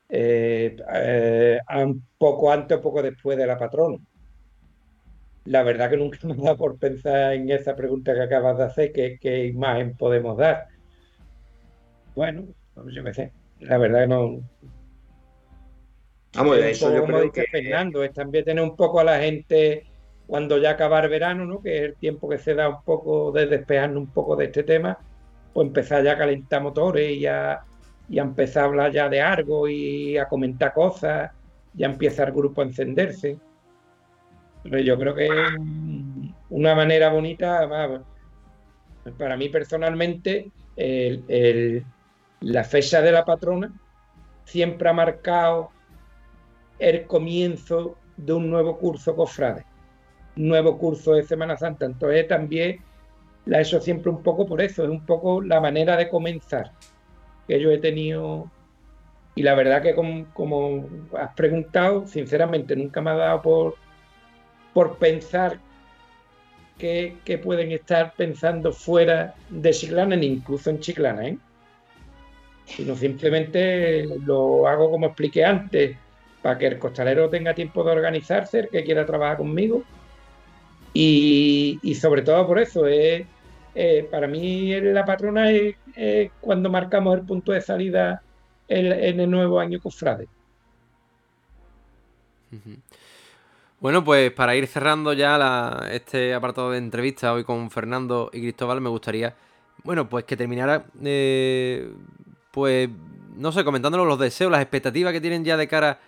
[0.10, 3.98] eh, eh, un poco antes o poco después de la patrona.
[5.46, 8.92] La verdad que nunca me dado por pensar en esa pregunta que acabas de hacer,
[8.92, 10.68] qué imagen podemos dar.
[12.16, 12.46] Bueno,
[12.76, 14.44] pues yo qué sé, la verdad que no,
[16.36, 19.86] Vamos, eso yo creo que Fernando, es también tener un poco a la gente
[20.34, 21.62] cuando ya acabar verano, ¿no?
[21.62, 24.64] Que es el tiempo que se da un poco de despejarnos un poco de este
[24.64, 24.98] tema,
[25.54, 27.62] pues empezar ya a calentar motores y a,
[28.10, 31.30] y a empezar a hablar ya de algo y a comentar cosas,
[31.76, 33.38] ya empieza el grupo a encenderse.
[34.64, 35.32] Pero yo creo que es
[36.50, 37.70] una manera bonita,
[39.16, 40.50] para mí personalmente,
[42.40, 43.72] la fecha de la patrona
[44.46, 45.70] siempre ha marcado
[46.80, 49.64] el comienzo de un nuevo curso cofrade,
[50.36, 51.86] nuevo curso de Semana Santa.
[51.86, 52.80] Entonces también
[53.46, 56.72] la he hecho siempre un poco por eso, es un poco la manera de comenzar
[57.48, 58.50] que yo he tenido.
[59.36, 60.88] Y la verdad que como,
[61.18, 63.76] has preguntado, sinceramente nunca me ha dado por,
[64.74, 65.60] por pensar
[66.78, 71.38] que, pueden estar pensando fuera de Chiclana, ni incluso en Chiclana, ¿eh?
[72.66, 75.98] sino simplemente lo hago como expliqué antes,
[76.42, 79.84] para que el costalero tenga tiempo de organizarse, que quiera trabajar conmigo.
[80.94, 83.26] Y, sobre todo por eso, es,
[83.76, 85.76] eh, para mí la patrona es,
[86.40, 88.22] cuando marcamos el punto de salida
[88.68, 90.28] en, el nuevo año cofrade.
[93.84, 98.80] Bueno, pues para ir cerrando ya este apartado de entrevista hoy con Fernando y Cristóbal,
[98.80, 99.36] me gustaría,
[99.84, 101.92] bueno, pues que terminara, eh,
[102.52, 102.90] pues,
[103.36, 106.00] no sé, comentándonos los deseos, las expectativas que tienen ya de cara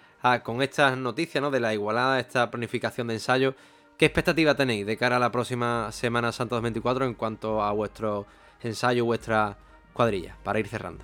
[0.44, 1.52] con estas noticias ¿no?
[1.52, 3.56] de la igualada, esta planificación de ensayo,
[3.98, 8.26] ¿qué expectativa tenéis de cara a la próxima Semana Santa 2024 en cuanto a vuestro
[8.62, 9.58] ensayo, vuestra
[9.94, 11.04] cuadrilla, para ir cerrando?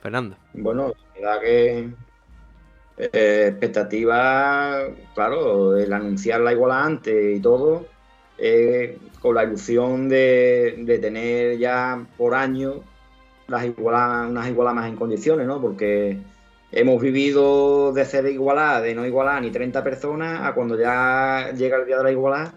[0.00, 0.36] Fernando.
[0.54, 1.90] Bueno, la verdad que
[2.96, 7.86] eh, expectativa, claro, el anunciar la igualada antes y todo,
[9.20, 12.82] con la ilusión de, tener ya por año
[13.48, 15.60] las unas igualadas más en condiciones, ¿no?
[15.60, 16.18] Porque
[16.72, 21.78] hemos vivido de ser igualada, de no igualar ni 30 personas, a cuando ya llega
[21.78, 22.54] el día de la igualada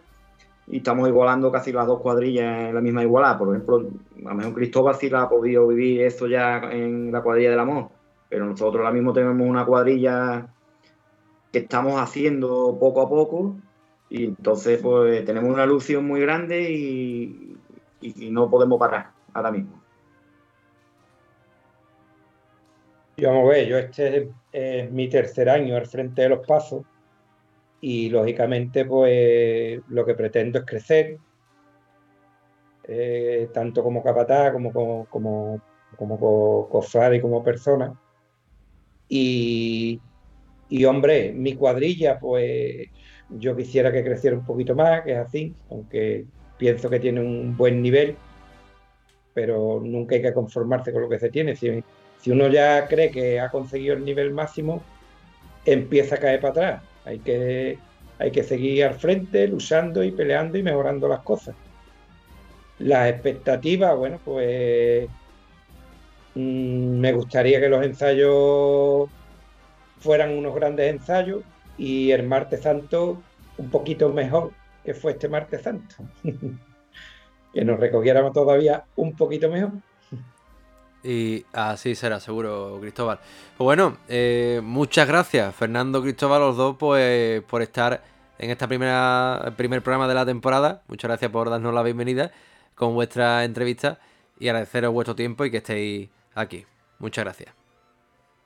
[0.67, 3.37] y estamos igualando casi las dos cuadrillas en la misma igualada.
[3.37, 3.87] Por ejemplo,
[4.25, 7.59] a lo mejor Cristóbal sí la ha podido vivir eso ya en la cuadrilla del
[7.59, 7.89] amor,
[8.29, 10.47] pero nosotros ahora mismo tenemos una cuadrilla
[11.51, 13.55] que estamos haciendo poco a poco
[14.09, 17.57] y entonces pues tenemos una ilusión muy grande y
[18.31, 19.82] no podemos parar ahora mismo.
[23.15, 26.83] Y vamos a yo este es, mi tercer año al frente de los pasos
[27.79, 31.17] y lógicamente pues lo que pretendo es crecer,
[32.85, 34.71] eh, tanto como capataz como
[35.09, 35.61] como,
[35.97, 37.93] como, cofrade y como persona.
[39.09, 40.01] Y,
[40.69, 42.87] y hombre, mi cuadrilla pues
[43.29, 46.25] yo quisiera que creciera un poquito más, que es así, aunque
[46.57, 48.15] pienso que tiene un buen nivel,
[49.33, 51.55] pero nunca hay que conformarse con lo que se tiene.
[52.23, 54.81] Si uno ya cree que ha conseguido el nivel máximo,
[55.65, 56.83] empieza a caer para atrás.
[57.03, 57.77] Hay que,
[58.17, 61.53] hay que seguir al frente, luchando y peleando y mejorando las cosas.
[62.79, 65.09] Las expectativas, bueno, pues
[66.35, 69.09] mm, me gustaría que los ensayos
[69.99, 71.43] fueran unos grandes ensayos
[71.77, 73.21] y el martes santo
[73.57, 74.51] un poquito mejor
[74.85, 75.95] que fue este martes santo.
[77.53, 79.73] que nos recogiéramos todavía un poquito mejor.
[81.03, 83.19] Y así será, seguro, Cristóbal.
[83.57, 88.01] Pues bueno, eh, muchas gracias, Fernando, Cristóbal, los dos, pues, por estar
[88.39, 90.81] en esta primera primer programa de la temporada.
[90.87, 92.31] Muchas gracias por darnos la bienvenida
[92.75, 93.99] con vuestra entrevista
[94.39, 96.65] y agradeceros vuestro tiempo y que estéis aquí.
[96.99, 97.53] Muchas gracias.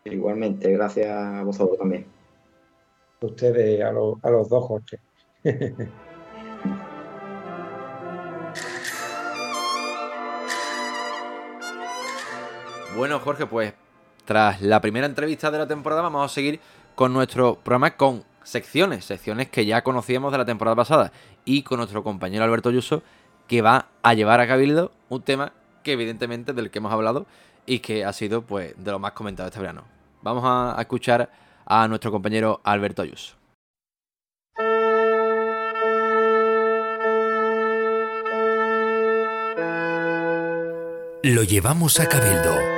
[0.06, 2.06] Igualmente, gracias a vosotros también.
[3.22, 5.00] Ustedes, a, a los dos, Jorge.
[12.98, 13.76] Bueno, Jorge, pues
[14.26, 16.60] tras la primera entrevista de la temporada vamos a seguir
[16.96, 21.12] con nuestro programa con secciones, secciones que ya conocíamos de la temporada pasada
[21.46, 23.04] y con nuestro compañero Alberto Yuso
[23.46, 25.54] que va a llevar a Cabildo un tema
[25.84, 27.28] que evidentemente del que hemos hablado
[27.68, 29.84] y que ha sido pues de lo más comentado este verano.
[30.24, 31.30] Vamos a, escuchar
[31.68, 33.36] a nuestro compañero Alberto Ayuso.
[41.22, 42.77] Lo llevamos a Cabildo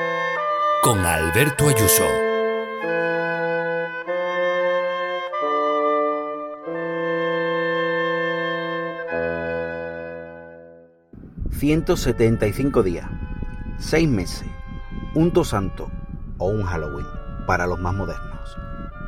[0.82, 2.06] con Alberto Ayuso.
[11.60, 13.06] ...175 días...
[13.80, 14.48] ...6 meses...
[15.14, 15.92] ...un santo...
[16.38, 17.06] ...o un Halloween...
[17.46, 18.58] para los más modernos.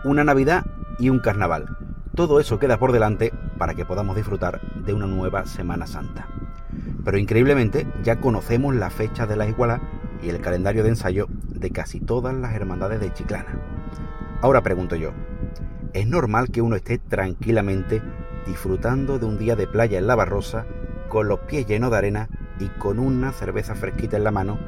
[0.03, 0.65] Una Navidad
[0.99, 1.77] y un carnaval.
[2.15, 6.27] Todo eso queda por delante para que podamos disfrutar de una nueva Semana Santa.
[7.05, 9.81] Pero increíblemente ya conocemos la fecha de la iguala
[10.21, 11.27] y el calendario de ensayo
[11.61, 13.57] de casi todas las hermandades de Chiclana.
[14.41, 15.11] Ahora pregunto yo,
[15.93, 18.01] ¿es normal que uno esté tranquilamente
[18.47, 20.65] disfrutando de un día de playa en la Barrosa,
[21.07, 22.29] con los pies llenos de arena
[22.59, 24.59] y con una cerveza fresquita en la mano,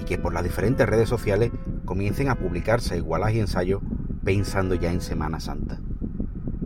[0.00, 1.50] y que por las diferentes redes sociales
[1.84, 3.80] comiencen a publicarse igualas y ensayos
[4.22, 5.78] pensando ya en Semana Santa?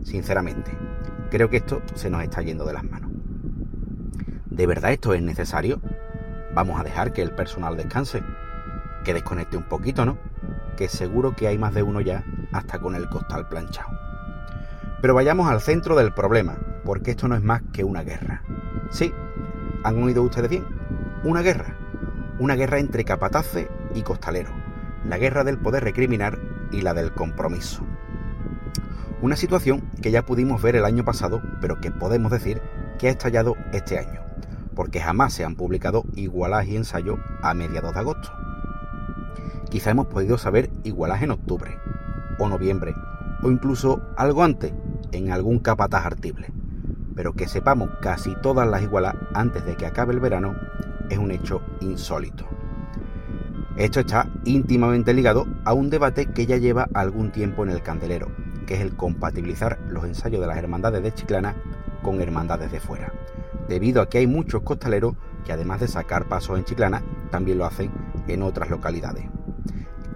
[0.03, 0.71] Sinceramente,
[1.31, 3.11] creo que esto se nos está yendo de las manos.
[4.49, 5.79] ¿De verdad esto es necesario?
[6.53, 8.21] Vamos a dejar que el personal descanse,
[9.09, 10.19] que desconecte un poquito, ¿no?
[10.77, 13.89] Que seguro que hay más de uno ya hasta con el costal planchado.
[15.01, 18.43] Pero vayamos al centro del problema, porque esto no es más que una guerra.
[18.91, 19.11] Sí,
[19.83, 20.63] han oído ustedes bien,
[21.23, 21.75] una guerra.
[22.37, 24.53] Una guerra entre capataces y costaleros.
[25.07, 26.37] La guerra del poder recriminar
[26.71, 27.83] y la del compromiso.
[29.23, 32.61] Una situación que ya pudimos ver el año pasado, pero que podemos decir
[32.99, 34.21] que ha estallado este año,
[34.75, 38.31] porque jamás se han publicado igualajes y ensayos a mediados de agosto.
[39.69, 41.77] Quizá hemos podido saber igualaje en octubre,
[42.39, 42.95] o noviembre,
[43.43, 44.73] o incluso algo antes,
[45.11, 46.51] en algún capataz artible.
[47.15, 50.55] Pero que sepamos casi todas las igualas antes de que acabe el verano
[51.09, 52.45] es un hecho insólito.
[53.75, 58.27] Esto está íntimamente ligado a un debate que ya lleva algún tiempo en el candelero,
[58.65, 61.55] que es el compatibilizar los ensayos de las hermandades de Chiclana
[62.01, 63.13] con hermandades de fuera,
[63.67, 65.15] debido a que hay muchos costaleros
[65.45, 67.91] que además de sacar pasos en Chiclana, también lo hacen
[68.27, 69.25] en otras localidades.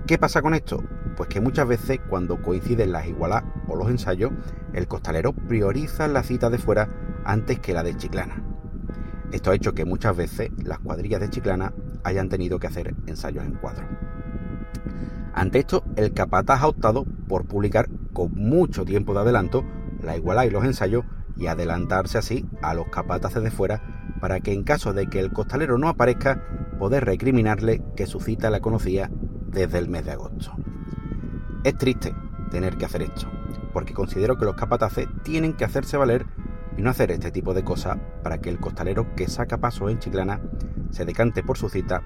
[0.06, 0.84] ¿Qué pasa con esto?
[1.16, 4.34] Pues que muchas veces cuando coinciden las igualas o los ensayos,
[4.74, 6.90] el costalero prioriza la cita de fuera
[7.24, 8.44] antes que la de Chiclana.
[9.32, 11.74] Esto ha hecho que muchas veces las cuadrillas de Chiclana
[12.04, 13.88] hayan tenido que hacer ensayos en cuadro.
[15.34, 19.64] Ante esto, el capataz ha optado por publicar con mucho tiempo de adelanto
[20.02, 21.06] la iguala y los ensayos
[21.38, 23.82] y adelantarse así a los capataces de fuera
[24.20, 26.44] para que en caso de que el costalero no aparezca,
[26.78, 29.10] poder recriminarle que su cita la conocía
[29.54, 30.54] desde el mes de agosto.
[31.64, 32.14] Es triste
[32.52, 33.28] tener que hacer esto,
[33.72, 36.26] porque considero que los capataces tienen que hacerse valer
[36.78, 40.00] y no hacer este tipo de cosas para que el costalero que saca paso en
[40.00, 40.42] Chiclana
[40.92, 42.04] se decante por su cita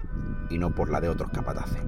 [0.50, 1.82] y no por la de otros capataces.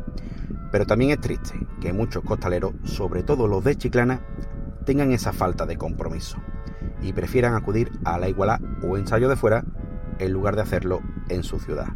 [0.71, 4.21] Pero también es triste que muchos costaleros, sobre todo los de Chiclana,
[4.85, 6.37] tengan esa falta de compromiso
[7.01, 9.63] y prefieran acudir a la igualdad o ensayo de fuera
[10.19, 11.87] en lugar de hacerlo en su ciudad.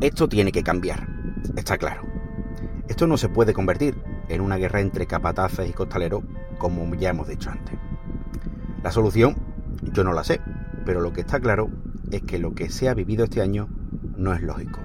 [0.00, 1.06] Esto tiene que cambiar,
[1.56, 2.02] está claro.
[2.88, 3.96] Esto no se puede convertir
[4.28, 6.24] en una guerra entre capataces y costaleros,
[6.58, 7.78] como ya hemos dicho antes.
[8.82, 9.36] La solución
[9.92, 10.40] yo no la sé,
[10.84, 11.70] pero lo que está claro
[12.10, 13.68] es que lo que se ha vivido este año
[14.16, 14.80] no es lógico,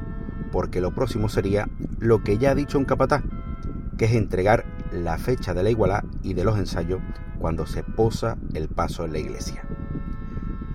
[0.52, 1.68] porque lo próximo sería
[2.00, 3.24] lo que ya ha dicho un capataz,
[3.98, 7.02] que es entregar la fecha de la igualdad y de los ensayos
[7.40, 9.64] cuando se posa el paso en la iglesia.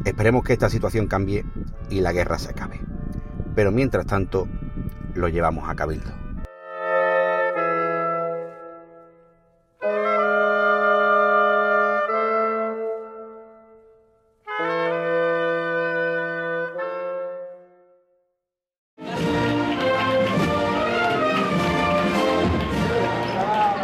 [0.04, 1.44] Esperemos que esta situación cambie
[1.88, 2.80] y la guerra se acabe.
[3.54, 4.48] Pero mientras tanto,
[5.14, 6.10] lo llevamos a cabildo.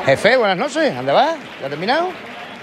[0.09, 0.95] Jefe, buenas noches.
[0.95, 1.37] ¿Dónde vas?
[1.61, 2.09] ¿Ya has terminado?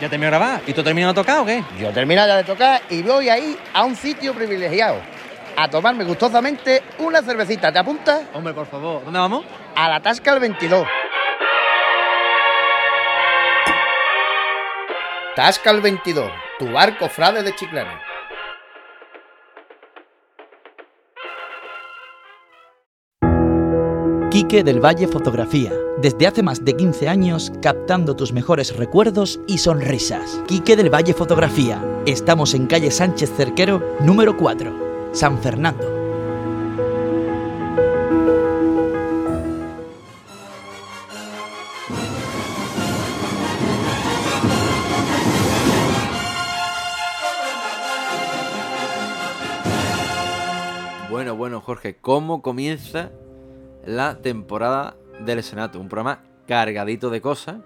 [0.01, 0.61] ¿Ya terminó de grabar?
[0.65, 1.63] ¿Y tú terminado de tocar o qué?
[1.79, 4.97] Yo termino ya de tocar y voy ahí a un sitio privilegiado.
[5.57, 7.71] A tomarme gustosamente una cervecita.
[7.71, 8.23] ¿Te apuntas?
[8.33, 9.03] Hombre, por favor.
[9.03, 9.45] ¿Dónde vamos?
[9.75, 10.87] A la Tasca el 22.
[15.35, 17.99] Tasca el 22, tu barco frade de Chiclana.
[24.31, 25.71] Quique del Valle Fotografía.
[25.97, 30.41] Desde hace más de 15 años captando tus mejores recuerdos y sonrisas.
[30.47, 31.81] Quique del Valle Fotografía.
[32.05, 34.84] Estamos en calle Sánchez Cerquero, número 4,
[35.15, 35.85] San Fernando.
[51.09, 53.09] Bueno, bueno, Jorge, ¿cómo comienza
[53.85, 55.79] la temporada del Senato?
[55.79, 57.61] Un programa cargadito de cosas,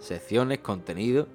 [0.00, 1.28] secciones, contenido.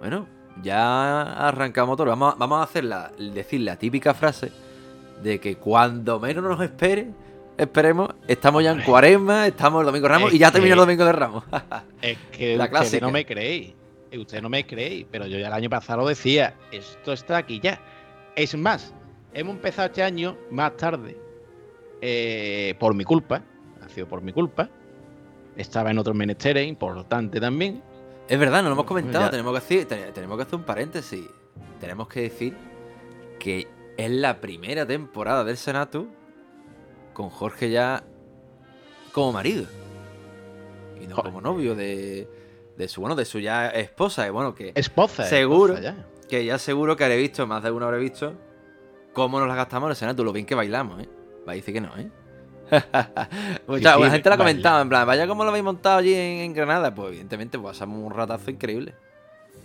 [0.00, 0.26] Bueno,
[0.62, 2.06] ya arrancamos todo.
[2.08, 4.50] Vamos, a- vamos a hacer la, decir la típica frase
[5.22, 7.08] de que cuando menos nos espere,
[7.56, 10.80] esperemos, estamos ya en cuaresma, estamos el domingo de Ramos Es y ya termina el
[10.80, 11.44] domingo de Ramos.
[12.02, 13.04] Es que La clásica.
[13.06, 13.74] no me creéis.
[14.16, 16.54] Ustedes no me creéis, pero yo ya el año pasado lo decía.
[16.72, 17.78] Esto está aquí ya.
[18.34, 18.94] Es más,
[19.34, 21.16] hemos empezado este año más tarde.
[22.00, 23.42] eh, por mi culpa.
[23.84, 24.68] Ha sido por mi culpa.
[25.56, 27.82] estaba en otros menesteres, importante también.
[28.28, 29.30] Es verdad, no lo hemos comentado, Ya.
[29.30, 31.24] tenemos que, hacer, te- tenemos que hacer un paréntesis.
[31.80, 32.56] Tenemos que decir
[33.38, 36.08] que es la primera temporada del Senatu
[37.12, 38.02] con Jorge ya
[39.12, 39.64] como marido.
[41.00, 42.28] Y no como novio de,
[42.76, 44.26] de su, bueno, de su ya esposa.
[44.26, 46.06] Y bueno, que Esposa, seguro, esposa ya.
[46.28, 48.34] que ya seguro que haré visto, más de uno habré visto,
[49.12, 51.08] cómo nos la gastamos en el Senatu, lo bien que bailamos, ¿eh?
[51.46, 52.10] Va a decir que no, ¿eh?
[53.66, 56.14] Mucha sí, la gente lo ha comentado, en plan, vaya como lo habéis montado allí
[56.14, 56.94] en, en Granada.
[56.94, 58.94] Pues evidentemente pues, pasamos un ratazo increíble.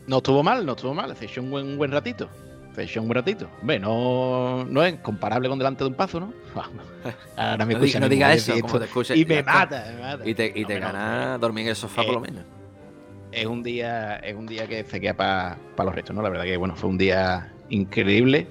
[0.08, 1.16] No estuvo mal, no estuvo mal.
[1.16, 2.30] Se echó un buen, un buen ratito.
[2.76, 3.48] Se echó un buen ratito.
[3.60, 6.34] Hombre, no, no es comparable con delante de un pazo, ¿no?
[7.36, 9.20] Ahora me No, escucha no diga eso, como te.
[9.20, 10.30] Y me mata, me mata.
[10.30, 12.46] Y te, y No, te gana dormir en el sofá por lo Eh, menos.
[13.32, 16.22] es un día es un día que se queda para los restos, ¿no?
[16.22, 18.48] La verdad que bueno, fue un día increíble.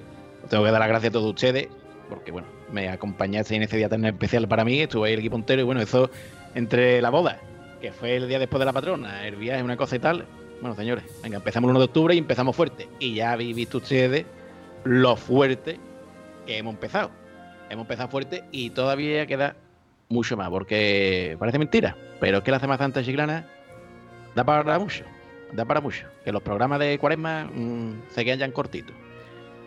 [0.49, 1.67] Tengo que dar las gracias a todos ustedes
[2.09, 5.35] porque bueno, me acompañaste en ese día tan especial para mí, estuvo ahí el equipo
[5.35, 6.09] entero y bueno, eso
[6.55, 7.39] entre la boda,
[7.79, 10.25] que fue el día después de la patrona, el viaje, una cosa y tal.
[10.61, 12.87] Bueno, señores, venga, empezamos el 1 de octubre y empezamos fuerte.
[12.99, 14.25] Y ya habéis visto ustedes
[14.83, 15.79] lo fuerte
[16.45, 17.09] que hemos empezado.
[17.69, 19.55] Hemos empezado fuerte y todavía queda
[20.09, 23.47] mucho más, porque parece mentira, pero es que la Semana Santa chiclana
[24.35, 25.03] da para mucho,
[25.53, 26.05] da para mucho.
[26.23, 28.95] Que los programas de cuaresma mm, se quedan ya en cortitos.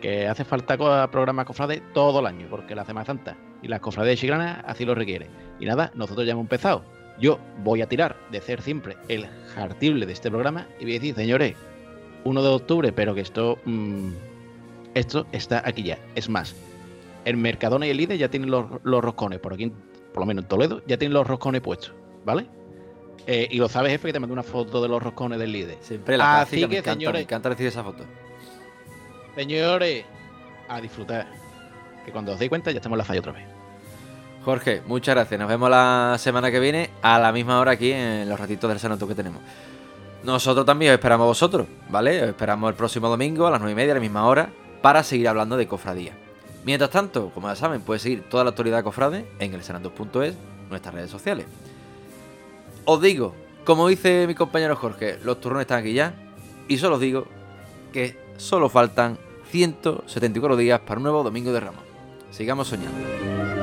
[0.05, 0.77] Que hace falta
[1.09, 4.93] programas cofrades todo el año, porque la Semana Santa y las cofrades chiclanas así lo
[4.93, 5.29] requieren.
[5.59, 6.83] Y nada, nosotros ya hemos empezado.
[7.19, 9.25] Yo voy a tirar de ser siempre el
[9.55, 11.55] jartible de este programa y voy a decir, señores,
[12.23, 14.09] 1 de octubre, pero que esto, mm,
[14.93, 15.97] esto está aquí ya.
[16.13, 16.55] Es más,
[17.25, 19.71] el Mercadona y el líder ya tienen los, los roscones, por aquí,
[20.13, 22.45] por lo menos en Toledo, ya tienen los roscones puestos, ¿vale?
[23.25, 25.79] Eh, y lo sabes, jefe, que te mandé una foto de los roscones del líder.
[25.81, 28.03] Siempre la Así clásica, me que, encanta, me señores, encanta recibir esa foto.
[29.35, 30.05] Señores,
[30.67, 31.27] a disfrutar.
[32.05, 33.45] Que cuando os deis cuenta ya estamos en la falla otra vez.
[34.43, 35.39] Jorge, muchas gracias.
[35.39, 38.79] Nos vemos la semana que viene a la misma hora aquí en los ratitos del
[38.79, 39.41] Senato que tenemos.
[40.23, 42.21] Nosotros también os esperamos a vosotros, ¿vale?
[42.21, 44.49] Os esperamos el próximo domingo a las 9 y media, a la misma hora,
[44.81, 46.13] para seguir hablando de cofradía.
[46.63, 50.35] Mientras tanto, como ya saben, puedes seguir toda la actualidad de cofrade en el senatus.es,
[50.69, 51.45] nuestras redes sociales.
[52.85, 53.35] Os digo,
[53.65, 56.13] como dice mi compañero Jorge, los turrones están aquí ya.
[56.67, 57.25] Y solo os digo
[57.91, 59.17] que solo faltan
[59.51, 61.83] 174 días para un nuevo domingo de Ramos.
[62.31, 63.54] Sigamos soñando.